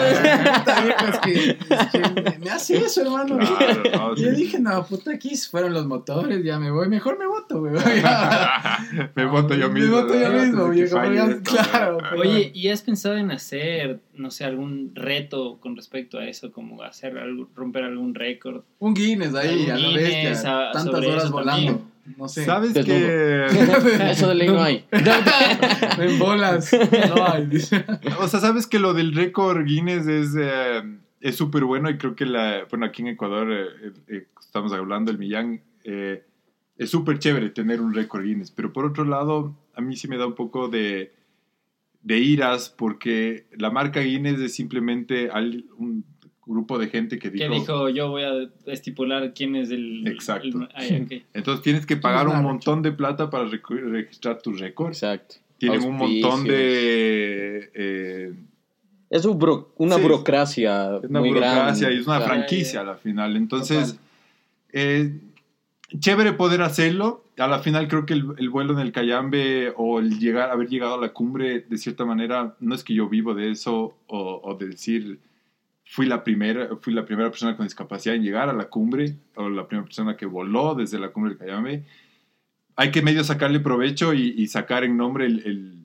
Puta, 0.59 0.81
viejo, 0.81 1.05
es 1.11 1.19
que, 1.21 1.49
es 1.49 1.87
que 1.91 2.39
me, 2.39 2.49
hace 2.51 2.77
eso, 2.77 3.01
hermano. 3.01 3.39
Claro, 3.39 3.81
no, 3.91 4.13
Y 4.15 4.21
yo 4.21 4.29
sí. 4.29 4.35
dije, 4.35 4.59
no, 4.59 4.85
puta, 4.85 5.09
aquí 5.11 5.35
fueron 5.37 5.73
los 5.73 5.87
motores, 5.87 6.43
ya 6.43 6.59
me 6.59 6.69
voy, 6.69 6.87
mejor 6.87 7.17
me 7.17 7.25
voto, 7.25 7.61
güey. 7.61 7.73
me 9.15 9.25
voto 9.25 9.55
yo 9.55 9.69
mismo. 9.71 9.95
Me 9.97 10.01
voto 10.03 10.13
yo 10.19 10.29
mismo, 10.31 10.69
viejo, 10.69 10.97
claro, 11.43 11.97
Oye, 12.15 12.51
¿y 12.53 12.67
has 12.69 12.83
pensado 12.83 13.17
en 13.17 13.31
hacer, 13.31 14.01
no 14.13 14.29
sé, 14.29 14.45
algún 14.45 14.91
reto 14.93 15.57
con 15.59 15.75
respecto 15.75 16.19
a 16.19 16.27
eso? 16.27 16.51
Como 16.51 16.83
hacer 16.83 17.17
algo, 17.17 17.49
romper 17.55 17.85
algún 17.85 18.13
récord. 18.13 18.61
Un 18.77 18.93
Guinness 18.93 19.33
ahí, 19.33 19.65
a 19.65 19.69
la 19.69 19.75
Guinness, 19.77 20.03
bestia. 20.35 20.69
a- 20.69 20.71
Tantas 20.73 20.93
horas 21.05 21.31
volando. 21.31 21.65
también. 21.71 21.92
No 22.17 22.27
sé. 22.27 22.43
¿Sabes 22.45 22.73
Desnudo. 22.73 22.97
que... 22.99 23.45
Eso 24.11 24.27
de 24.27 24.35
ley 24.35 24.47
no 24.49 24.61
hay. 24.61 24.85
En 25.99 26.19
bolas. 26.19 26.71
No 27.15 27.25
hay, 27.27 27.45
dice. 27.45 27.85
O 28.19 28.27
sea, 28.27 28.39
sabes 28.39 28.67
que 28.67 28.79
lo 28.79 28.93
del 28.93 29.13
récord 29.13 29.63
Guinness 29.65 30.07
es 30.07 30.35
eh, 30.37 30.81
es 31.21 31.35
súper 31.37 31.63
bueno 31.63 31.89
y 31.89 31.97
creo 31.97 32.15
que 32.15 32.25
la, 32.25 32.65
bueno, 32.69 32.85
aquí 32.85 33.01
en 33.01 33.07
Ecuador 33.09 33.47
eh, 33.51 33.91
eh, 34.09 34.27
estamos 34.39 34.73
hablando 34.73 35.11
del 35.11 35.19
Millán, 35.19 35.61
eh, 35.85 36.23
es 36.77 36.89
súper 36.89 37.19
chévere 37.19 37.49
tener 37.51 37.79
un 37.79 37.93
récord 37.93 38.23
Guinness, 38.25 38.51
pero 38.51 38.73
por 38.73 38.83
otro 38.85 39.05
lado, 39.05 39.55
a 39.73 39.79
mí 39.81 39.95
sí 39.95 40.07
me 40.09 40.17
da 40.17 40.27
un 40.27 40.35
poco 40.35 40.67
de, 40.67 41.13
de 42.01 42.19
iras 42.19 42.69
porque 42.69 43.45
la 43.57 43.69
marca 43.71 44.01
Guinness 44.01 44.39
es 44.41 44.53
simplemente 44.53 45.29
al- 45.31 45.65
un 45.77 46.03
grupo 46.45 46.77
de 46.77 46.87
gente 46.89 47.17
que 47.19 47.31
¿Qué 47.31 47.47
dijo, 47.47 47.53
dijo? 47.53 47.89
Yo 47.89 48.09
voy 48.09 48.23
a 48.23 48.31
estipular 48.65 49.33
quién 49.33 49.55
es 49.55 49.69
el... 49.71 50.05
Exacto. 50.07 50.47
el- 50.47 50.69
ay, 50.75 51.01
ok. 51.05 51.23
entonces 51.33 51.63
tienes 51.63 51.85
que 51.85 51.95
pagar 51.97 52.27
un 52.27 52.41
montón 52.43 52.81
de 52.81 52.91
plata 52.91 53.29
para 53.29 53.45
registrar 53.45 54.41
tus 54.41 54.59
récords. 54.59 55.03
Exacto. 55.03 55.35
Tienen 55.57 55.83
un 55.83 55.95
montón 55.95 56.43
de... 56.45 57.71
eh, 57.73 58.33
Es 59.09 59.23
un 59.25 59.39
buro- 59.39 59.69
una 59.77 59.95
Sí. 59.95 60.01
burocracia 60.01 60.97
Es 61.01 61.09
una 61.09 61.19
muy 61.21 61.29
burocracia 61.29 61.87
grande. 61.87 61.95
y 61.95 61.99
es 62.01 62.07
una 62.07 62.17
Claro. 62.17 62.33
franquicia 62.33 62.81
a 62.81 62.83
la 62.83 62.95
final. 62.95 63.35
Entonces, 63.37 63.97
eh, 64.73 65.13
chévere 65.99 66.33
poder 66.33 66.61
hacerlo. 66.61 67.23
A 67.37 67.47
la 67.47 67.59
final 67.59 67.87
creo 67.87 68.05
que 68.05 68.13
el, 68.13 68.25
el 68.37 68.49
vuelo 68.49 68.73
en 68.73 68.79
el 68.79 68.91
Cayambe 68.91 69.73
o 69.77 69.99
el 69.99 70.19
llegar, 70.19 70.51
haber 70.51 70.67
llegado 70.67 70.95
a 70.95 71.01
la 71.01 71.13
cumbre, 71.13 71.61
de 71.61 71.77
cierta 71.77 72.05
manera, 72.05 72.55
no 72.59 72.75
es 72.75 72.83
que 72.83 72.93
yo 72.93 73.07
vivo 73.09 73.33
de 73.33 73.51
eso 73.51 73.95
o, 74.07 74.41
o 74.43 74.55
de 74.55 74.67
decir 74.67 75.19
fui 75.95 76.07
la 76.07 76.23
primera 76.23 76.69
fui 76.81 76.91
la 76.93 77.05
primera 77.05 77.29
persona 77.29 77.55
con 77.55 77.65
discapacidad 77.67 78.15
en 78.15 78.23
llegar 78.23 78.49
a 78.49 78.53
la 78.53 78.65
cumbre 78.65 79.15
o 79.35 79.47
la 79.49 79.67
primera 79.67 79.85
persona 79.85 80.17
que 80.17 80.25
voló 80.25 80.73
desde 80.73 80.97
la 80.99 81.09
cumbre 81.09 81.31
del 81.31 81.39
Cayambe. 81.39 81.83
Hay 82.75 82.89
que 82.89 83.03
medio 83.03 83.23
sacarle 83.23 83.59
provecho 83.59 84.13
y, 84.13 84.33
y 84.35 84.47
sacar 84.47 84.83
en 84.83 84.97
nombre 84.97 85.25
el, 85.27 85.39
el- 85.45 85.79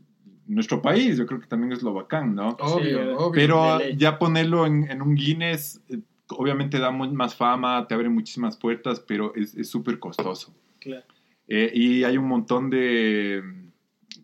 nuestro 0.47 0.81
país. 0.81 1.18
Yo 1.18 1.27
creo 1.27 1.40
que 1.40 1.47
también 1.47 1.73
es 1.73 1.83
lo 1.83 1.92
bacán, 1.92 2.35
¿no? 2.35 2.57
Obvio, 2.61 2.85
Sí, 2.85 2.94
obvio. 3.18 3.33
Pero 3.33 3.81
ya 3.90 4.18
ponerlo 4.18 4.64
en, 4.64 4.90
en 4.90 5.03
un 5.03 5.14
Guinness, 5.14 5.83
eh, 5.90 5.99
obviamente 6.31 6.78
da 6.78 6.91
mu- 6.91 7.12
más 7.12 7.35
fama, 7.37 7.87
te 7.87 7.95
abre 7.95 8.09
muchísimas 8.09 8.57
puertas, 8.57 8.99
pero 9.01 9.35
es 9.35 9.68
súper 9.68 9.99
costoso. 9.99 10.55
Claro. 10.80 11.05
Eh, 11.49 11.70
y 11.74 12.05
hay 12.05 12.16
un 12.16 12.26
montón 12.28 12.70
de 12.70 13.43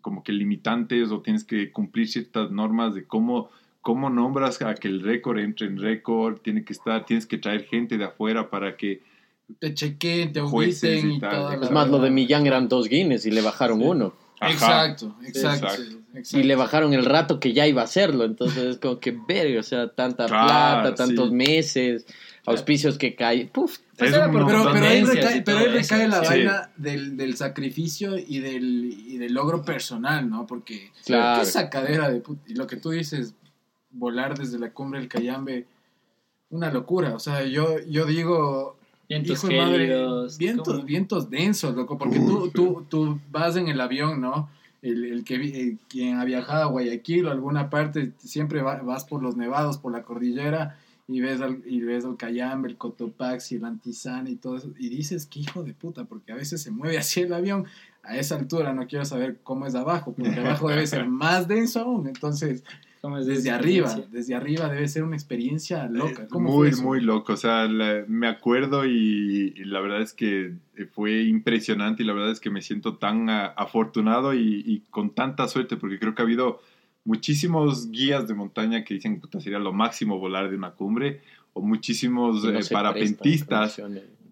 como 0.01 0.23
que 0.23 0.31
limitantes 0.31 1.11
o 1.11 1.21
tienes 1.21 1.43
que 1.43 1.71
cumplir 1.71 2.07
ciertas 2.07 2.49
normas 2.49 2.95
de 2.95 3.05
cómo, 3.05 3.51
cómo 3.85 4.09
nombras 4.09 4.59
a 4.63 4.73
que 4.73 4.87
el 4.87 5.03
récord 5.03 5.37
entre 5.37 5.67
en 5.67 5.77
récord, 5.79 6.39
tiene 6.41 6.65
que 6.65 6.73
estar, 6.73 7.05
tienes 7.05 7.27
que 7.27 7.37
traer 7.37 7.65
gente 7.65 7.99
de 7.99 8.05
afuera 8.05 8.49
para 8.49 8.75
que 8.77 9.03
Te 9.59 9.75
chequeen, 9.75 10.33
te 10.33 10.39
auditen 10.39 11.11
y 11.11 11.15
y, 11.17 11.19
tal. 11.19 11.61
Es 11.63 11.69
más, 11.69 11.87
lo 11.87 11.99
de 11.99 12.09
Millán 12.09 12.47
eran 12.47 12.67
dos 12.67 12.89
Guinness 12.89 13.27
y 13.27 13.31
le 13.31 13.41
bajaron 13.41 13.79
Sí. 13.79 13.85
uno. 13.85 14.15
Ajá. 14.39 14.51
Exacto, 14.51 15.15
exacto. 15.23 15.67
exacto. 15.67 15.97
exacto. 16.15 16.39
Y 16.39 16.43
le 16.43 16.55
bajaron 16.55 16.93
el 16.95 17.05
rato 17.05 17.39
que 17.39 17.53
ya 17.53 17.67
iba 17.67 17.81
a 17.81 17.85
hacerlo. 17.85 18.25
Entonces 18.25 18.63
es 18.63 18.77
como 18.79 18.99
que 18.99 19.15
verga, 19.27 19.59
o 19.59 19.63
sea, 19.63 19.87
tanta 19.89 20.25
Claro, 20.25 20.81
plata, 20.81 20.95
tantos 20.95 21.29
sí. 21.29 21.35
meses, 21.35 22.07
auspicios 22.47 22.97
que 22.97 23.13
caen. 23.13 23.49
Puf, 23.49 23.77
Pues 23.97 24.11
Pero, 24.11 24.31
pero, 24.33 24.69
ahí 24.83 25.03
recae, 25.03 25.37
y 25.37 25.41
pero 25.41 25.57
todo 25.59 25.67
ahí 25.69 25.73
recae 25.77 26.01
eso. 26.01 26.09
la 26.09 26.21
Sí. 26.23 26.27
vaina 26.27 26.71
del, 26.75 27.15
del 27.17 27.35
sacrificio 27.37 28.17
y 28.17 28.39
del, 28.39 28.93
y 29.07 29.17
del 29.19 29.31
logro 29.33 29.63
personal, 29.63 30.27
¿no? 30.27 30.47
Porque 30.47 30.91
Claro. 31.05 31.41
qué 31.41 31.45
sacadera 31.45 32.09
de 32.09 32.21
put- 32.23 32.39
Y 32.47 32.55
lo 32.55 32.65
que 32.65 32.77
tú 32.77 32.89
dices, 32.89 33.35
volar 33.95 34.37
desde 34.37 34.59
la 34.59 34.71
cumbre 34.71 34.99
del 34.99 35.09
Cayambe, 35.09 35.65
una 36.49 36.71
locura. 36.71 37.15
O 37.15 37.19
sea, 37.19 37.43
yo, 37.45 37.79
yo 37.87 38.05
digo, 38.05 38.77
Vientos 39.09 39.37
hijo 39.43 39.47
de 39.47 39.57
madre, 39.57 39.95
vientos, 40.37 40.73
¿cómo? 40.75 40.85
vientos 40.85 41.29
densos, 41.29 41.75
loco, 41.75 41.97
porque 41.97 42.19
tú, 42.19 42.49
tú, 42.53 42.85
tú 42.89 43.19
vas 43.31 43.55
en 43.55 43.67
el 43.67 43.79
avión, 43.81 44.21
¿no? 44.21 44.49
El, 44.81 45.05
el 45.05 45.23
que 45.23 45.37
vi- 45.37 45.59
el- 45.59 45.79
quien 45.89 46.17
ha 46.17 46.25
viajado 46.25 46.63
a 46.63 46.67
Guayaquil 46.67 47.25
o 47.27 47.31
alguna 47.31 47.69
parte, 47.69 48.11
siempre 48.19 48.61
va- 48.61 48.81
vas 48.81 49.03
por 49.05 49.21
los 49.23 49.35
nevados, 49.35 49.77
por 49.77 49.91
la 49.91 50.03
cordillera, 50.03 50.77
y 51.07 51.21
ves 51.21 51.39
al, 51.41 51.61
y 51.67 51.81
ves 51.81 52.03
el 52.03 52.17
Cayambe, 52.17 52.67
el 52.69 52.77
Cotopaxi, 52.77 53.55
el 53.55 53.65
Antizana 53.65 54.29
y 54.29 54.35
todo 54.35 54.57
eso, 54.57 54.69
y 54.79 54.89
dices, 54.89 55.27
qué 55.27 55.41
hijo 55.41 55.63
de 55.63 55.73
puta, 55.73 56.05
porque 56.05 56.31
a 56.31 56.35
veces 56.35 56.61
se 56.63 56.71
mueve 56.71 56.97
así 56.97 57.21
el 57.21 57.33
avión, 57.33 57.65
a 58.03 58.17
esa 58.17 58.35
altura 58.35 58.73
no 58.73 58.87
quiero 58.87 59.05
saber 59.05 59.37
cómo 59.43 59.65
es 59.67 59.75
abajo, 59.75 60.13
porque 60.13 60.39
abajo 60.39 60.67
debe 60.69 60.85
ser 60.87 61.05
más 61.07 61.47
denso 61.47 61.79
aún, 61.81 62.07
entonces 62.07 62.63
¿Cómo 63.05 63.17
es 63.19 63.27
desde 63.27 63.51
arriba, 63.51 63.95
desde 64.11 64.33
arriba 64.33 64.67
debe 64.67 64.87
ser 64.87 65.03
una 65.03 65.15
experiencia 65.15 65.85
loca. 65.87 66.23
Eh, 66.23 66.27
¿Cómo 66.27 66.51
fue 66.55 66.71
muy, 66.71 66.81
muy 66.81 67.01
loco. 67.01 67.33
O 67.33 67.37
sea, 67.37 67.67
la- 67.67 68.03
me 68.07 68.27
acuerdo 68.27 68.83
y, 68.85 69.53
y 69.55 69.63
la 69.65 69.79
verdad 69.79 70.01
es 70.01 70.13
que 70.13 70.53
fue 70.91 71.21
impresionante 71.23 72.01
y 72.01 72.05
la 72.07 72.13
verdad 72.13 72.31
es 72.31 72.39
que 72.39 72.49
me 72.49 72.61
siento 72.63 72.95
tan 72.97 73.29
afortunado 73.29 74.33
y, 74.33 74.63
y 74.65 74.79
con 74.89 75.11
tanta 75.11 75.47
suerte 75.47 75.77
porque 75.77 75.99
creo 75.99 76.15
que 76.15 76.21
ha 76.23 76.25
habido 76.25 76.61
muchísimos 77.03 77.91
guías 77.91 78.27
de 78.27 78.33
montaña 78.33 78.83
que 78.83 78.95
dicen 78.95 79.21
que 79.21 79.39
sería 79.39 79.59
lo 79.59 79.71
máximo 79.71 80.17
volar 80.17 80.49
de 80.49 80.55
una 80.57 80.71
cumbre 80.71 81.21
o 81.53 81.61
muchísimos 81.61 82.43
no 82.43 82.49
eh, 82.59 82.63
parapentistas 82.71 83.79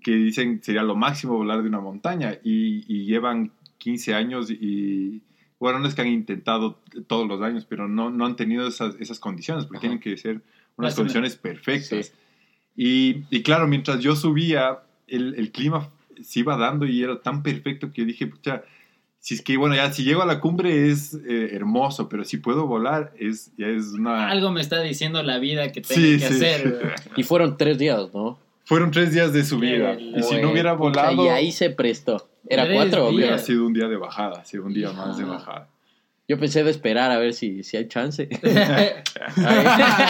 que 0.02 0.16
dicen 0.16 0.60
sería 0.64 0.82
lo 0.84 0.96
máximo 0.96 1.34
volar 1.36 1.62
de 1.62 1.70
una 1.70 1.80
montaña 1.80 2.34
y, 2.44 2.84
y 2.88 3.06
llevan 3.06 3.52
15 3.78 4.16
años 4.16 4.50
y 4.50 5.22
bueno, 5.64 5.80
no 5.80 5.88
es 5.88 5.96
que 5.96 6.02
han 6.02 6.10
intentado 6.10 6.78
todos 7.08 7.26
los 7.26 7.42
años, 7.42 7.66
pero 7.68 7.88
no, 7.88 8.10
no 8.10 8.26
han 8.26 8.36
tenido 8.36 8.68
esas, 8.68 8.96
esas 9.00 9.18
condiciones 9.20 9.64
porque 9.64 9.78
Ajá. 9.78 9.82
tienen 9.82 10.00
que 10.02 10.18
ser 10.18 10.42
unas 10.76 10.94
condiciones 10.94 11.38
perfectas. 11.38 12.08
Sí. 12.08 12.14
Y, 12.76 13.24
y 13.36 13.44
claro, 13.44 13.66
mientras 13.66 14.00
yo 14.02 14.16
subía, 14.18 14.80
el, 15.08 15.36
el 15.36 15.52
clima 15.52 15.90
se 16.22 16.42
iba 16.42 16.58
dando 16.58 16.86
y 16.86 17.02
era 17.02 17.22
tan 17.22 17.44
perfecto 17.44 17.94
que 17.94 18.02
yo 18.02 18.06
dije, 18.08 18.28
pucha, 18.28 18.64
si 19.20 19.36
es 19.36 19.42
que, 19.42 19.56
bueno, 19.56 19.74
ya 19.74 19.90
si 19.94 20.04
llego 20.04 20.22
a 20.22 20.26
la 20.26 20.42
cumbre 20.42 20.90
es 20.90 21.14
eh, 21.14 21.52
hermoso, 21.54 22.10
pero 22.10 22.26
si 22.26 22.36
puedo 22.38 22.68
volar 22.68 23.14
es, 23.18 23.54
ya 23.58 23.68
es 23.68 23.94
una... 23.94 24.30
Algo 24.30 24.52
me 24.52 24.60
está 24.60 24.82
diciendo 24.82 25.24
la 25.24 25.40
vida 25.40 25.72
que 25.72 25.80
tengo 25.80 26.02
Sí, 26.02 26.20
que 26.20 26.28
sí. 26.28 26.34
hacer. 26.36 26.96
Y 27.16 27.24
fueron 27.24 27.56
tres 27.56 27.78
días, 27.78 28.14
¿no? 28.14 28.38
Fueron 28.66 28.92
tres 28.92 29.12
días 29.14 29.34
de 29.34 29.44
subida. 29.44 29.98
Qué 29.98 30.04
Y 30.18 30.24
si 30.24 30.38
no 30.42 30.52
hubiera 30.52 30.74
volado, 30.74 31.26
Y 31.26 31.28
ahí 31.30 31.52
se 31.52 31.70
prestó. 31.70 32.28
¿Era 32.48 32.68
cuatro 32.74 33.08
qué? 33.10 33.16
hubiera 33.16 33.34
días. 33.34 33.46
sido 33.46 33.66
un 33.66 33.74
día 33.74 33.88
de 33.88 33.98
bajada, 33.98 34.42
ha 34.42 34.46
sido 34.46 34.66
un 34.66 34.74
día 34.74 34.92
más 34.92 35.18
de 35.18 35.24
bajada. 35.26 35.70
Yo 36.26 36.40
pensé 36.40 36.64
de 36.64 36.72
esperar 36.72 37.12
a 37.12 37.18
ver 37.18 37.34
si, 37.34 37.64
si 37.64 37.76
hay 37.76 37.88
chance. 37.90 38.30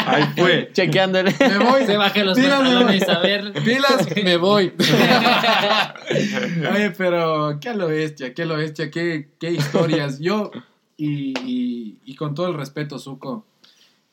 Ahí 0.05 0.23
fue. 0.37 0.69
Chequeándole. 0.71 1.33
Me 1.39 1.57
voy. 1.57 1.85
Se 1.85 1.97
baje 1.97 2.23
los 2.23 2.37
Pilas, 2.37 2.59
pantalones 2.59 3.09
a 3.09 3.19
ver. 3.19 3.53
Pilas, 3.63 4.07
me 4.23 4.37
voy. 4.37 4.71
Oye, 6.73 6.91
pero 6.91 7.57
qué 7.59 7.69
a 7.69 7.73
lo 7.73 7.87
bestia, 7.87 8.33
qué 8.33 8.43
a 8.43 8.45
lo 8.45 8.57
bestia, 8.57 8.91
qué, 8.91 9.29
qué 9.39 9.51
historias. 9.51 10.19
Yo, 10.19 10.51
y, 10.97 11.33
y- 11.45 11.97
y 12.05 12.15
con 12.15 12.35
todo 12.35 12.47
el 12.47 12.53
respeto, 12.55 12.99
Zuko, 12.99 13.45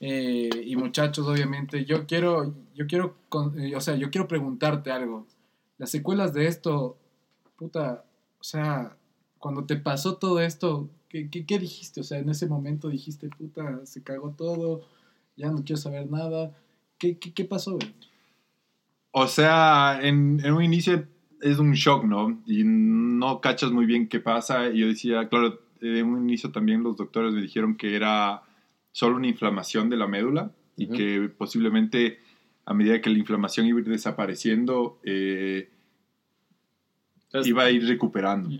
eh, 0.00 0.48
y 0.64 0.76
muchachos, 0.76 1.26
obviamente, 1.28 1.84
yo 1.84 2.06
quiero, 2.06 2.54
yo 2.74 2.86
quiero, 2.86 3.16
eh, 3.58 3.76
o 3.76 3.80
sea, 3.82 3.96
yo 3.96 4.10
quiero 4.10 4.26
preguntarte 4.26 4.90
algo. 4.90 5.26
Las 5.76 5.90
secuelas 5.90 6.32
de 6.32 6.46
esto, 6.46 6.96
puta, 7.56 8.04
o 8.40 8.44
sea, 8.44 8.96
cuando 9.38 9.66
te 9.66 9.76
pasó 9.76 10.16
todo 10.16 10.40
esto, 10.40 10.88
¿qué, 11.10 11.28
qué, 11.28 11.58
dijiste? 11.58 12.00
O 12.00 12.04
sea, 12.04 12.18
en 12.18 12.30
ese 12.30 12.46
momento 12.46 12.88
dijiste, 12.88 13.28
puta, 13.28 13.84
se 13.84 14.02
cagó 14.02 14.30
todo, 14.30 14.80
ya 15.36 15.50
no 15.50 15.64
quiero 15.64 15.76
saber 15.76 16.10
nada. 16.10 16.56
¿Qué, 16.98 17.18
qué, 17.18 17.34
qué 17.34 17.44
pasó? 17.44 17.78
O 19.10 19.26
sea, 19.26 20.00
en, 20.02 20.40
en 20.42 20.52
un 20.54 20.62
inicio 20.62 21.06
es 21.42 21.58
un 21.58 21.72
shock, 21.72 22.04
¿no? 22.04 22.40
Y 22.46 22.62
no 22.64 23.40
cachas 23.42 23.70
muy 23.70 23.84
bien 23.84 24.08
qué 24.08 24.20
pasa. 24.20 24.70
Y 24.70 24.78
yo 24.78 24.86
decía, 24.86 25.28
claro, 25.28 25.60
en 25.82 26.06
un 26.06 26.22
inicio 26.22 26.52
también 26.52 26.82
los 26.82 26.96
doctores 26.96 27.34
me 27.34 27.42
dijeron 27.42 27.76
que 27.76 27.96
era 27.96 28.42
solo 28.92 29.16
una 29.16 29.26
inflamación 29.28 29.88
de 29.90 29.96
la 29.96 30.06
médula 30.06 30.50
y 30.76 30.88
que 30.88 31.28
posiblemente 31.28 32.18
a 32.64 32.74
medida 32.74 33.00
que 33.00 33.10
la 33.10 33.18
inflamación 33.18 33.66
iba 33.66 33.78
a 33.78 33.82
ir 33.82 33.88
desapareciendo, 33.88 34.98
eh, 35.04 35.68
Entonces, 37.24 37.48
iba 37.48 37.64
a 37.64 37.70
ir 37.70 37.86
recuperando. 37.86 38.50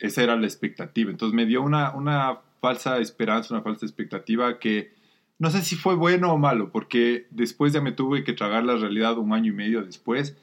Esa 0.00 0.22
era 0.22 0.36
la 0.36 0.46
expectativa. 0.46 1.10
Entonces 1.10 1.34
me 1.34 1.46
dio 1.46 1.62
una, 1.62 1.90
una 1.94 2.38
falsa 2.60 2.98
esperanza, 2.98 3.54
una 3.54 3.62
falsa 3.62 3.84
expectativa 3.86 4.58
que 4.58 4.92
no 5.38 5.50
sé 5.50 5.62
si 5.62 5.76
fue 5.76 5.94
bueno 5.94 6.32
o 6.32 6.38
malo, 6.38 6.70
porque 6.72 7.26
después 7.30 7.72
ya 7.72 7.80
me 7.80 7.92
tuve 7.92 8.24
que 8.24 8.32
tragar 8.32 8.64
la 8.64 8.76
realidad 8.76 9.18
un 9.18 9.32
año 9.32 9.52
y 9.52 9.54
medio 9.54 9.82
después. 9.84 10.36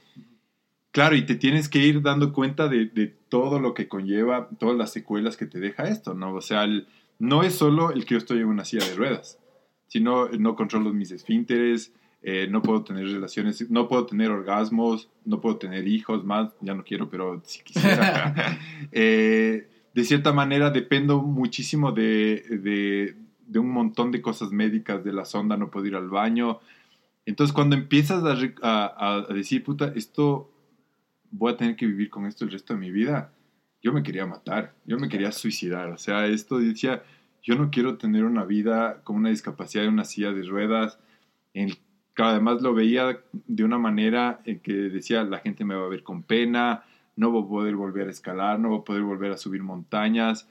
Claro, 0.92 1.16
y 1.18 1.26
te 1.26 1.36
tienes 1.36 1.68
que 1.68 1.80
ir 1.80 2.02
dando 2.02 2.32
cuenta 2.32 2.70
de, 2.70 2.86
de 2.86 3.08
todo 3.28 3.60
lo 3.60 3.74
que 3.74 3.90
conlleva, 3.90 4.48
todas 4.58 4.78
las 4.78 4.94
secuelas 4.94 5.36
que 5.36 5.46
te 5.46 5.60
deja 5.60 5.90
esto, 5.90 6.14
¿no? 6.14 6.34
O 6.34 6.42
sea, 6.42 6.64
el- 6.64 6.88
no 7.20 7.44
es 7.44 7.56
solo 7.56 7.92
el 7.92 8.06
que 8.06 8.16
yo 8.16 8.18
estoy 8.20 8.40
en 8.40 8.48
una 8.48 8.66
silla 8.66 8.86
de 8.88 8.96
ruedas, 8.96 9.40
sino 9.88 10.28
no 10.30 10.56
controlo 10.56 10.92
mis 10.94 11.12
esfínteres, 11.12 11.94
eh, 12.22 12.48
no 12.50 12.62
puedo 12.62 12.84
tener 12.84 13.06
relaciones, 13.06 13.70
no 13.70 13.88
puedo 13.88 14.06
tener 14.08 14.32
orgasmos, 14.32 15.10
no 15.26 15.40
puedo 15.42 15.58
tener 15.58 15.88
hijos 15.88 16.26
más, 16.26 16.54
ya 16.62 16.74
no 16.74 16.84
quiero, 16.84 17.10
pero 17.10 17.42
si 17.46 17.64
quisiera. 17.64 18.58
Eh, 18.92 19.68
de 19.94 20.04
cierta 20.04 20.34
manera 20.34 20.72
dependo 20.72 21.22
muchísimo 21.22 21.92
de, 21.92 22.44
de- 22.50 23.16
de 23.48 23.60
un 23.60 23.70
montón 23.70 24.12
de 24.12 24.22
cosas 24.24 24.52
médicas, 24.52 25.04
de 25.04 25.14
la 25.14 25.24
sonda, 25.24 25.56
no 25.56 25.70
puedo 25.70 25.86
ir 25.86 25.96
al 25.96 26.10
baño. 26.10 26.60
Entonces 27.28 27.54
cuando 27.54 27.76
empiezas 27.76 28.24
a- 28.64 29.28
a 29.28 29.34
decir, 29.34 29.64
puta, 29.64 29.94
esto 29.96 30.52
voy 31.32 31.54
a 31.54 31.58
tener 31.58 31.76
que 31.76 31.86
vivir 31.86 32.10
con 32.10 32.26
esto 32.26 32.44
el 32.44 32.52
resto 32.52 32.74
de 32.74 32.80
mi 32.80 32.92
vida, 32.92 33.32
yo 33.86 33.94
me 33.94 34.02
quería 34.02 34.26
matar, 34.26 34.74
yo 34.88 34.98
me 34.98 35.10
quería 35.10 35.32
suicidar. 35.32 35.92
O 35.92 36.00
sea, 36.00 36.26
esto 36.26 36.58
decía, 36.58 37.04
yo 37.44 37.54
no 37.54 37.70
quiero 37.70 38.00
tener 38.00 38.24
una 38.24 38.44
vida 38.44 39.02
con 39.04 39.16
una 39.16 39.30
discapacidad 39.30 39.86
en 39.86 39.94
una 39.94 40.06
silla 40.06 40.32
de 40.32 40.42
ruedas. 40.42 40.98
En, 41.54 41.70
claro, 42.16 42.32
además 42.32 42.64
lo 42.64 42.74
veía 42.74 43.20
de 43.32 43.64
una 43.64 43.78
manera 43.78 44.42
en 44.46 44.60
que 44.60 44.74
decía, 44.74 45.24
la 45.24 45.38
gente 45.38 45.66
me 45.66 45.76
va 45.76 45.86
a 45.86 45.90
ver 45.90 46.02
con 46.02 46.24
pena, 46.24 46.84
no 47.16 47.30
voy 47.30 47.44
a 47.44 47.48
poder 47.48 47.76
volver 47.76 48.08
a 48.08 48.10
escalar, 48.10 48.60
no 48.60 48.70
voy 48.70 48.80
a 48.80 48.84
poder 48.86 49.04
volver 49.04 49.32
a 49.32 49.38
subir 49.38 49.62
montañas. 49.62 50.50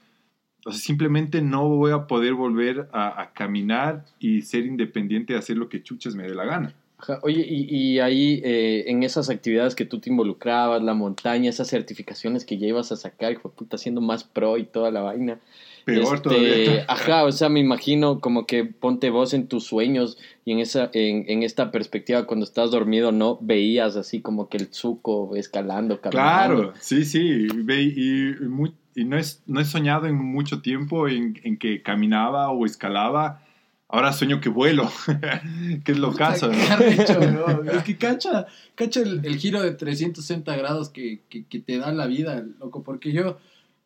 O 0.65 0.71
sea, 0.71 0.79
simplemente 0.79 1.41
no 1.41 1.67
voy 1.67 1.91
a 1.91 2.07
poder 2.07 2.35
volver 2.35 2.87
a, 2.93 3.21
a 3.21 3.33
caminar 3.33 4.05
y 4.17 4.43
ser 4.43 4.65
independiente 4.65 5.33
de 5.33 5.39
hacer 5.39 5.57
lo 5.57 5.67
que 5.67 5.83
chuches 5.83 6.15
me 6.15 6.23
dé 6.23 6.33
la 6.33 6.45
gana. 6.45 6.73
Oye, 7.21 7.45
y, 7.47 7.63
y 7.75 7.99
ahí 7.99 8.41
eh, 8.43 8.85
en 8.87 9.03
esas 9.03 9.29
actividades 9.29 9.75
que 9.75 9.85
tú 9.85 9.99
te 9.99 10.09
involucrabas, 10.09 10.81
la 10.83 10.93
montaña, 10.93 11.49
esas 11.49 11.69
certificaciones 11.69 12.45
que 12.45 12.57
ya 12.57 12.67
ibas 12.67 12.91
a 12.91 12.95
sacar, 12.95 13.29
de 13.33 13.39
puta, 13.39 13.77
siendo 13.77 14.01
más 14.01 14.23
pro 14.23 14.57
y 14.57 14.65
toda 14.65 14.91
la 14.91 15.01
vaina. 15.01 15.39
Peor 15.85 16.15
Este, 16.15 16.21
todavía. 16.21 16.85
Ajá, 16.87 17.23
o 17.25 17.31
sea, 17.31 17.47
me 17.49 17.59
imagino 17.59 18.19
como 18.19 18.45
que 18.47 18.65
ponte 18.65 19.09
vos 19.11 19.33
en 19.33 19.47
tus 19.47 19.65
sueños 19.65 20.17
y 20.43 20.51
en 20.53 20.59
esa, 20.59 20.89
en, 20.93 21.25
en 21.27 21.43
esta 21.43 21.69
perspectiva 21.71 22.25
cuando 22.25 22.43
estás 22.43 22.71
dormido, 22.71 23.11
¿no? 23.11 23.37
Veías 23.41 23.95
así 23.95 24.21
como 24.21 24.49
que 24.49 24.57
el 24.57 24.73
suco 24.73 25.35
escalando, 25.35 26.01
caminando. 26.01 26.55
Claro, 26.55 26.73
sí, 26.79 27.05
sí. 27.05 27.47
Ve- 27.53 27.83
Y, 27.83 28.29
y 28.29 28.47
muy- 28.47 28.73
y 28.95 29.03
no, 29.03 29.17
es, 29.17 29.43
no 29.45 29.59
he 29.59 29.65
soñado 29.65 30.07
en 30.07 30.15
mucho 30.15 30.61
tiempo 30.61 31.07
en, 31.07 31.39
en 31.43 31.57
que 31.57 31.81
caminaba 31.81 32.49
o 32.49 32.65
escalaba. 32.65 33.41
Ahora 33.87 34.13
sueño 34.13 34.41
que 34.41 34.49
vuelo, 34.49 34.91
que 35.85 35.91
es 35.91 35.97
lo 35.97 36.13
caso. 36.13 36.49
Es 36.51 37.83
que 37.83 37.97
cacha, 37.97 38.47
cacha 38.73 39.01
el, 39.01 39.25
el 39.25 39.37
giro 39.37 39.61
de 39.61 39.71
360 39.71 40.55
grados 40.55 40.89
que, 40.89 41.21
que, 41.29 41.45
que 41.45 41.59
te 41.59 41.77
da 41.77 41.91
la 41.91 42.07
vida, 42.07 42.43
loco. 42.59 42.83
Porque 42.83 43.11
yo, 43.11 43.37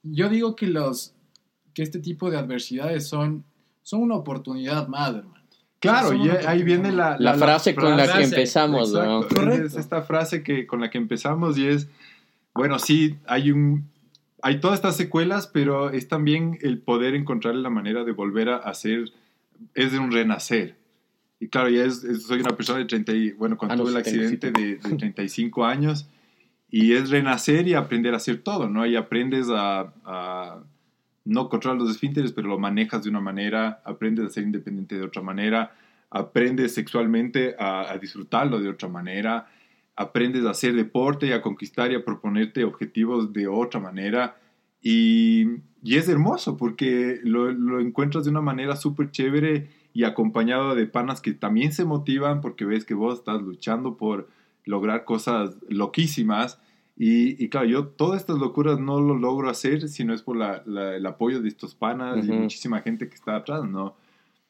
yo 0.04 0.30
digo 0.30 0.56
que 0.56 0.68
los 0.68 1.14
que 1.74 1.84
este 1.84 2.00
tipo 2.00 2.32
de 2.32 2.38
adversidades 2.38 3.08
son, 3.08 3.44
son 3.84 4.02
una 4.02 4.16
oportunidad 4.16 4.88
más, 4.88 5.16
hermano. 5.16 5.40
Claro, 5.80 6.14
y 6.14 6.30
ahí 6.30 6.64
viene 6.64 6.92
la, 6.92 7.18
La, 7.18 7.36
frase 7.36 7.74
con 7.74 7.96
la 7.96 8.12
que 8.12 8.24
empezamos, 8.24 8.92
¿no? 8.92 9.22
Correcto. 9.28 9.66
Es 9.66 9.76
esta 9.76 10.02
frase 10.02 10.44
que, 10.44 10.68
con 10.68 10.82
la 10.82 10.90
que 10.90 10.98
empezamos 10.98 11.58
y 11.58 11.68
es, 11.68 11.88
bueno, 12.54 12.80
sí, 12.80 13.16
hay 13.26 13.52
un, 13.52 13.90
hay 14.42 14.60
todas 14.60 14.76
estas 14.76 14.98
secuelas, 14.98 15.48
pero 15.48 15.90
es 15.90 16.10
también 16.10 16.58
el 16.62 16.80
poder 16.80 17.16
encontrar 17.16 17.56
la 17.56 17.70
manera 17.70 18.04
de 18.04 18.12
volver 18.12 18.50
a 18.50 18.58
hacer, 18.58 19.12
es 19.74 19.92
de 19.92 20.00
un 20.00 20.12
renacer. 20.12 20.76
Y 21.40 21.48
claro, 21.48 21.70
ya 21.70 21.86
es, 21.86 22.04
es- 22.04 22.24
soy 22.24 22.42
una 22.42 22.56
persona 22.56 22.80
de 22.80 22.86
30, 22.86 23.12
y, 23.14 23.32
bueno, 23.32 23.58
cuando 23.58 23.74
Ah, 23.74 23.78
no, 23.78 23.84
tuve 23.84 23.92
el 23.92 23.98
accidente 23.98 24.52
de, 24.52 24.76
de 24.78 24.96
35 24.98 25.66
años, 25.66 26.08
y 26.70 26.94
es 26.94 27.10
renacer 27.10 27.68
y 27.68 27.74
aprender 27.74 28.14
a 28.14 28.18
hacer 28.18 28.40
todo, 28.44 28.70
¿no? 28.70 28.86
Y 28.86 28.96
aprendes 28.96 29.48
a, 29.50 29.94
a 30.06 30.60
no 31.26 31.50
controlar 31.50 31.80
los 31.82 31.90
esfínteres, 31.92 32.32
pero 32.32 32.48
lo 32.48 32.60
manejas 32.60 33.04
de 33.04 33.10
una 33.10 33.22
manera, 33.22 33.82
aprendes 33.86 34.26
a 34.26 34.30
ser 34.30 34.44
independiente 34.44 34.96
de 34.96 35.04
otra 35.04 35.22
manera, 35.22 35.76
aprendes 36.12 36.74
sexualmente 36.74 37.56
a, 37.58 37.90
a 37.92 37.98
disfrutarlo 37.98 38.60
de 38.60 38.70
otra 38.70 38.88
manera, 38.90 39.48
aprendes 39.96 40.46
a 40.46 40.52
hacer 40.52 40.74
deporte 40.76 41.28
y 41.28 41.32
a 41.32 41.42
conquistar 41.42 41.92
y 41.92 41.96
a 41.96 42.04
proponerte 42.06 42.64
objetivos 42.64 43.32
de 43.34 43.48
otra 43.48 43.80
manera. 43.80 44.38
Y, 44.82 45.46
y 45.84 45.96
es 45.98 46.08
hermoso 46.10 46.58
porque 46.58 47.20
lo, 47.24 47.52
lo 47.52 47.80
encuentras 47.80 48.24
de 48.26 48.32
una 48.32 48.42
manera 48.42 48.76
súper 48.76 49.12
chévere 49.12 49.70
y 49.94 50.04
acompañado 50.04 50.76
de 50.76 50.86
panas 50.88 51.20
que 51.22 51.34
también 51.34 51.74
se 51.74 51.86
motivan 51.86 52.42
porque 52.42 52.66
ves 52.66 52.86
que 52.86 52.94
vos 52.94 53.20
estás 53.20 53.42
luchando 53.42 53.98
por 53.98 54.30
lograr 54.66 55.04
cosas 55.04 55.58
loquísimas. 55.68 56.60
Y, 56.96 57.42
y 57.44 57.50
claro, 57.50 57.66
yo 57.68 57.88
todas 57.88 58.22
estas 58.22 58.38
locuras 58.40 58.80
no 58.80 59.00
lo 59.02 59.16
logro 59.18 59.50
hacer 59.50 59.88
si 59.90 60.04
no 60.04 60.14
es 60.14 60.22
por 60.22 60.36
la- 60.38 60.64
la- 60.66 60.96
el 60.96 61.06
apoyo 61.06 61.42
de 61.42 61.48
estos 61.48 61.74
panas 61.76 62.18
y 62.26 62.32
muchísima 62.42 62.82
gente 62.82 63.08
que 63.10 63.16
está 63.16 63.36
atrás, 63.38 63.64
¿no? 63.64 63.96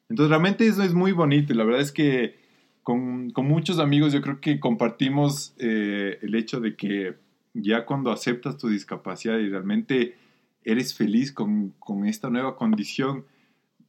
Entonces 0.10 0.30
realmente 0.30 0.66
eso 0.68 0.82
es 0.84 0.94
muy 0.96 1.12
bonito 1.12 1.54
y 1.54 1.56
la 1.56 1.64
verdad 1.64 1.82
es 1.82 1.92
que 1.92 2.38
con, 2.82 3.30
con 3.30 3.46
muchos 3.48 3.78
amigos 3.78 4.12
yo 4.14 4.22
creo 4.22 4.42
que 4.42 4.60
compartimos 4.60 5.54
eh, 5.60 6.18
el 6.24 6.34
hecho 6.34 6.60
de 6.60 6.76
que 6.76 7.14
ya 7.62 7.86
cuando 7.86 8.12
aceptas 8.12 8.58
tu 8.58 8.68
discapacidad 8.70 9.38
y 9.38 9.50
realmente 9.50 10.16
eres 10.64 10.94
feliz 10.94 11.32
con, 11.32 11.70
con 11.80 12.06
esta 12.06 12.30
nueva 12.30 12.56
condición, 12.56 13.26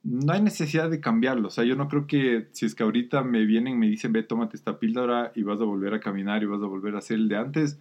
no 0.02 0.32
hay 0.32 0.40
necesidad 0.40 0.88
de 0.88 1.00
cambiarlo. 1.00 1.48
O 1.48 1.50
sea, 1.50 1.64
yo 1.64 1.76
no 1.76 1.88
creo 1.88 2.06
que 2.06 2.46
si 2.52 2.64
es 2.66 2.74
que 2.74 2.82
ahorita 2.82 3.22
me 3.22 3.44
vienen 3.44 3.74
y 3.74 3.76
me 3.76 3.86
dicen, 3.86 4.12
ve, 4.12 4.22
tómate 4.22 4.56
esta 4.56 4.78
píldora 4.78 5.32
y 5.34 5.42
vas 5.42 5.60
a 5.60 5.64
volver 5.64 5.92
a 5.94 6.00
caminar 6.00 6.42
y 6.42 6.46
vas 6.46 6.62
a 6.62 6.66
volver 6.66 6.94
a 6.94 6.98
hacer 6.98 7.16
el 7.18 7.28
de 7.28 7.36
antes, 7.36 7.78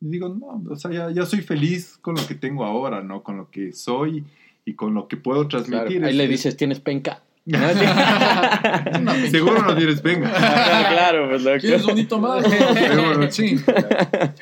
digo, 0.00 0.28
no, 0.28 0.62
o 0.70 0.76
sea, 0.76 0.90
ya, 0.90 1.10
ya 1.10 1.24
soy 1.26 1.42
feliz 1.42 1.96
con 2.00 2.16
lo 2.16 2.26
que 2.26 2.34
tengo 2.34 2.64
ahora, 2.64 3.02
¿no? 3.02 3.22
Con 3.22 3.36
lo 3.36 3.50
que 3.50 3.72
soy 3.72 4.24
y 4.64 4.74
con 4.74 4.94
lo 4.94 5.06
que 5.06 5.16
puedo 5.16 5.46
Claro, 5.46 5.66
transmitir. 5.68 6.04
ahí 6.04 6.10
Es- 6.10 6.16
le 6.16 6.24
es- 6.24 6.30
dices, 6.30 6.56
tienes 6.56 6.80
penca. 6.80 7.22
Seguro 9.30 9.62
no 9.62 9.76
tienes 9.76 10.02
venga. 10.02 10.30
claro, 10.32 11.28
pues 11.28 11.42
loco. 11.42 11.58
¿Quieres 11.60 11.84
bonito 11.84 12.18
más? 12.18 12.42
Seguro. 12.74 13.30
Sí. 13.30 13.56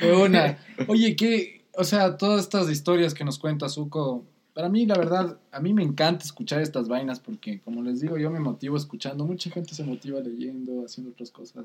De 0.01 0.13
una. 0.13 0.59
Oye, 0.87 1.17
que, 1.17 1.65
o 1.75 1.83
sea, 1.83 2.17
todas 2.17 2.43
estas 2.43 2.71
historias 2.71 3.13
que 3.13 3.25
nos 3.25 3.41
cuenta 3.41 3.69
Zuko, 3.69 4.25
para 4.55 4.69
mí, 4.69 4.87
la 4.87 4.97
verdad, 4.97 5.37
a 5.51 5.61
mí 5.61 5.75
me 5.75 5.83
encanta 5.83 6.25
escuchar 6.25 6.61
estas 6.63 6.87
vainas 6.87 7.19
porque, 7.19 7.61
como 7.61 7.83
les 7.83 8.01
digo, 8.01 8.19
yo 8.19 8.31
me 8.31 8.39
motivo 8.39 8.77
escuchando. 8.77 9.25
Mucha 9.25 9.51
gente 9.51 9.75
se 9.75 9.83
motiva 9.83 10.21
leyendo, 10.21 10.85
haciendo 10.85 11.11
otras 11.11 11.33
cosas. 11.33 11.65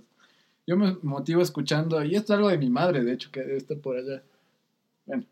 Yo 0.66 0.76
me 0.76 0.98
motivo 1.04 1.42
escuchando, 1.42 2.04
y 2.04 2.16
esto 2.16 2.34
es 2.34 2.38
algo 2.38 2.50
de 2.50 2.58
mi 2.58 2.70
madre, 2.70 3.04
de 3.04 3.14
hecho, 3.14 3.30
que 3.32 3.42
debe 3.42 3.58
estar 3.58 3.78
por 3.78 3.98
allá. 3.98 4.24
Bueno. 5.06 5.24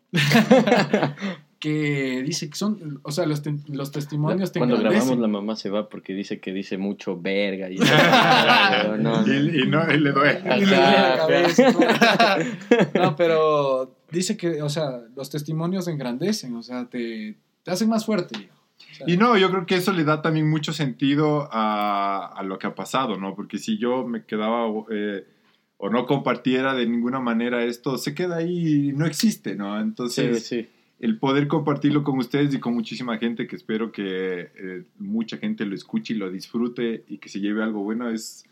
Que 1.58 2.22
dice 2.24 2.50
que 2.50 2.56
son, 2.56 3.00
o 3.02 3.10
sea, 3.10 3.24
los, 3.26 3.42
te- 3.42 3.54
los 3.68 3.90
testimonios 3.90 4.52
te 4.52 4.58
Cuando 4.58 4.76
engrandecen. 4.76 5.06
grabamos 5.08 5.22
la 5.22 5.28
mamá 5.40 5.56
se 5.56 5.70
va 5.70 5.88
porque 5.88 6.12
dice 6.14 6.38
que 6.38 6.52
dice 6.52 6.76
mucho 6.78 7.18
verga. 7.20 7.70
Y, 7.70 7.78
no, 8.98 9.22
no. 9.22 9.26
Y, 9.26 9.62
y 9.62 9.66
no, 9.66 9.92
y 9.92 9.98
le 9.98 10.12
doy. 10.12 10.28
Y 10.44 10.60
le 10.60 10.66
duele 10.66 10.76
la 10.76 11.16
cabeza. 11.16 11.74
No, 12.94 13.16
pero 13.16 13.96
dice 14.10 14.36
que, 14.36 14.60
o 14.62 14.68
sea, 14.68 15.00
los 15.16 15.30
testimonios 15.30 15.88
engrandecen, 15.88 16.54
o 16.56 16.62
sea, 16.62 16.84
te, 16.86 17.36
te 17.62 17.70
hacen 17.70 17.88
más 17.88 18.04
fuerte. 18.06 18.36
viejo. 18.38 18.54
O 18.92 18.94
sea, 18.94 19.06
Y 19.08 19.16
no, 19.16 19.36
yo 19.36 19.50
creo 19.50 19.66
que 19.66 19.76
eso 19.76 19.92
le 19.92 20.04
da 20.04 20.22
también 20.22 20.48
mucho 20.48 20.72
sentido 20.72 21.48
a, 21.50 22.26
a 22.36 22.42
lo 22.42 22.58
que 22.58 22.66
ha 22.66 22.74
pasado, 22.74 23.16
¿no? 23.16 23.34
Porque 23.34 23.58
si 23.58 23.78
yo 23.78 24.06
me 24.06 24.24
quedaba 24.24 24.66
eh, 24.90 25.26
o 25.78 25.90
no 25.90 26.06
compartiera 26.06 26.74
de 26.74 26.86
ninguna 26.86 27.20
manera 27.20 27.64
esto, 27.64 27.98
se 27.98 28.14
queda 28.14 28.36
ahí 28.36 28.88
y 28.88 28.92
no 28.92 29.06
existe, 29.06 29.54
¿no? 29.56 29.76
Sí, 29.76 29.82
Entonces, 29.82 30.46
sí. 30.46 30.68
El 30.98 31.18
poder 31.18 31.46
compartirlo 31.46 32.02
con 32.02 32.18
ustedes 32.18 32.54
y 32.54 32.60
con 32.60 32.74
muchísima 32.74 33.18
gente, 33.18 33.46
que 33.46 33.56
espero 33.56 33.92
que 33.92 34.50
eh, 34.54 34.84
mucha 34.98 35.36
gente 35.36 35.66
lo 35.66 35.74
escuche 35.74 36.14
y 36.14 36.16
lo 36.16 36.30
disfrute 36.30 37.04
y 37.08 37.18
que 37.18 37.28
se 37.28 37.40
lleve 37.40 37.62
algo 37.62 37.80
bueno, 37.80 38.08
es, 38.08 38.44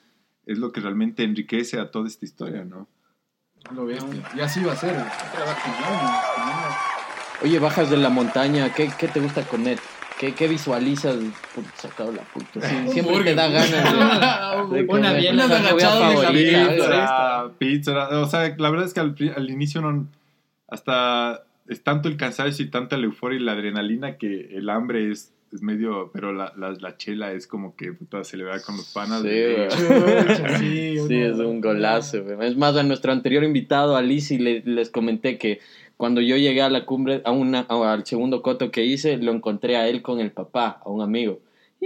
es 0.47 0.59
lo 0.59 0.73
que 0.73 0.81
realmente 0.81 1.23
enriquece 1.23 1.81
a 1.81 1.91
toda 1.91 2.07
esta 2.07 2.25
historia, 2.25 2.65
¿no? 2.65 2.87
Lo 3.75 3.87
bestia. 3.87 4.23
Y 4.37 4.41
así 4.41 4.63
va 4.63 4.73
a 4.73 4.77
ser. 4.77 4.95
Oye, 7.43 7.59
bajas 7.59 7.91
de 7.91 7.97
la 7.97 8.11
montaña, 8.11 8.73
¿qué, 8.75 8.91
qué 8.99 9.09
te 9.09 9.21
gusta 9.21 9.43
comer? 9.43 9.79
¿Qué, 10.19 10.35
qué 10.35 10.47
visualizas? 10.47 11.17
Puta, 11.55 11.71
sacado 11.77 12.13
la 12.13 12.23
puta. 12.23 12.61
Sí, 12.61 12.93
siempre 12.93 13.25
te 13.25 13.35
da 13.35 13.49
ganas 13.49 14.71
de, 14.71 14.77
de 14.83 14.85
Una 14.89 15.13
bien 15.15 15.39
favorita. 15.39 16.31
pizza. 16.31 17.51
Pizza. 17.59 18.21
O 18.21 18.27
sea, 18.27 18.55
la 18.57 18.71
verdad 18.71 18.87
es 18.87 18.95
que 18.95 19.01
al, 19.01 19.17
al 19.35 19.51
inicio 19.51 19.81
no, 19.81 20.07
hasta 20.69 21.45
es 21.69 21.83
tanto 21.83 22.09
el 22.09 22.17
cansancio 22.17 22.65
y 22.65 22.71
tanta 22.71 22.97
la 22.97 23.05
euforia 23.07 23.39
y 23.39 23.43
la 23.43 23.53
adrenalina 23.53 24.19
que 24.19 24.49
el 24.57 24.69
hambre 24.71 25.11
es, 25.11 25.33
es 25.53 25.63
medio, 25.63 26.11
pero 26.13 26.33
la, 26.33 26.53
la, 26.57 26.73
la 26.73 26.97
chela 26.97 27.33
es 27.33 27.47
como 27.47 27.77
que 27.77 27.93
puta, 27.93 28.25
celebrar 28.25 28.61
con 28.63 28.77
los 28.77 28.93
panas. 28.93 29.23
Sí, 29.23 29.29
de- 29.29 29.69
güey. 29.69 30.59
sí, 30.59 30.99
Sí, 31.09 31.17
es 31.21 31.37
un 31.39 31.61
golazo. 31.61 32.23
güey. 32.25 32.49
Es 32.49 32.57
más, 32.57 32.77
a 32.77 32.83
nuestro 32.83 33.13
anterior 33.13 33.45
invitado, 33.45 33.97
a 33.97 34.03
Lizzy, 34.03 34.39
le- 34.39 34.63
les 34.65 34.91
comenté 34.91 35.39
que 35.39 35.61
cuando 35.97 36.21
yo 36.21 36.37
llegué 36.37 36.61
a 36.63 36.71
la 36.71 36.85
cumbre, 36.85 37.23
a 37.25 37.31
una, 37.31 37.67
a- 37.69 37.93
al 37.93 38.05
segundo 38.05 38.43
coto 38.43 38.71
que 38.71 38.85
hice, 38.85 39.17
lo 39.17 39.33
encontré 39.33 39.77
a 39.77 39.89
él 39.89 40.03
con 40.03 40.21
el 40.21 40.33
papá, 40.33 40.81
a 40.85 40.89
un 40.91 41.03
amigo. 41.03 41.41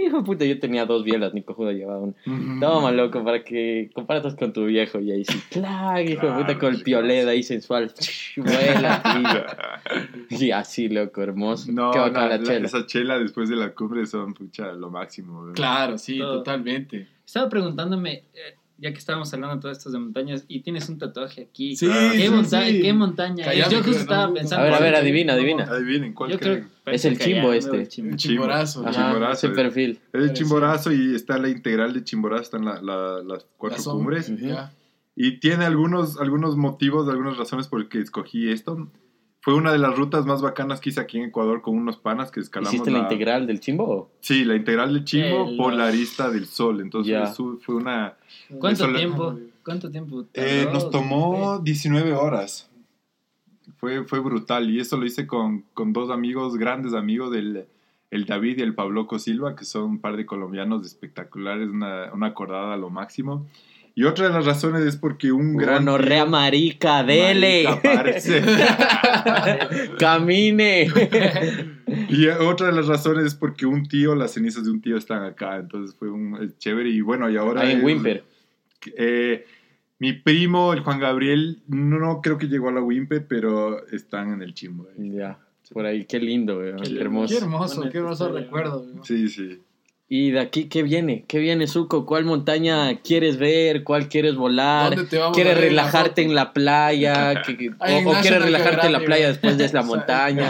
Hijo 0.05 0.17
de 0.19 0.23
puta, 0.23 0.45
yo 0.45 0.59
tenía 0.59 0.85
dos 0.85 1.03
bielas, 1.03 1.33
ni 1.33 1.41
cojudo 1.43 1.71
llevaba 1.71 1.99
una. 1.99 2.13
Toma, 2.59 2.91
loco, 2.91 3.23
para 3.23 3.43
que 3.43 3.89
comparatas 3.93 4.35
con 4.35 4.53
tu 4.53 4.65
viejo. 4.65 4.99
Y 4.99 5.11
ahí 5.11 5.25
sí, 5.25 5.39
clac, 5.49 6.07
hijo 6.07 6.27
de 6.27 6.33
puta, 6.33 6.57
con 6.59 6.73
el 6.75 6.81
pioleda 6.83 7.31
ahí 7.31 7.43
sensual. 7.43 7.91
Vuela, 8.37 9.01
y, 10.29 10.45
y 10.45 10.51
así, 10.51 10.89
loco, 10.89 11.21
hermoso. 11.21 11.71
No, 11.71 11.91
Qué 11.91 11.97
no, 11.99 12.03
bacana 12.05 12.27
la 12.29 12.37
la- 12.37 12.43
chela. 12.43 12.65
esa 12.67 12.85
chela 12.85 13.19
después 13.19 13.49
de 13.49 13.55
la 13.55 13.73
cumbre 13.73 14.05
son 14.05 14.33
pucha, 14.33 14.71
lo 14.73 14.89
máximo. 14.89 15.41
güey. 15.43 15.53
Claro, 15.53 15.97
sí, 15.97 16.17
Todo. 16.19 16.37
totalmente. 16.37 17.07
Estaba 17.25 17.49
preguntándome, 17.49 18.23
eh, 18.33 18.55
ya 18.79 18.91
que 18.91 18.97
estábamos 18.97 19.33
hablando 19.33 19.55
de 19.55 19.61
todas 19.61 19.77
estas 19.77 19.93
de 19.93 19.99
montañas, 19.99 20.45
y 20.47 20.61
tienes 20.61 20.87
un 20.89 20.97
tatuaje 20.97 21.43
aquí. 21.49 21.75
Sí, 21.75 21.87
¿Qué, 21.87 22.21
sí, 22.25 22.29
monta- 22.29 22.65
sí. 22.65 22.81
¿qué 22.81 22.93
montaña? 22.93 23.45
Callame, 23.45 23.71
Yo 23.73 23.83
justo 23.83 23.99
estaba 24.01 24.27
¿no? 24.27 24.33
pensando. 24.33 24.61
A 24.61 24.65
ver, 24.69 24.73
a 24.73 24.79
ver, 24.79 24.95
adivina, 24.95 25.33
adivina. 25.33 25.63
Adivinen, 25.65 26.13
¿cuál 26.13 26.31
Yo 26.31 26.39
creen? 26.39 26.55
creo 26.83 26.95
Es 26.95 27.05
el 27.05 27.13
parece 27.17 27.33
chimbo 27.33 27.53
este. 27.53 27.77
el 27.81 27.87
chimbo. 27.89 28.09
El 28.11 28.15
chimborazo. 28.17 28.79
Ajá. 28.81 28.91
chimbo- 28.91 29.05
Chimborazo, 29.13 29.33
ese 29.33 29.47
eh. 29.47 29.55
perfil. 29.63 29.99
Es 30.13 30.23
el 30.23 30.33
chimborazo 30.33 30.91
y 30.93 31.15
está 31.15 31.37
la 31.37 31.49
integral 31.49 31.93
de 31.93 32.03
chimborazo, 32.03 32.43
están 32.43 32.65
la- 32.65 32.81
la- 32.81 33.21
las 33.23 33.45
cuatro 33.57 33.77
La 33.77 33.83
sombra, 33.83 34.21
cumbres. 34.21 34.29
Ujú. 34.29 34.49
ya. 34.53 34.71
Y 35.15 35.39
tiene 35.39 35.65
algunos, 35.65 36.19
algunos 36.21 36.55
motivos, 36.55 37.09
algunas 37.09 37.37
razones 37.37 37.67
por 37.67 37.81
el 37.81 37.89
que 37.89 37.99
escogí 37.99 38.49
esto. 38.49 38.87
Fue 39.41 39.53
una 39.53 39.71
de 39.71 39.77
las 39.77 39.95
rutas 39.95 40.25
más 40.25 40.41
bacanas 40.41 40.81
que 40.81 40.89
hice 40.89 40.99
aquí 40.99 41.17
en 41.17 41.25
Ecuador 41.25 41.61
con 41.61 41.77
unos 41.77 41.97
panas 41.97 42.29
que 42.29 42.41
escalamos. 42.41 42.73
¿Hiciste 42.73 42.91
la 42.91 42.97
la- 42.99 43.03
integral 43.05 43.47
del 43.47 43.59
chimbo? 43.61 44.11
Sí, 44.19 44.43
la 44.43 44.55
integral 44.55 44.93
del 44.93 45.05
Chimbo 45.05 45.47
El- 45.49 45.57
por 45.57 45.73
la 45.73 45.87
arista 45.87 46.29
del 46.29 46.45
sol. 46.45 46.81
Entonces 46.81 47.13
eso 47.31 47.57
fue 47.61 47.75
una... 47.75 48.15
¿Cuánto 48.59 48.91
tiempo? 48.93 49.39
¿Cuánto 49.63 49.89
tiempo? 49.89 50.25
Eh, 50.33 50.67
nos 50.73 50.89
tomó 50.89 51.59
19 51.59 52.13
horas. 52.13 52.69
Fue, 53.77 54.03
fue 54.03 54.19
brutal. 54.19 54.69
Y 54.69 54.79
eso 54.81 54.97
lo 54.97 55.05
hice 55.05 55.25
con, 55.25 55.63
con 55.73 55.93
dos 55.93 56.09
amigos, 56.11 56.57
grandes 56.57 56.93
amigos, 56.93 57.33
el, 57.33 57.65
el 58.11 58.25
David 58.25 58.57
y 58.57 58.61
el 58.61 58.75
Pabloco 58.75 59.19
Silva, 59.19 59.55
que 59.55 59.63
son 59.63 59.83
un 59.83 59.99
par 59.99 60.17
de 60.17 60.25
colombianos 60.25 60.85
espectaculares, 60.85 61.69
una, 61.69 62.11
una 62.13 62.27
acordada 62.27 62.73
a 62.73 62.77
lo 62.77 62.89
máximo. 62.89 63.47
Y 63.99 64.05
otra 64.05 64.29
de 64.29 64.33
las 64.33 64.45
razones 64.45 64.83
es 64.83 64.95
porque 64.95 65.29
un 65.29 65.57
gran... 65.57 65.83
Gonorrea 65.83 66.25
marica, 66.25 67.03
dele. 67.03 67.65
Marica. 67.83 69.69
Camine. 69.99 70.87
Y 72.07 72.27
otra 72.27 72.67
de 72.67 72.73
las 72.73 72.87
razones 72.87 73.25
es 73.25 73.35
porque 73.35 73.65
un 73.65 73.87
tío, 73.89 74.15
las 74.15 74.31
cenizas 74.31 74.63
de 74.63 74.71
un 74.71 74.79
tío 74.79 74.95
están 74.95 75.23
acá, 75.23 75.57
entonces 75.57 75.93
fue 75.97 76.09
un 76.09 76.53
chévere 76.59 76.87
y 76.87 77.01
bueno, 77.01 77.29
y 77.29 77.35
ahora... 77.35 77.61
Ahí 77.61 77.71
en 77.73 77.83
Wimper. 77.83 78.23
eh, 78.95 79.45
mi 79.97 80.13
primo, 80.13 80.71
el 80.71 80.79
Juan 80.79 80.99
Gabriel, 80.99 81.61
no 81.67 82.21
creo 82.21 82.37
que 82.37 82.47
llegó 82.47 82.69
a 82.69 82.71
la 82.71 82.81
Wimper, 82.81 83.25
pero 83.27 83.85
están 83.87 84.31
en 84.31 84.43
el 84.43 84.53
chimbo. 84.53 84.87
eh. 84.97 85.11
Ya, 85.13 85.39
por 85.73 85.85
ahí, 85.85 86.05
qué 86.05 86.19
lindo, 86.19 86.57
güey, 86.57 86.73
Qué 86.83 87.01
hermoso. 87.01 87.33
Qué 87.35 87.43
hermoso, 87.43 87.89
qué 87.91 87.97
hermoso 87.97 88.31
recuerdo. 88.31 88.81
güey. 88.81 89.03
Sí, 89.03 89.27
sí. 89.27 89.59
Y 90.11 90.31
de 90.31 90.39
aquí, 90.39 90.65
¿qué 90.69 90.81
viene? 90.81 91.23
¿Qué 91.27 91.37
viene, 91.37 91.67
Zuko? 91.67 92.07
¿Cuál 92.07 92.25
montaña 92.25 92.95
quieres 93.03 93.37
ver? 93.37 93.83
¿Cuál 93.83 94.09
quieres 94.09 94.35
volar? 94.35 94.95
¿Dónde 94.95 95.07
te 95.07 95.17
vamos 95.19 95.33
a 95.37 95.39
¿Quieres 95.41 95.55
relajarte 95.59 96.23
en 96.23 96.33
la 96.33 96.51
playa? 96.51 97.43
¿Qué- 97.43 97.69
o, 97.77 98.09
o 98.09 98.13
quieres 98.21 98.41
relajarte 98.41 98.87
en 98.87 98.93
la 98.93 99.01
playa 99.01 99.27
después 99.27 99.55
de 99.59 99.69
la 99.71 99.83
montaña? 99.83 100.49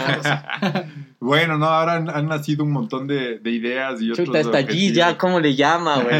Bueno, 1.22 1.58
no, 1.58 1.66
ahora 1.66 1.96
han, 1.96 2.08
han 2.08 2.28
nacido 2.28 2.64
un 2.64 2.72
montón 2.72 3.06
de, 3.06 3.38
de 3.40 3.50
ideas 3.50 4.00
y 4.00 4.10
otros 4.10 4.26
Chuta, 4.28 4.40
está 4.40 4.56
allí 4.56 4.68
objetivos. 4.88 4.96
ya, 4.96 5.18
¿cómo 5.18 5.38
le 5.38 5.54
llama, 5.54 5.96
güey? 6.02 6.16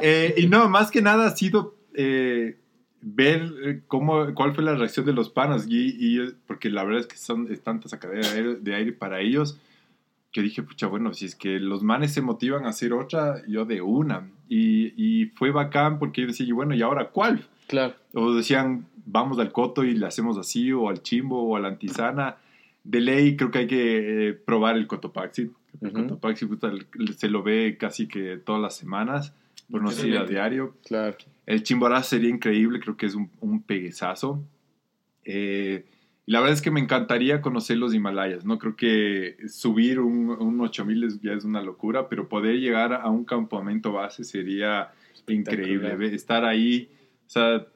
Eh, 0.00 0.34
y 0.36 0.46
no, 0.46 0.68
más 0.68 0.92
que 0.92 1.02
nada 1.02 1.26
ha 1.26 1.30
sido 1.36 1.74
eh, 1.94 2.56
ver 3.00 3.50
eh, 3.64 3.80
cómo, 3.88 4.32
cuál 4.34 4.54
fue 4.54 4.62
la 4.62 4.76
reacción 4.76 5.04
de 5.06 5.12
los 5.12 5.28
panas, 5.28 5.66
y, 5.68 5.96
y- 5.98 6.34
porque 6.46 6.70
la 6.70 6.84
verdad 6.84 7.00
es 7.00 7.06
que 7.08 7.16
son, 7.16 7.48
es 7.50 7.60
tanta 7.62 7.88
sacadera 7.88 8.28
de 8.60 8.74
aire 8.76 8.92
para 8.92 9.20
ellos, 9.20 9.58
que 10.36 10.42
dije, 10.42 10.62
pucha, 10.62 10.86
bueno, 10.86 11.14
si 11.14 11.24
es 11.24 11.34
que 11.34 11.58
los 11.58 11.82
manes 11.82 12.12
se 12.12 12.20
motivan 12.20 12.66
a 12.66 12.68
hacer 12.68 12.92
otra, 12.92 13.42
yo 13.48 13.64
de 13.64 13.80
una. 13.80 14.28
Y, 14.50 14.92
y 15.02 15.26
fue 15.34 15.50
bacán 15.50 15.98
porque 15.98 16.20
yo 16.20 16.26
decía, 16.26 16.44
y 16.44 16.52
bueno, 16.52 16.74
¿y 16.74 16.82
ahora 16.82 17.08
cuál? 17.08 17.46
Claro. 17.68 17.94
O 18.12 18.34
decían, 18.34 18.84
vamos 19.06 19.38
al 19.38 19.50
coto 19.50 19.82
y 19.82 19.94
le 19.94 20.04
hacemos 20.04 20.36
así, 20.36 20.70
o 20.72 20.90
al 20.90 21.00
chimbo, 21.00 21.42
o 21.42 21.56
a 21.56 21.60
la 21.60 21.68
antisana. 21.68 22.36
De 22.84 23.00
ley, 23.00 23.34
creo 23.34 23.50
que 23.50 23.60
hay 23.60 23.66
que 23.66 24.28
eh, 24.28 24.32
probar 24.34 24.76
el 24.76 24.86
cotopaxi. 24.86 25.50
El 25.80 25.88
Ujú. 25.88 26.02
cotopaxi 26.02 26.44
puta, 26.44 26.70
se 27.16 27.30
lo 27.30 27.42
ve 27.42 27.78
casi 27.80 28.06
que 28.06 28.36
todas 28.36 28.60
las 28.60 28.76
semanas, 28.76 29.32
por 29.70 29.80
no 29.80 29.88
decir 29.88 30.18
a 30.18 30.24
diario. 30.26 30.74
Claro. 30.86 31.16
El 31.46 31.62
chimborazo 31.62 32.10
sería 32.10 32.28
increíble, 32.28 32.78
creo 32.78 32.94
que 32.98 33.06
es 33.06 33.14
un, 33.14 33.30
un 33.40 33.62
peguezazo. 33.62 34.44
Eh, 35.24 35.86
y 36.26 36.32
la 36.32 36.40
verdad 36.40 36.54
es 36.54 36.60
que 36.62 36.70
me 36.72 36.80
encantaría 36.80 37.40
conocer 37.40 37.76
los 37.78 37.94
Himalayas, 37.94 38.44
¿no? 38.44 38.58
Creo 38.58 38.74
que 38.76 39.36
subir 39.48 40.00
un, 40.00 40.30
un 40.30 40.60
8000 40.60 41.04
es- 41.04 41.20
ya 41.22 41.32
es 41.32 41.44
una 41.44 41.62
locura, 41.62 42.08
pero 42.08 42.28
poder 42.28 42.56
llegar 42.56 42.92
a 42.92 43.08
un 43.08 43.24
campamento 43.24 43.92
base 43.92 44.24
sería 44.24 44.90
increíble. 45.28 46.14
Estar 46.14 46.44
ahí, 46.44 46.88
o 47.26 47.30
sea, 47.30 47.66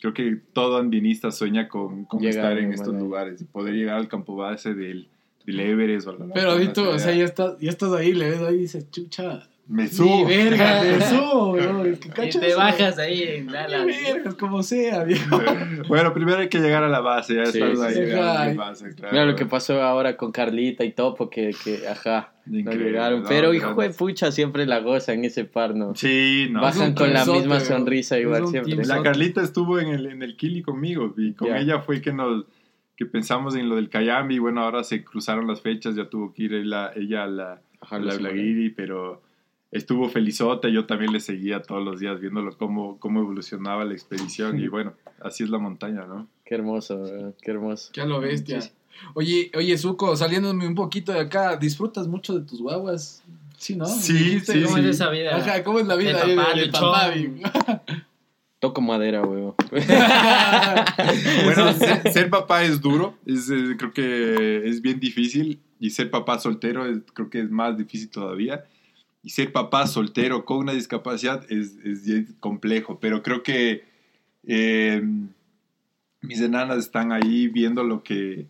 creo 0.00 0.12
que 0.14 0.36
todo 0.52 0.78
andinista 0.78 1.30
sueña 1.30 1.68
con, 1.68 2.06
estar 2.22 2.58
en 2.58 2.72
estos 2.72 2.88
Himalaya. 2.88 3.04
lugares 3.04 3.40
y 3.42 3.44
poder 3.44 3.74
llegar 3.74 3.96
al 3.96 4.08
campo 4.08 4.34
base 4.36 4.74
del, 4.74 5.08
del 5.46 5.60
Everest 5.60 6.06
o 6.08 6.12
la 6.18 6.34
Pero 6.34 6.72
tú, 6.72 6.82
o 6.88 6.98
sea, 6.98 7.14
ya 7.14 7.24
estás, 7.24 7.58
ya 7.60 7.70
estás 7.70 7.92
ahí, 7.92 8.12
le 8.12 8.30
ves 8.30 8.40
ahí 8.40 8.54
y 8.56 8.58
dices, 8.58 8.90
chucha. 8.90 9.48
Me 9.70 9.86
subo. 9.88 10.26
verga, 10.26 10.82
me 10.98 11.00
subo, 11.00 11.52
bro. 11.52 11.84
es 11.84 11.98
que 12.00 12.26
Y 12.26 12.30
te 12.30 12.54
bajas 12.54 12.98
ahí 12.98 13.22
en 13.22 13.46
Ni 13.46 13.52
Dallas. 13.52 13.86
vergas, 13.86 14.34
como 14.34 14.62
sea, 14.62 15.04
viejo. 15.04 15.40
bueno, 15.88 16.12
primero 16.12 16.38
hay 16.38 16.48
que 16.48 16.58
llegar 16.58 16.82
a 16.82 16.88
la 16.88 17.00
base, 17.00 17.36
ya 17.36 17.46
Sí, 17.46 17.60
estás 17.62 17.92
sí, 17.94 18.00
ahí. 18.00 18.06
la 18.10 18.54
base, 18.54 18.94
claro. 18.94 19.12
Mira 19.12 19.24
lo 19.26 19.36
que 19.36 19.46
pasó 19.46 19.80
ahora 19.82 20.16
con 20.16 20.32
Carlita 20.32 20.84
y 20.84 20.92
Topo, 20.92 21.30
que, 21.30 21.54
que 21.64 21.86
ajá, 21.88 22.32
no 22.46 22.72
llegaron. 22.72 23.22
¿no? 23.22 23.28
Pero 23.28 23.54
hijo 23.54 23.68
de 23.68 23.74
Grandes. 23.74 23.96
pucha, 23.96 24.32
siempre 24.32 24.66
la 24.66 24.80
gozan 24.80 25.24
ese 25.24 25.44
par, 25.44 25.74
¿no? 25.76 25.94
Sí, 25.94 26.48
no. 26.50 26.62
Bajan 26.62 26.94
con 26.94 27.12
la 27.14 27.24
misma 27.24 27.56
bro. 27.58 27.64
sonrisa 27.64 28.18
igual 28.18 28.48
siempre. 28.48 28.74
La 28.84 29.02
Carlita 29.02 29.40
estuvo 29.42 29.78
en 29.78 29.88
el, 29.88 30.06
en 30.06 30.22
el 30.22 30.36
Kili 30.36 30.62
conmigo 30.62 31.14
y 31.16 31.32
con 31.34 31.48
Ya. 31.48 31.58
ella 31.58 31.78
fue 31.80 32.00
que 32.00 32.12
nos 32.12 32.44
que 32.96 33.06
pensamos 33.06 33.54
en 33.56 33.68
lo 33.70 33.76
del 33.76 33.88
Cayambi 33.88 34.34
y 34.34 34.38
bueno, 34.40 34.62
ahora 34.62 34.84
se 34.84 35.02
cruzaron 35.02 35.46
las 35.46 35.62
fechas, 35.62 35.94
ya 35.96 36.10
tuvo 36.10 36.34
que 36.34 36.42
ir 36.42 36.52
ella, 36.54 36.90
ella 36.94 37.22
a 37.22 37.26
la, 37.28 37.62
Ajá, 37.80 37.96
a 37.96 37.98
la 37.98 38.04
los 38.06 38.18
Blaguiri, 38.18 38.68
pero 38.68 39.22
estuvo 39.72 40.08
felizota, 40.08 40.68
yo 40.68 40.86
también 40.86 41.12
le 41.12 41.20
seguía 41.20 41.62
todos 41.62 41.84
los 41.84 42.00
días 42.00 42.20
viéndolo 42.20 42.56
cómo, 42.56 42.98
cómo 42.98 43.20
evolucionaba 43.20 43.84
la 43.84 43.92
expedición 43.94 44.58
y 44.60 44.68
bueno, 44.68 44.94
así 45.20 45.44
es 45.44 45.50
la 45.50 45.58
montaña, 45.58 46.06
¿no? 46.06 46.26
Qué 46.44 46.54
hermoso, 46.56 47.34
qué 47.42 47.50
hermoso. 47.52 47.90
Ya 47.94 48.04
lo 48.06 48.20
bestia. 48.20 48.60
Sí. 48.60 48.70
Oye, 49.14 49.50
oye, 49.56 49.78
Zuko, 49.78 50.16
saliéndome 50.16 50.66
un 50.66 50.74
poquito 50.74 51.12
de 51.12 51.20
acá, 51.20 51.56
¿disfrutas 51.56 52.06
mucho 52.08 52.38
de 52.38 52.44
tus 52.44 52.60
guaguas? 52.60 53.22
Sí, 53.56 53.76
¿no? 53.76 53.86
Sí, 53.86 54.40
sí, 54.40 54.62
¿Cómo 54.64 54.76
sí. 54.76 54.80
es 54.82 54.86
esa 54.88 55.10
vida? 55.10 55.36
Ajá, 55.36 55.62
¿cómo 55.62 55.78
es 55.78 55.86
la 55.86 55.94
vida 55.96 56.24
De 56.24 56.34
papá, 56.34 56.54
de, 56.54 56.60
de 56.60 56.66
luchón. 56.66 57.40
papá? 57.42 57.82
Toco 58.58 58.80
madera, 58.82 59.22
weón. 59.22 59.54
Bueno, 61.44 61.72
ser, 61.74 62.12
ser 62.12 62.30
papá 62.30 62.62
es 62.64 62.80
duro, 62.80 63.14
es, 63.26 63.50
creo 63.78 63.92
que 63.92 64.68
es 64.68 64.82
bien 64.82 65.00
difícil 65.00 65.60
y 65.78 65.90
ser 65.90 66.10
papá 66.10 66.38
soltero 66.38 66.86
es- 66.86 66.98
creo 67.14 67.30
que 67.30 67.40
es 67.40 67.50
más 67.50 67.76
difícil 67.76 68.08
todavía. 68.10 68.64
Y 69.22 69.30
ser 69.30 69.52
papá 69.52 69.86
soltero 69.86 70.44
con 70.44 70.58
una 70.58 70.72
discapacidad 70.72 71.44
es, 71.50 71.76
es 71.84 72.32
complejo, 72.40 72.98
pero 73.00 73.22
creo 73.22 73.42
que 73.42 73.84
eh, 74.44 75.02
mis 76.22 76.40
enanas 76.40 76.78
están 76.78 77.12
ahí 77.12 77.48
viendo 77.48 77.84
lo 77.84 78.02
que, 78.02 78.46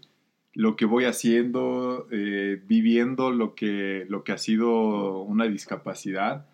lo 0.54 0.76
que 0.76 0.84
voy 0.84 1.04
haciendo, 1.04 2.06
eh, 2.10 2.62
viviendo 2.66 3.30
lo 3.30 3.54
que, 3.54 4.06
lo 4.08 4.24
que 4.24 4.32
ha 4.32 4.38
sido 4.38 5.22
una 5.22 5.46
discapacidad. 5.46 6.46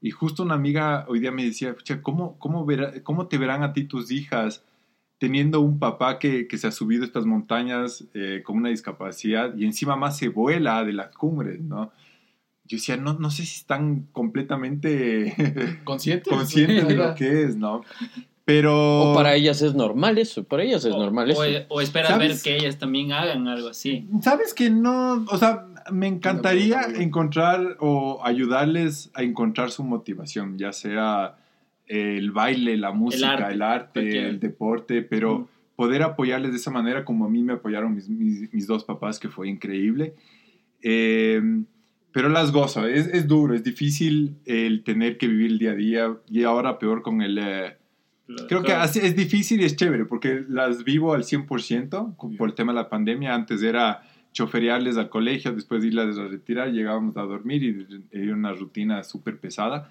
Y 0.00 0.10
justo 0.12 0.42
una 0.42 0.54
amiga 0.54 1.04
hoy 1.08 1.20
día 1.20 1.32
me 1.32 1.44
decía, 1.44 1.74
"Pucha, 1.74 2.02
¿cómo, 2.02 2.38
cómo, 2.38 2.66
¿cómo 3.02 3.26
te 3.26 3.38
verán 3.38 3.62
a 3.62 3.72
ti 3.72 3.84
tus 3.84 4.10
hijas 4.10 4.64
teniendo 5.18 5.60
un 5.60 5.78
papá 5.78 6.18
que, 6.18 6.46
que 6.46 6.58
se 6.58 6.68
ha 6.68 6.70
subido 6.70 7.04
estas 7.04 7.26
montañas 7.26 8.04
eh, 8.14 8.42
con 8.44 8.56
una 8.56 8.68
discapacidad 8.68 9.54
y 9.56 9.64
encima 9.64 9.96
más 9.96 10.16
se 10.16 10.28
vuela 10.28 10.84
de 10.84 10.92
las 10.92 11.14
cumbres, 11.16 11.60
¿no? 11.60 11.90
Yo 12.68 12.76
decía, 12.76 12.96
no, 12.96 13.14
no 13.14 13.30
sé 13.30 13.44
si 13.46 13.56
están 13.56 14.06
completamente 14.12 15.34
¿Conscientes? 15.84 16.32
conscientes 16.32 16.86
de 16.86 16.94
lo 16.94 17.14
que 17.14 17.42
es, 17.44 17.56
¿no? 17.56 17.82
Pero... 18.44 19.10
O 19.10 19.14
para 19.14 19.34
ellas 19.34 19.60
es 19.62 19.74
normal 19.74 20.16
eso, 20.18 20.44
para 20.44 20.62
ellas 20.62 20.84
es 20.84 20.92
O- 20.92 20.98
normal 20.98 21.30
eso. 21.30 21.40
O, 21.68 21.76
o 21.76 21.80
esperas 21.80 22.18
ver 22.18 22.36
que 22.42 22.56
ellas 22.56 22.78
también 22.78 23.12
hagan 23.12 23.46
algo 23.48 23.68
así. 23.68 24.06
¿Sabes 24.22 24.54
que 24.54 24.70
no? 24.70 25.24
O 25.30 25.36
sea, 25.38 25.66
me 25.90 26.06
encantaría 26.06 26.82
encontrar 26.96 27.76
o 27.80 28.20
ayudarles 28.24 29.10
a 29.14 29.22
encontrar 29.22 29.70
su 29.70 29.84
motivación, 29.84 30.56
ya 30.58 30.72
sea 30.72 31.36
el 31.86 32.30
baile, 32.32 32.76
la 32.76 32.92
música, 32.92 33.32
arte, 33.32 33.52
el 33.54 33.62
arte, 33.62 34.28
el, 34.28 34.40
deporte, 34.40 35.02
pero 35.02 35.38
Mm. 35.40 35.46
poder 35.76 36.02
apoyarles 36.02 36.50
de 36.50 36.56
esa 36.58 36.70
manera 36.70 37.04
como 37.04 37.24
a 37.24 37.28
mí 37.30 37.42
me 37.42 37.52
apoyaron 37.54 37.94
mis, 37.94 38.08
mis- 38.08 38.52
mis 38.52 38.66
dos 38.66 38.82
papás, 38.84 39.18
que 39.18 39.28
fue 39.28 39.48
increíble. 39.48 40.14
Eh, 40.82 41.40
pero 42.12 42.28
las 42.28 42.52
gozo, 42.52 42.86
es, 42.86 43.06
es 43.08 43.26
duro, 43.28 43.54
es 43.54 43.62
difícil 43.64 44.36
el 44.44 44.82
tener 44.84 45.18
que 45.18 45.28
vivir 45.28 45.50
el 45.52 45.58
día 45.58 45.72
a 45.72 45.74
día 45.74 46.16
y 46.28 46.42
ahora 46.44 46.78
peor 46.78 47.02
con 47.02 47.22
el... 47.22 47.38
eh, 47.38 47.76
Creo 48.48 48.62
que 48.62 48.72
así 48.74 48.98
es 49.00 49.16
difícil 49.16 49.60
y 49.62 49.64
es 49.64 49.74
chévere 49.76 50.04
porque 50.04 50.44
las 50.48 50.84
vivo 50.84 51.14
al 51.14 51.22
100% 51.24 52.16
con- 52.16 52.36
por 52.36 52.48
el 52.50 52.54
tema 52.54 52.72
de 52.72 52.76
la 52.80 52.88
pandemia. 52.90 53.34
Antes 53.34 53.62
era 53.62 54.02
choferearles 54.32 54.98
al 54.98 55.08
colegio, 55.08 55.52
después 55.52 55.80
de 55.80 55.88
irlas 55.88 56.18
a 56.18 56.28
retirar, 56.28 56.70
llegábamos 56.70 57.16
a 57.16 57.22
dormir 57.22 57.62
y 57.62 57.86
era 58.10 58.34
una 58.34 58.52
rutina 58.52 59.02
súper 59.02 59.38
pesada. 59.40 59.90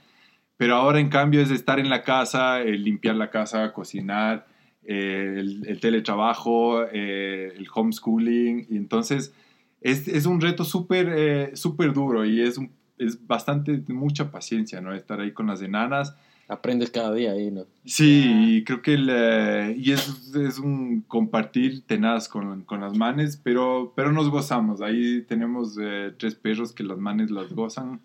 Pero 0.56 0.76
ahora 0.76 1.00
en 1.00 1.10
cambio 1.10 1.42
es 1.42 1.50
estar 1.50 1.80
en 1.80 1.90
la 1.90 2.04
casa, 2.04 2.62
el 2.62 2.84
limpiar 2.84 3.16
la 3.16 3.30
casa, 3.32 3.74
cocinar, 3.74 4.46
eh, 4.84 5.36
el, 5.38 5.66
el 5.68 5.80
teletrabajo, 5.80 6.84
eh, 6.92 7.54
el 7.58 7.68
homeschooling. 7.74 8.68
Y 8.70 8.78
entonces 8.78 9.34
es, 9.82 10.08
es 10.08 10.26
un 10.26 10.42
reto 10.42 10.64
súper 10.64 11.14
eh, 11.16 11.52
súper 11.56 11.94
duro 11.94 12.26
y 12.26 12.42
es, 12.42 12.58
un- 12.58 12.72
es 12.98 13.26
bastante 13.28 13.82
mucha 13.88 14.32
paciencia, 14.32 14.82
¿no? 14.82 14.94
Estar 14.94 15.20
ahí 15.22 15.32
con 15.32 15.48
las 15.48 15.62
enanas. 15.62 16.16
Aprendes 16.50 16.90
cada 16.92 17.14
día 17.14 17.34
ahí, 17.34 17.52
¿no? 17.52 17.66
Sí, 17.84 18.32
y 18.58 18.64
creo 18.64 18.82
que 18.82 18.94
el, 18.94 19.10
eh, 19.12 19.76
y 19.78 19.92
es, 19.92 20.34
es 20.34 20.60
un 20.60 21.02
compartir 21.06 21.82
tenaz 21.86 22.30
con, 22.30 22.64
con 22.64 22.80
las 22.80 22.96
manes, 22.96 23.36
pero, 23.44 23.92
pero 23.98 24.14
nos 24.14 24.30
gozamos. 24.30 24.80
Ahí 24.82 25.24
tenemos 25.28 25.78
eh, 25.82 26.14
tres 26.18 26.36
perros 26.36 26.72
que 26.72 26.84
las 26.84 26.98
manes 26.98 27.32
las 27.32 27.52
gozan. 27.52 28.00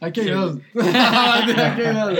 Aquí 0.00 0.20
hay 0.20 0.30
dos. 0.30 0.58
Aquí 0.76 1.82
hay 1.82 1.94
dos. 1.94 2.18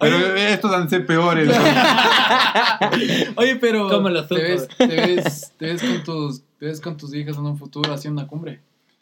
Pero 0.00 0.16
estos 0.36 0.72
han 0.72 0.84
de 0.84 0.88
ser 0.90 1.04
peores. 1.06 1.48
Oye, 3.36 3.56
pero 3.56 3.88
¿Cómo 3.88 4.08
lo 4.08 4.26
¿te, 4.26 4.34
ves, 4.34 4.68
te, 4.78 4.86
ves, 4.86 5.52
te, 5.58 5.66
ves 5.66 5.82
con 5.82 6.02
tus, 6.04 6.42
¿te 6.62 6.68
ves 6.68 6.80
con 6.80 6.96
tus 6.96 7.12
hijas 7.12 7.36
en 7.36 7.44
un 7.44 7.58
futuro 7.58 7.92
haciendo 7.92 8.20
una 8.22 8.28
cumbre? 8.28 8.60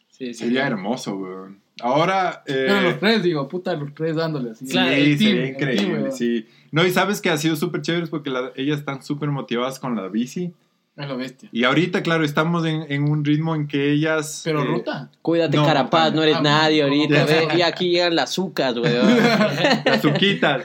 Sí, 0.09 0.33
sí. 0.33 0.45
Sería 0.45 0.65
hermoso, 0.65 1.15
weón. 1.15 1.59
Ahora... 1.79 2.41
eh, 2.47 2.63
Pero 2.65 2.81
los 2.81 2.99
tres, 2.99 3.21
digo, 3.21 3.47
puta, 3.47 3.75
los 3.75 3.93
tres 3.93 4.15
dándole 4.15 4.49
así. 4.49 4.65
Sí, 4.65 4.71
Claro, 4.71 4.89
el 4.89 5.15
team, 5.15 5.31
sería 5.31 5.47
increíble, 5.47 5.99
team, 5.99 6.11
sí. 6.11 6.47
No, 6.71 6.83
y 6.83 6.89
sabes 6.89 7.21
que 7.21 7.29
ha 7.29 7.37
sido 7.37 7.55
súper 7.55 7.83
chévere 7.83 8.07
porque 8.07 8.31
la- 8.31 8.51
ellas 8.55 8.79
están 8.79 9.03
súper 9.03 9.29
motivadas 9.29 9.79
con 9.79 9.95
la 9.95 10.07
bici. 10.07 10.51
Es 10.97 11.07
lo 11.07 11.15
bestia. 11.17 11.47
Y 11.53 11.63
ahorita, 11.63 12.03
claro, 12.03 12.23
estamos 12.25 12.65
en, 12.65 12.83
en 12.91 13.09
un 13.09 13.23
ritmo 13.23 13.55
en 13.55 13.65
que 13.67 13.91
ellas... 13.93 14.41
Pero 14.43 14.61
eh, 14.61 14.65
ruta. 14.65 15.09
Cuídate, 15.21 15.55
No, 15.55 15.65
carapaz, 15.65 16.13
no 16.13 16.21
eres 16.21 16.35
ah, 16.35 16.41
nadie 16.41 16.83
ahorita. 16.83 17.21
no, 17.21 17.25
ve, 17.27 17.47
no. 17.49 17.57
y 17.57 17.61
aquí 17.61 17.89
llegan 17.91 18.15
las 18.15 18.31
azúcar, 18.31 18.77
weón. 18.77 19.07
Las 19.85 20.01
suquitas. 20.01 20.63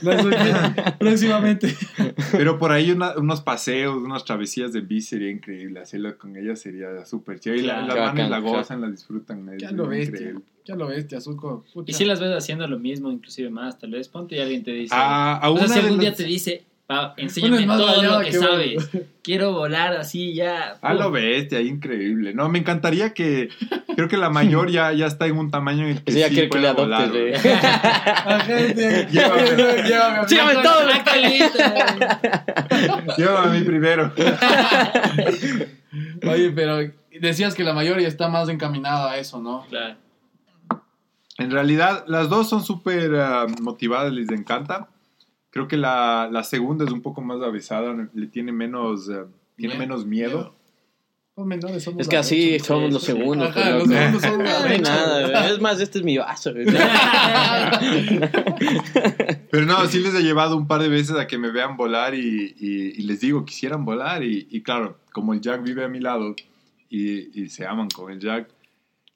Próximamente. 0.99 1.75
Pero 2.33 2.59
por 2.59 2.73
ahí 2.73 2.91
una- 2.91 3.15
unos 3.17 3.41
paseos, 3.41 3.97
unas 4.03 4.25
travesías 4.25 4.73
de 4.73 4.81
bici 4.81 5.11
sería 5.11 5.31
increíble. 5.31 5.81
Hacerlo 5.81 6.17
con 6.19 6.37
ellas 6.37 6.61
sería 6.61 7.05
súper 7.07 7.39
chévere. 7.41 7.63
Y 7.63 7.67
la- 7.67 7.83
las 7.83 7.97
manes 7.97 8.29
la 8.31 8.39
gozan, 8.41 8.81
la 8.81 8.91
disfrutan. 8.91 9.49
es 9.51 9.63
Ya 9.63 9.71
lo 9.71 9.87
bestia. 9.87 10.11
increíble. 10.17 10.43
Ya 10.65 10.75
lo 10.75 10.89
bestia, 10.89 11.21
Zuko. 11.21 11.65
Pucha. 11.73 11.91
Y 11.93 11.95
si 11.95 12.05
las 12.05 12.19
ves 12.19 12.33
haciendo 12.37 12.67
lo 12.67 12.79
mismo, 12.79 13.13
inclusive 13.13 13.49
más, 13.51 13.79
tal 13.79 13.93
vez. 13.93 14.09
Ponte 14.09 14.35
y 14.37 14.41
alguien 14.41 14.65
te 14.65 14.73
dice. 14.73 14.95
A, 14.97 15.37
a 15.37 15.51
o 15.51 15.57
sea, 15.59 15.69
si 15.69 15.79
algún 15.79 16.01
día 16.01 16.09
las- 16.11 16.19
te 16.19 16.25
dice, 16.25 16.65
"Pa, 16.87 17.15
enséñame 17.17 17.67
más 17.67 17.79
todo 17.79 18.03
lo 18.03 18.21
que 18.21 18.31
que 18.31 18.39
uno". 18.39 18.49
sabes. 18.49 18.89
Quiero 19.23 19.53
volar 19.53 19.97
así 19.97 20.35
ya. 20.35 20.77
A 20.81 20.95
lo 20.95 21.11
bestia, 21.11 21.61
increíble. 21.61 22.33
No, 22.33 22.49
me 22.49 22.61
encantaría 22.61 23.13
que. 23.13 23.49
Creo 23.97 24.09
que 24.09 24.17
la 24.17 24.31
mayor 24.31 24.71
ya, 24.71 24.93
ya 24.93 25.07
está 25.07 25.27
en 25.27 25.37
un 25.37 25.51
tamaño 25.51 25.85
en 25.87 25.97
el 25.97 26.05
que 26.05 26.13
ya 26.13 26.29
sí 26.29 26.35
quiere 26.35 26.49
que 26.49 26.59
le 26.61 26.69
adoptes, 26.69 27.11
güey. 27.11 27.33
Llévame. 29.11 29.83
Llévame 29.83 30.19
a 30.19 30.29
Sígame 30.29 30.55
mí. 30.55 30.63
todo. 30.63 30.77
Ah. 31.59 33.03
Llévame 33.17 33.49
a 33.49 33.53
mí 33.53 33.61
primero. 33.63 34.13
Oye, 36.31 36.51
pero 36.51 36.79
decías 37.21 37.55
que 37.55 37.65
la 37.65 37.73
mayoría 37.73 38.07
está 38.07 38.29
más 38.29 38.49
encaminada 38.49 39.13
a 39.13 39.19
eso, 39.19 39.41
¿no? 39.41 39.67
Claro. 39.69 39.97
En 41.39 41.51
realidad, 41.51 42.05
las 42.07 42.29
dos 42.29 42.49
son 42.49 42.65
súper 42.65 43.15
ah, 43.17 43.47
motivadas, 43.61 44.13
les 44.13 44.31
encanta. 44.31 44.89
Creo 45.57 45.69
que 45.69 45.79
la, 45.79 46.29
la 46.31 46.45
segunda 46.45 46.85
es 46.85 46.91
un 46.93 47.01
poco 47.01 47.23
más 47.23 47.41
avisada, 47.43 47.95
le 48.13 48.27
tiene 48.27 48.53
menos, 48.53 49.09
eh, 49.09 49.25
tiene 49.57 49.75
Miedo. 49.75 49.79
menos 49.79 50.05
miedo. 50.05 50.55
Los 51.35 51.47
menores 51.47 51.83
somos 51.83 52.03
Es 52.03 52.09
que 52.09 52.17
así 52.19 52.49
arrechos, 52.49 52.67
somos 52.67 52.93
los 52.93 53.03
segundos. 53.03 53.49
Ajá, 53.49 53.71
los 53.79 53.89
segundos 53.89 54.23
son 54.23 54.39
No 54.45 54.51
hay 54.69 54.79
nada. 54.81 55.49
Es 55.51 55.61
más, 55.61 55.81
este 55.81 55.99
es 55.99 56.05
mi 56.05 56.19
vaso. 56.19 56.53
Pero 59.51 59.67
no, 59.67 59.87
sí 59.87 59.99
les 60.01 60.15
he 60.15 60.23
llevado 60.23 60.57
un 60.57 60.67
par 60.67 60.83
de 60.83 60.89
veces 60.89 61.17
a 61.17 61.27
que 61.27 61.39
me 61.39 61.51
vean 61.51 61.77
volar 61.77 62.15
y, 62.15 62.55
y- 62.59 62.93
y 62.97 63.03
les 63.03 63.21
digo, 63.21 63.45
quisieran 63.45 63.85
volar. 63.85 64.23
Y, 64.23 64.47
y 64.51 64.63
claro, 64.63 64.99
como 65.13 65.33
el 65.35 65.41
Jack 65.41 65.63
vive 65.63 65.85
a 65.85 65.89
mi 65.89 66.01
lado 66.01 66.35
y, 66.89 67.41
y 67.43 67.49
se 67.49 67.67
aman 67.67 67.89
con 67.89 68.13
el 68.13 68.21
Jack, 68.21 68.49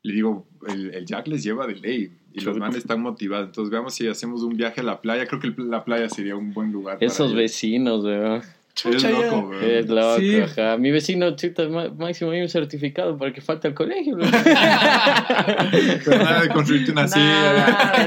le 0.03 0.15
digo, 0.15 0.47
el, 0.69 0.95
el 0.95 1.07
Jack 1.07 1.27
les 1.29 1.43
lleva 1.43 1.67
de 1.67 1.77
ley. 1.77 2.13
Y 2.33 2.41
los 2.41 2.57
manes 2.59 2.77
están 2.79 3.01
motivados. 3.03 3.47
Entonces 3.49 3.71
veamos 3.71 3.95
si 3.95 4.07
hacemos 4.07 4.43
un 4.43 4.57
viaje 4.57 4.81
a 4.81 4.85
la 4.85 5.01
playa. 5.01 5.27
Creo 5.27 5.41
que 5.41 5.49
el- 5.49 5.71
la 5.71 5.85
playa 5.85 6.09
sería 6.09 6.37
un 6.37 6.53
buen 6.53 6.71
lugar. 6.73 6.99
Esos 7.01 7.35
vecinos, 7.35 8.03
güey. 8.03 8.41
Es 8.85 9.03
loco, 9.03 9.49
güey. 9.49 9.79
Es 9.79 9.89
loco, 9.89 10.19
Sí. 10.21 10.37
ajá. 10.41 10.77
Mi 10.79 10.91
vecino, 10.93 11.35
chuta, 11.37 11.69
máximo 11.99 12.31
hay 12.31 12.41
un 12.41 12.49
certificado 12.49 13.19
para 13.19 13.33
que 13.33 13.41
falte 13.41 13.67
al 13.69 13.75
colegio. 13.75 14.17
güey. 14.17 14.31
Pero 16.05 16.19
nada 16.25 16.43
de 16.43 16.49
construirte 16.49 16.93
una 16.93 17.09
silla. 17.09 17.53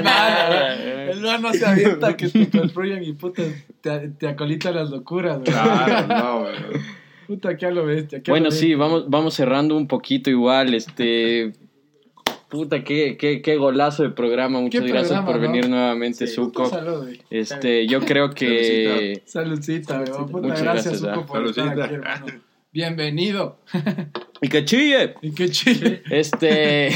nada, 0.02 1.10
El 1.10 1.20
man 1.20 1.42
no 1.42 1.52
se 1.52 1.64
avienta 1.66 2.16
que 2.16 2.28
te 2.28 2.48
construyan 2.48 3.04
y 3.04 3.12
puta, 3.12 3.42
te, 3.80 4.08
te 4.08 4.26
acolita 4.28 4.70
las 4.72 4.90
locuras, 4.90 5.36
güey. 5.38 5.52
Claro, 5.52 6.06
no, 6.08 6.40
güey. 6.40 6.54
Puta, 7.26 7.56
que 7.56 7.66
a 7.66 7.70
lo 7.70 7.86
bestia. 7.86 8.22
Bueno, 8.26 8.46
lo 8.46 8.50
sí, 8.50 8.74
vamos, 8.74 9.08
vamos 9.08 9.34
cerrando 9.34 9.76
un 9.76 9.86
poquito 9.86 10.28
igual, 10.30 10.74
este... 10.74 11.52
Puta, 12.54 12.84
qué, 12.84 13.16
qué, 13.16 13.42
qué 13.42 13.56
golazo 13.56 14.04
de 14.04 14.10
programa. 14.10 14.60
Muchas 14.60 14.84
gracias 14.84 15.08
programa, 15.08 15.26
por 15.26 15.36
¿no? 15.36 15.40
venir 15.40 15.68
nuevamente, 15.68 16.28
Sí, 16.28 16.34
Zuko. 16.34 16.66
salud. 16.66 17.08
Este, 17.28 17.88
yo 17.88 18.00
creo 18.00 18.30
que... 18.30 19.22
Saludcita, 19.26 19.96
güey. 19.96 20.06
Saludcita. 20.06 20.26
Puta, 20.26 20.46
Muchas 20.46 20.62
gracias, 20.62 20.98
Zuko, 21.00 21.10
ah. 21.10 21.26
por 21.26 21.46
estar 21.46 21.80
aquí, 21.80 21.94
hermano. 21.94 22.26
Bienvenido. 22.72 23.58
¡Y 24.40 24.48
que 24.48 24.64
chille! 24.64 25.14
Y 25.20 25.32
qué 25.32 25.48
chile. 25.48 26.02
Este. 26.10 26.90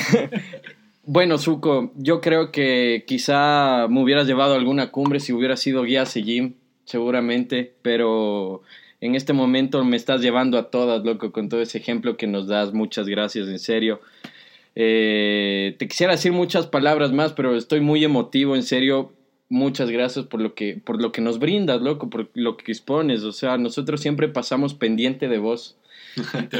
bueno, 1.05 1.39
Zuko, 1.39 1.93
yo 1.97 2.21
creo 2.21 2.53
que 2.53 3.03
quizá 3.07 3.89
me 3.89 4.01
hubieras 4.03 4.29
llevado 4.29 4.55
a 4.55 4.59
alguna 4.59 4.93
cumbre 4.93 5.19
si 5.19 5.33
hubiera 5.33 5.57
sido 5.57 5.83
guía 5.83 6.07
Sejim, 6.07 6.55
seguramente, 6.85 7.75
pero 7.83 8.63
en 9.01 9.15
este 9.15 9.33
momento 9.33 9.85
me 9.85 9.97
estás 9.97 10.21
llevando 10.21 10.59
a 10.59 10.71
todas, 10.71 11.05
loco, 11.05 11.31
con 11.33 11.49
todo 11.49 11.61
ese 11.63 11.79
ejemplo 11.79 12.17
que 12.17 12.27
nos 12.27 12.47
das. 12.47 12.73
Muchas 12.73 13.09
gracias, 13.09 13.49
en 13.49 13.59
serio. 13.59 14.01
Eh, 14.81 15.75
te 15.77 15.89
quisiera 15.89 16.13
decir 16.13 16.31
muchas 16.31 16.69
palabras 16.69 17.11
más, 17.11 17.33
pero 17.33 17.57
estoy 17.57 17.81
muy 17.81 18.05
emotivo, 18.05 18.55
en 18.55 18.63
serio. 18.63 19.13
Muchas 19.49 19.91
gracias 19.91 20.27
por 20.27 20.41
lo 20.41 20.55
que 20.55 20.77
por 20.77 21.03
lo 21.03 21.11
que 21.11 21.21
nos 21.21 21.41
brindas, 21.41 21.83
loco, 21.83 22.09
por 22.09 22.31
lo 22.35 22.57
que 22.57 22.71
expones. 22.71 23.25
O 23.25 23.33
sea, 23.33 23.59
nosotros 23.59 24.01
siempre 24.01 24.29
pasamos 24.29 24.75
pendiente 24.75 25.27
de 25.27 25.39
vos. 25.39 25.79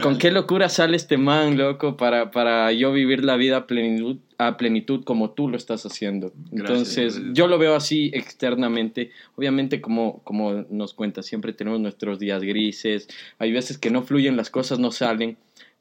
¿Con 0.03 0.19
qué 0.19 0.33
locura 0.33 0.69
sale 0.69 0.97
este 0.97 1.17
man, 1.17 1.57
loco, 1.57 1.97
para, 1.97 2.33
para 2.33 2.73
yo 2.73 2.93
vivir 2.93 3.25
la 3.25 3.37
vida 3.37 3.59
a 3.59 3.67
plenitud, 3.67 4.19
a 4.37 4.57
plenitud 4.57 5.05
como 5.05 5.31
tú 5.31 5.49
lo 5.49 5.57
estás 5.57 5.87
haciendo? 5.87 6.33
Entonces, 6.51 7.15
gracias. 7.15 7.35
yo 7.35 7.47
lo 7.47 7.59
veo 7.59 7.77
así 7.77 8.11
externamente. 8.15 9.13
Obviamente, 9.37 9.81
como, 9.81 10.23
como 10.25 10.65
nos 10.71 10.93
cuenta, 10.93 11.23
siempre 11.23 11.53
tenemos 11.53 11.79
nuestros 11.79 12.19
días 12.19 12.43
grises. 12.43 13.09
Hay 13.39 13.53
veces 13.53 13.79
que 13.79 13.91
no 13.91 14.03
fluyen, 14.03 14.37
las 14.37 14.51
cosas 14.51 14.81
no 14.81 14.91
salen. 14.91 15.37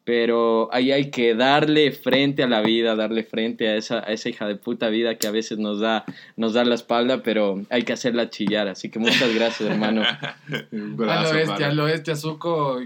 Pero 0.08 0.70
ahí 0.72 0.94
hay 0.94 1.12
que 1.12 1.36
darle 1.36 1.92
frente 1.92 2.42
a 2.42 2.48
la 2.48 2.62
vida, 2.62 2.96
darle 2.96 3.26
frente 3.26 3.68
a 3.68 3.76
esa, 3.76 4.00
a 4.00 4.14
esa 4.14 4.30
hija 4.30 4.48
de 4.48 4.56
puta 4.56 4.88
vida 4.88 5.16
que 5.16 5.28
a 5.28 5.32
veces 5.32 5.58
nos 5.58 5.82
da, 5.82 6.06
nos 6.38 6.54
da 6.54 6.64
la 6.64 6.76
espalda, 6.76 7.22
pero 7.24 7.62
hay 7.70 7.84
que 7.84 7.92
hacerla 7.92 8.30
chillar. 8.30 8.70
Así 8.70 8.90
que 8.90 9.00
muchas 9.00 9.36
gracias, 9.36 9.70
hermano. 9.70 10.04
Un 10.72 10.94
A 10.94 10.96
brazo, 10.96 11.34
lo 11.34 11.40
bestia, 11.86 12.12
a 12.12 12.16
lo 12.16 12.16
Zuko. 12.16 12.80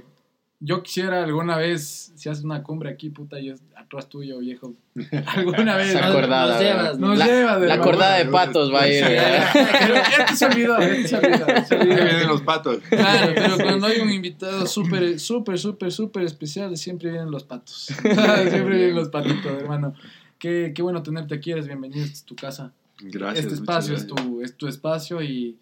Yo 0.63 0.83
quisiera 0.83 1.23
alguna 1.23 1.57
vez, 1.57 2.13
si 2.15 2.29
haces 2.29 2.43
una 2.43 2.61
cumbre 2.61 2.91
aquí, 2.91 3.09
puta, 3.09 3.39
yo 3.39 3.55
atrás 3.75 4.07
tuyo, 4.07 4.37
viejo. 4.37 4.75
Alguna 5.25 5.75
vez. 5.75 5.89
Esa 5.89 6.01
¿no? 6.01 6.07
acordada. 6.09 6.53
Nos 6.53 6.61
llevas, 6.61 6.99
Nos 6.99 7.17
la, 7.17 7.25
lleva 7.25 7.59
de 7.59 7.67
la 7.67 7.73
acordada 7.73 8.17
de 8.17 8.25
patos 8.25 8.71
va 8.71 8.81
a 8.81 8.87
ir. 8.87 9.03
Este 9.03 10.35
se 10.35 10.45
olvidó, 10.45 10.77
se 10.79 11.17
olvidó, 11.17 11.95
vienen 11.95 12.27
los 12.27 12.43
patos. 12.43 12.77
Claro, 12.89 13.33
pero 13.33 13.57
cuando 13.57 13.87
hay 13.87 14.01
un 14.01 14.11
invitado 14.11 14.67
súper, 14.67 15.19
súper, 15.19 15.57
súper, 15.57 15.91
súper 15.91 16.23
especial, 16.25 16.77
siempre 16.77 17.09
vienen 17.09 17.31
los 17.31 17.43
patos. 17.43 17.87
siempre 18.01 18.75
vienen 18.75 18.95
los 18.95 19.09
patitos, 19.09 19.51
hermano. 19.59 19.95
Qué, 20.37 20.73
qué 20.75 20.81
bueno 20.83 21.01
tenerte 21.01 21.33
aquí, 21.33 21.51
eres 21.51 21.65
bienvenido, 21.65 22.03
esta 22.03 22.17
es 22.17 22.23
tu 22.23 22.35
casa. 22.35 22.71
Gracias. 22.99 23.45
este 23.45 23.55
espacio 23.55 23.95
es 23.95 24.05
tu, 24.05 24.43
es 24.43 24.55
tu 24.55 24.67
espacio 24.67 25.23
y, 25.23 25.57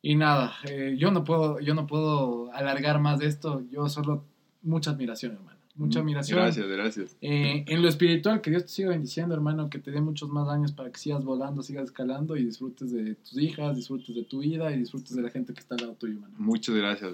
y 0.00 0.14
nada, 0.14 0.54
eh, 0.64 0.96
yo, 0.98 1.10
no 1.10 1.22
puedo, 1.24 1.60
yo 1.60 1.74
no 1.74 1.86
puedo 1.86 2.50
alargar 2.54 2.98
más 2.98 3.18
de 3.18 3.26
esto, 3.26 3.62
yo 3.70 3.90
solo 3.90 4.24
mucha 4.68 4.90
admiración, 4.90 5.32
hermano. 5.32 5.58
Mucha 5.74 6.00
admiración. 6.00 6.40
Gracias, 6.40 6.66
gracias. 6.66 7.16
Eh, 7.20 7.64
en 7.68 7.82
lo 7.82 7.88
espiritual, 7.88 8.40
que 8.40 8.50
Dios 8.50 8.64
te 8.64 8.68
siga 8.70 8.90
bendiciendo, 8.90 9.32
hermano, 9.34 9.70
que 9.70 9.78
te 9.78 9.92
dé 9.92 10.00
muchos 10.00 10.28
más 10.28 10.48
años 10.48 10.72
para 10.72 10.90
que 10.90 10.98
sigas 10.98 11.24
volando, 11.24 11.62
sigas 11.62 11.84
escalando 11.84 12.36
y 12.36 12.44
disfrutes 12.44 12.90
de 12.90 13.14
tus 13.14 13.38
hijas, 13.38 13.76
disfrutes 13.76 14.14
de 14.16 14.24
tu 14.24 14.40
vida 14.40 14.72
y 14.72 14.78
disfrutes 14.78 15.14
de 15.14 15.22
la 15.22 15.30
gente 15.30 15.54
que 15.54 15.60
está 15.60 15.76
al 15.76 15.82
lado 15.82 15.92
tuyo, 15.94 16.14
hermano. 16.14 16.34
Muchas 16.38 16.74
gracias. 16.74 17.12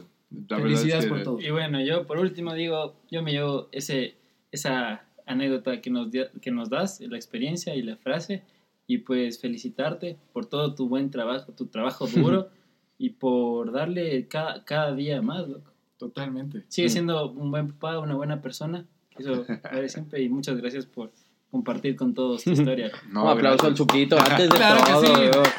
La 0.48 0.56
verdad 0.56 0.62
Felicidades 0.62 1.04
es 1.04 1.10
que- 1.10 1.16
por 1.16 1.22
todo. 1.22 1.40
Y 1.40 1.50
bueno, 1.50 1.84
yo 1.84 2.06
por 2.06 2.18
último 2.18 2.54
digo, 2.54 2.96
yo 3.10 3.22
me 3.22 3.32
llevo 3.32 3.68
ese, 3.70 4.14
esa 4.50 5.04
anécdota 5.26 5.82
que 5.82 5.90
nos, 5.90 6.08
que 6.40 6.50
nos 6.50 6.70
das, 6.70 7.00
la 7.00 7.16
experiencia 7.16 7.74
y 7.74 7.82
la 7.82 7.96
frase, 7.96 8.42
y 8.86 8.98
pues 8.98 9.40
felicitarte 9.40 10.16
por 10.32 10.46
todo 10.46 10.74
tu 10.74 10.88
buen 10.88 11.10
trabajo, 11.10 11.52
tu 11.52 11.66
trabajo 11.66 12.06
duro, 12.06 12.48
y 12.98 13.10
por 13.10 13.72
darle 13.72 14.26
cada, 14.28 14.64
cada 14.64 14.94
día 14.94 15.20
más, 15.20 15.46
loco. 15.48 15.73
Totalmente. 15.98 16.64
Sigue 16.68 16.88
Mm. 16.88 16.90
siendo 16.90 17.30
un 17.32 17.50
buen 17.50 17.68
papá, 17.72 17.98
una 17.98 18.14
buena 18.14 18.40
persona, 18.42 18.86
eso 19.16 19.44
siempre, 19.88 20.22
y 20.22 20.28
muchas 20.28 20.56
gracias 20.56 20.86
por 20.86 21.12
compartir 21.50 21.94
con 21.96 22.14
todos 22.14 22.42
tu 22.44 22.50
historia. 22.52 22.90
No, 23.10 23.24
un 23.24 23.28
aplauso 23.30 23.66
al 23.66 23.74
gracias. 23.74 23.88
Chuquito 23.88 24.18
antes 24.18 24.50
de 24.50 24.56
Claro 24.56 24.84
que 24.84 24.92
todo. 24.92 25.44
sí. 25.44 25.54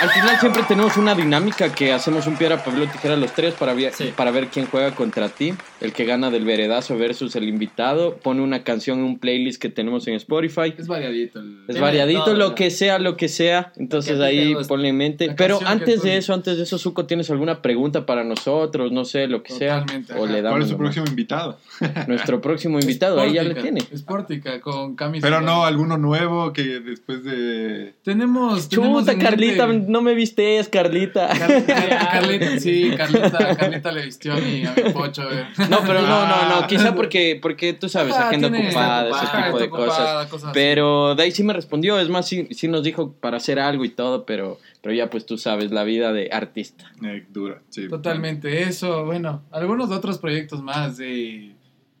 Al 0.00 0.10
final 0.10 0.38
siempre 0.38 0.62
tenemos 0.68 0.96
una 0.96 1.14
dinámica 1.14 1.72
que 1.72 1.92
hacemos 1.92 2.26
un 2.26 2.36
piedra, 2.36 2.62
papel 2.62 2.82
o 2.82 2.86
tijera 2.88 3.16
los 3.16 3.32
tres 3.32 3.54
para, 3.54 3.74
Sí. 3.92 4.12
para 4.16 4.30
ver 4.32 4.48
quién 4.48 4.66
juega 4.66 4.94
contra 4.94 5.28
ti. 5.28 5.54
El 5.80 5.92
que 5.92 6.04
gana 6.04 6.30
del 6.30 6.44
veredazo 6.44 6.98
versus 6.98 7.36
el 7.36 7.44
invitado. 7.48 8.16
Pone 8.16 8.42
una 8.42 8.64
canción 8.64 8.98
en 8.98 9.04
un 9.04 9.18
playlist 9.18 9.60
que 9.60 9.68
tenemos 9.70 10.06
en 10.08 10.14
Spotify. 10.14 10.74
Es 10.76 10.86
variadito. 10.88 11.38
el- 11.40 11.58
Es 11.68 11.80
variadito, 11.80 12.24
todo, 12.24 12.34
lo 12.34 12.48
¿no? 12.50 12.54
que 12.54 12.70
sea, 12.70 12.98
lo 12.98 13.16
que 13.16 13.28
sea. 13.28 13.72
Entonces 13.76 14.18
Lo 14.18 14.24
que 14.24 14.30
ahí 14.30 14.54
ponle 14.68 14.88
en 14.88 14.96
mente. 14.96 15.30
Pero 15.36 15.60
antes 15.64 16.00
tú- 16.00 16.06
de 16.06 16.16
eso, 16.16 16.34
antes 16.34 16.56
de 16.56 16.64
eso, 16.64 16.76
Zuko, 16.78 17.06
¿tienes 17.06 17.30
alguna 17.30 17.62
pregunta 17.62 18.04
para 18.04 18.24
nosotros? 18.24 18.92
No 18.92 19.04
sé, 19.04 19.26
lo 19.26 19.42
que 19.42 19.52
sea. 19.52 19.80
Totalmente, 19.80 20.12
O 20.14 20.26
le 20.26 20.32
¿Cuál 20.32 20.42
damos 20.42 20.64
es 20.64 20.70
su 20.70 20.76
próximo 20.76 21.06
invitado? 21.06 21.58
nuestro 22.08 22.40
próximo 22.40 22.78
invitado. 22.78 23.20
Ahí 23.20 23.32
ya 23.34 23.42
le 23.42 23.50
Sportica, 23.54 23.62
tiene. 23.86 23.98
Sportica, 23.98 24.60
con 24.60 24.96
camisa. 24.96 25.26
Pero 25.26 25.40
no, 25.40 25.64
alguno 25.64 25.96
nuevo 25.98 26.52
que 26.52 26.62
después 26.80 27.24
de... 27.24 27.94
Tenemos. 28.04 28.68
tenemos 28.68 29.00
Chuta, 29.00 29.12
en 29.12 29.18
Carlita, 29.20 29.66
mente- 29.66 29.83
no 29.88 30.02
me 30.02 30.14
vistes, 30.14 30.68
Carlita. 30.68 31.28
Car- 31.28 31.64
Car- 31.66 32.08
Carlita, 32.12 32.58
sí, 32.60 32.90
Carlita, 32.96 33.56
Carlita 33.56 33.92
le 33.92 34.04
vistió 34.04 34.32
a 34.32 34.36
mi, 34.36 34.64
a 34.64 34.72
mi 34.72 34.90
pocho, 34.92 35.22
eh. 35.30 35.46
No, 35.70 35.80
pero 35.86 36.02
no, 36.02 36.26
no, 36.26 36.48
no. 36.48 36.54
Ah. 36.62 36.66
Quizá 36.68 36.94
porque, 36.94 37.38
porque 37.40 37.72
tú 37.72 37.88
sabes, 37.88 38.14
agenda 38.14 38.50
tiene- 38.50 38.66
ocupada, 38.68 39.08
ese 39.10 39.42
tipo 39.46 39.58
de 39.58 39.70
cosas. 39.70 40.28
Pero 40.52 41.14
de 41.14 41.22
ahí 41.22 41.30
sí 41.30 41.42
me 41.42 41.52
respondió. 41.52 41.98
Es 41.98 42.08
más, 42.08 42.26
sí, 42.28 42.48
sí 42.50 42.68
nos 42.68 42.82
dijo 42.82 43.12
para 43.12 43.36
hacer 43.38 43.58
algo 43.58 43.84
y 43.84 43.90
todo, 43.90 44.24
pero, 44.24 44.58
pero 44.82 44.94
ya 44.94 45.10
pues 45.10 45.26
tú 45.26 45.38
sabes, 45.38 45.70
la 45.70 45.84
vida 45.84 46.12
de 46.12 46.28
artista. 46.32 46.90
Eh, 47.04 47.24
dura, 47.30 47.60
sí. 47.70 47.88
Totalmente, 47.88 48.62
eso, 48.62 49.04
bueno, 49.04 49.42
algunos 49.50 49.90
otros 49.90 50.18
proyectos 50.18 50.62
más. 50.62 50.98
eh, 51.00 51.50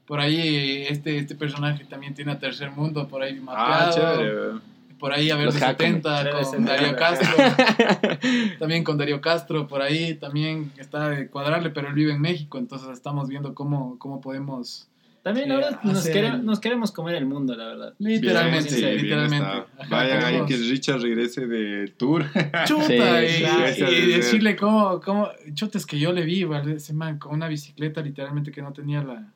por 0.06 0.20
ahí 0.20 0.84
este, 0.86 1.16
este 1.16 1.34
personaje 1.34 1.84
también 1.86 2.12
tiene 2.14 2.32
a 2.32 2.38
Tercer 2.38 2.70
Mundo, 2.70 3.08
por 3.08 3.22
ahí 3.22 3.40
Ah, 3.48 3.90
mapeado. 3.90 3.92
chévere. 4.16 4.73
Por 5.04 5.12
ahí 5.12 5.28
a 5.28 5.36
ver 5.36 5.44
Los 5.44 5.60
de 5.60 5.66
Hakuna. 5.66 5.76
70 5.88 6.24
Chévere, 6.24 6.42
con. 6.46 6.64
Darío 6.64 6.96
Castro. 6.96 7.28
también 8.58 8.84
con 8.84 8.96
Darío 8.96 9.20
Castro, 9.20 9.66
por 9.68 9.82
ahí 9.82 10.14
también 10.14 10.72
está 10.78 11.10
de 11.10 11.28
cuadrarle, 11.28 11.68
pero 11.68 11.88
él 11.88 11.94
vive 11.94 12.12
en 12.12 12.22
México, 12.22 12.56
entonces 12.56 12.88
estamos 12.88 13.28
viendo 13.28 13.54
cómo, 13.54 13.98
cómo 13.98 14.22
podemos... 14.22 14.88
También 15.22 15.50
Eh, 15.50 15.54
ahora 15.54 15.80
nos, 15.82 15.98
hacer- 15.98 16.14
quere- 16.14 16.42
nos 16.42 16.58
queremos 16.58 16.90
comer 16.90 17.16
el 17.16 17.26
mundo, 17.26 17.54
la 17.54 17.66
verdad. 17.66 17.94
Literalmente, 17.98 18.70
Sí, 18.70 18.80
literalmente. 18.82 19.46
está. 19.46 19.66
Ajá, 19.82 19.88
Vayan 19.90 20.18
ahí 20.24 20.24
queremos- 20.40 20.48
que 20.48 20.56
Richard 20.56 21.00
regrese 21.02 21.46
de 21.46 21.88
tour. 21.98 22.24
Chuta, 22.66 23.20
Sí, 23.26 23.82
y, 23.84 24.06
decirle 24.16 24.56
cómo, 24.56 25.00
cómo, 25.02 25.28
chuta, 25.52 25.76
es 25.76 25.84
que 25.84 25.98
yo 25.98 26.12
le 26.12 26.24
vi 26.24 26.40
igual 26.40 26.66
ese 26.72 26.94
man 26.94 27.18
con 27.18 27.32
una 27.34 27.48
bicicleta 27.48 28.00
literalmente 28.00 28.50
que 28.52 28.62
no 28.62 28.72
tenía 28.72 29.02
la, 29.02 29.32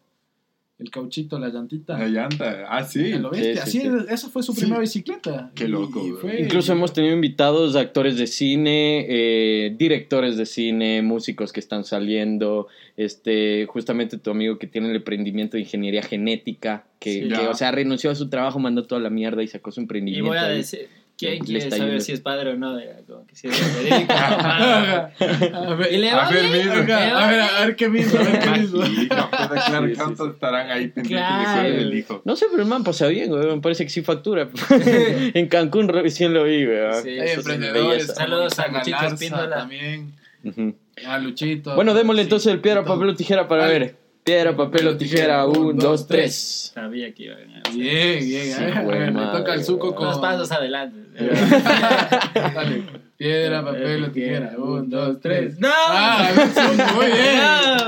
el 0.79 0.91
cauchito, 0.91 1.39
la 1.41 1.49
llantita. 1.49 1.99
La 1.99 2.07
llanta. 2.07 2.66
Ah, 2.68 2.85
sí. 2.85 3.12
Lo. 3.14 3.35
Sí, 3.35 3.43
sí, 3.43 3.59
Así, 3.59 3.81
sí. 3.81 3.89
eso 4.11 4.29
fue 4.31 4.43
su 4.45 4.53
Sí. 4.53 4.61
primera 4.61 4.81
bicicleta. 4.81 5.51
Qué 5.55 5.64
Y- 5.64 5.68
loco, 5.68 5.99
y 6.07 6.11
güey. 6.11 6.20
fue- 6.20 6.41
Incluso 6.43 6.72
hemos 6.72 6.93
tenido 6.93 7.14
invitados, 7.14 7.74
actores 7.74 8.16
de 8.16 8.26
cine, 8.29 9.05
eh, 9.09 9.74
directores 9.76 10.37
de 10.37 10.47
cine, 10.47 11.03
músicos 11.03 11.53
que 11.53 11.59
están 11.61 11.85
saliendo, 11.85 12.68
este, 12.97 13.66
justamente 13.68 14.18
tu 14.18 14.31
amigo 14.31 14.59
que 14.59 14.66
tiene 14.68 14.91
el 14.91 14.97
emprendimiento 14.97 15.57
de 15.57 15.62
ingeniería 15.62 16.03
genética, 16.03 16.85
que, 17.01 17.12
Sí. 17.12 17.20
que, 17.22 17.29
Ya. 17.29 17.51
o 17.51 17.55
sea, 17.55 17.70
renunció 17.72 18.11
a 18.11 18.14
su 18.14 18.29
trabajo, 18.29 18.59
mandó 18.59 18.85
toda 18.85 19.01
la 19.01 19.11
mierda 19.11 19.43
y 19.43 19.49
sacó 19.49 19.72
su 19.72 19.81
Y 19.81 19.85
emprendimiento. 19.85 20.29
voy 20.29 20.39
a 20.39 20.49
decir, 20.49 20.89
¿Quién 21.19 21.45
quiere 21.45 21.69
saber 21.69 21.87
yendo. 21.89 22.01
si 22.01 22.12
es 22.12 22.21
padre 22.21 22.51
o 22.53 22.57
no? 22.57 22.79
Era 22.79 22.99
como 23.05 23.27
que 23.27 23.35
si 23.35 23.49
es 23.49 23.75
verídico. 23.77 24.12
A 24.14 25.75
ver, 25.77 25.93
Y 25.93 25.97
le 25.99 26.12
va 26.14 26.27
A 26.27 26.31
ver, 26.31 26.45
bien, 26.45 26.59
mismo. 26.59 26.75
le 26.77 26.87
va 26.93 26.97
ajá, 26.97 27.27
a 27.27 27.31
ver, 27.31 27.41
a 27.41 27.61
ver 27.66 27.77
qué 27.77 27.89
mismo, 27.89 28.21
a 28.21 28.23
ver 28.23 28.39
qué 28.39 28.51
mismo. 28.61 28.79
Pues, 28.79 29.09
claro, 29.66 29.87
Sí, 29.89 29.95
sí, 29.95 29.99
¿cuántos 30.01 30.35
estarán 30.35 30.71
ahí 30.71 30.89
pendientes 30.89 31.09
Claro. 31.29 31.62
de 31.69 31.79
el 31.79 31.95
hijo? 31.99 32.23
No 32.25 32.37
sé, 32.37 32.47
pero 32.51 32.62
el 32.62 32.69
man 32.69 32.85
pasa 32.85 33.09
bien, 33.09 33.31
güey. 33.31 33.47
Me 33.47 33.61
parece 33.61 33.85
que 33.85 33.91
sí 33.91 34.03
factura. 34.03 34.49
en 35.35 35.49
Cancún 35.49 35.89
recién 35.89 36.33
lo 36.35 36.45
vi, 36.45 36.64
güey. 36.66 36.79
Sí, 37.03 37.11
eso 37.19 37.27
sí, 37.27 37.33
emprendedores. 37.41 38.07
Saludos 38.14 38.59
a 38.61 38.69
Luchito 38.69 39.05
Espíndola. 39.07 39.57
También. 39.57 40.12
Ujú. 40.45 40.75
A 41.07 41.19
Luchito. 41.19 41.75
Bueno, 41.75 41.95
démosle 41.95 42.23
Sí, 42.23 42.27
entonces 42.27 42.53
el 42.53 42.61
piedra, 42.61 42.85
papel 42.85 43.09
o 43.09 43.14
tijera 43.16 43.49
para 43.49 43.66
ver. 43.66 43.97
Piedra, 44.29 44.55
papel 44.55 44.89
o 44.89 44.97
tijera. 44.99 45.47
Un, 45.47 45.79
dos, 45.79 46.07
tres. 46.07 46.70
Sabía 46.74 47.14
que 47.14 47.22
iba 47.24 47.35
a 47.35 47.39
ganar. 47.39 47.62
Bien, 47.72 48.18
bien. 48.29 48.45
Sí, 48.45 48.53
a 48.53 48.59
ver, 48.61 48.76
a 48.79 48.83
güey, 48.83 48.99
ver, 48.99 49.07
le 49.09 49.12
madre, 49.14 49.39
toca 49.39 49.53
al 49.55 49.64
suco 49.64 49.95
con. 49.95 50.07
Dos 50.09 50.18
pasos 50.18 50.53
adelante. 50.53 50.99
Dale. 52.35 52.83
Piedra, 53.16 53.64
papel 53.64 54.05
o 54.05 54.11
tijera. 54.11 54.55
Un, 54.59 54.91
dos, 54.91 55.18
tres. 55.20 55.59
¡No! 55.59 55.68
Ah, 55.72 56.29
el 56.31 56.37
suco, 56.51 56.95
muy 56.95 57.07
bien. 57.07 57.39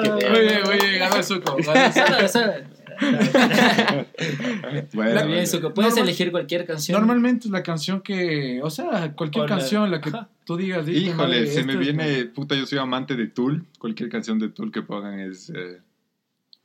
No. 0.03 0.31
Muy 0.31 0.41
bien, 0.41 0.61
muy 0.65 0.77
bien. 0.77 0.99
Ganó 0.99 1.17
el 1.17 1.25
suco. 1.25 1.57
el. 1.59 1.65
Bueno, 4.93 5.15
La- 5.15 5.25
Bien. 5.25 5.47
Suco. 5.47 5.73
Puedes 5.75 5.91
Normal- 5.93 6.09
elegir 6.09 6.31
cualquier 6.31 6.67
canción. 6.67 6.99
Normalmente 6.99 7.49
es 7.49 7.53
la 7.53 7.63
canción 7.63 8.01
que. 8.01 8.61
O 8.63 8.71
sea, 8.71 9.13
cualquier 9.15 9.47
canción, 9.47 9.91
la 9.91 10.01
que 10.01 10.09
Ajá. 10.11 10.29
tú 10.45 10.57
digas. 10.57 10.87
"Hijo, 10.89 11.11
Híjole, 11.13 11.47
se 11.47 11.65
me 11.65 11.77
viene, 11.77 12.25
puta, 12.27 12.55
yo 12.55 12.67
soy 12.67 12.79
amante 12.79 13.15
de 13.17 13.27
Tool. 13.29 13.65
Cualquier 13.79 14.09
canción 14.11 14.39
de 14.39 14.49
Tool 14.49 14.71
que 14.73 14.83
pongan 14.83 15.19
es... 15.21 15.51
eh, 15.51 15.79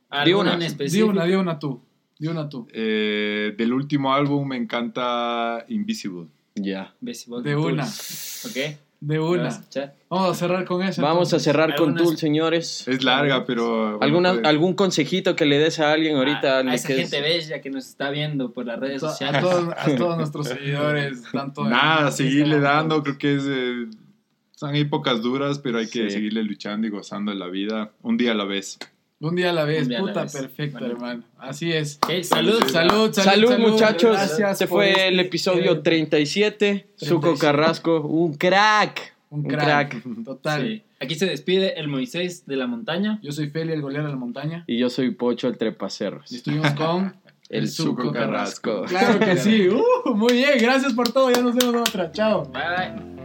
¿Alguna 0.08 0.56
Di 0.56 0.60
en 0.60 0.66
una. 0.68 0.86
Di 0.88 1.02
una, 1.02 1.24
di 1.24 1.34
una 1.34 1.58
tú. 1.58 1.80
Di 2.18 2.28
una 2.28 2.48
tú. 2.48 2.66
eh, 2.72 3.54
del 3.58 3.72
último 3.72 4.14
álbum 4.14 4.48
me 4.48 4.56
encanta 4.56 5.64
Invisible. 5.68 6.26
Ya. 6.54 6.94
Baseball 7.00 7.42
De 7.42 7.54
una. 7.56 7.84
Ok. 7.84 8.76
De 8.98 9.18
¿Vas 9.18 9.28
a 9.28 9.30
una. 9.30 9.92
Vamos 10.08 10.30
a 10.30 10.34
cerrar 10.34 10.64
con 10.64 10.82
esa. 10.82 11.02
Vamos 11.02 11.34
a 11.34 11.38
cerrar 11.38 11.76
con 11.76 11.94
Tool, 11.94 12.16
señores. 12.16 12.88
Es 12.88 13.04
larga, 13.04 13.44
pero... 13.44 13.66
bueno, 13.98 13.98
¿Alguna, 14.00 14.32
pues, 14.32 14.44
¿Algún 14.46 14.72
consejito 14.72 15.36
que 15.36 15.44
le 15.44 15.58
des 15.58 15.78
a 15.80 15.92
alguien 15.92 16.16
ahorita? 16.16 16.56
a, 16.56 16.58
al 16.60 16.68
a 16.70 16.74
esa 16.74 16.88
que 16.88 16.94
es- 17.02 17.10
gente 17.10 17.20
bella 17.20 17.60
que 17.60 17.68
nos 17.68 17.86
está 17.86 18.08
viendo 18.10 18.52
por 18.52 18.64
las 18.64 18.78
redes 18.80 19.02
A, 19.04 19.10
sociales. 19.10 19.42
todos, 19.42 19.68
a 19.76 19.94
todos 19.98 20.16
nuestros 20.16 20.48
seguidores, 20.48 21.22
tanto 21.30 21.64
en 21.64 21.70
Nada, 21.70 22.10
seguirle 22.10 22.58
dando, 22.58 23.02
creo 23.02 23.18
que 23.18 23.34
es... 23.34 23.44
eh, 23.46 23.86
son 24.52 24.74
épocas 24.74 25.20
duras, 25.20 25.58
pero 25.58 25.76
hay 25.78 25.88
que 25.88 26.04
Sí. 26.08 26.12
seguirle 26.12 26.42
luchando 26.42 26.86
y 26.86 26.90
gozando 26.90 27.30
de 27.32 27.36
la 27.38 27.48
vida, 27.48 27.90
un 28.02 28.16
día 28.16 28.32
a 28.32 28.34
la 28.34 28.44
vez. 28.46 28.78
Un 29.18 29.34
día 29.34 29.48
a 29.50 29.52
la 29.54 29.64
vez, 29.64 29.86
Un 29.86 29.92
la 29.94 30.00
puta, 30.00 30.22
vez. 30.24 30.32
perfecto, 30.32 30.78
Bueno. 30.78 30.94
hermano. 30.94 31.22
Así 31.38 31.72
es. 31.72 31.98
Salud. 32.22 32.62
Salud, 32.66 32.66
salud, 32.68 33.12
Salud, 33.14 33.58
muchachos. 33.58 34.12
Gracias 34.12 34.52
Este 34.52 34.66
por 34.66 34.78
fue 34.80 34.90
este, 34.90 35.08
el 35.08 35.20
episodio 35.20 35.72
eh, 35.72 35.80
37. 35.82 36.86
Suco 36.96 37.20
37. 37.20 37.40
Carrasco, 37.40 38.00
un 38.02 38.34
crack. 38.34 39.14
Un 39.30 39.44
crack. 39.44 40.02
Total. 40.24 40.62
Sí. 40.66 40.82
Aquí 41.00 41.14
se 41.14 41.26
despide 41.26 41.78
el 41.80 41.88
Moisés 41.88 42.46
de 42.46 42.56
la 42.56 42.66
montaña. 42.66 43.18
Yo 43.22 43.32
soy 43.32 43.48
Feli, 43.48 43.72
el 43.72 43.80
goleador 43.82 44.08
de 44.08 44.14
la 44.14 44.20
montaña. 44.20 44.64
Y 44.66 44.78
yo 44.78 44.90
soy 44.90 45.10
Pocho 45.10 45.48
el 45.48 45.56
Trepacerros. 45.56 46.30
Y 46.32 46.36
estuvimos 46.36 46.72
con 46.72 47.16
El 47.48 47.68
Suco 47.68 48.12
Carrasco. 48.12 48.84
Claro 48.84 49.18
que 49.18 49.36
sí. 49.38 49.68
Uh, 50.06 50.14
muy 50.14 50.34
bien, 50.34 50.58
gracias 50.60 50.92
por 50.92 51.10
todo. 51.10 51.30
Ya 51.30 51.40
nos 51.42 51.54
vemos 51.54 51.74
en 51.74 51.80
otra. 51.80 52.12
Chao. 52.12 52.44
Bye 52.52 53.16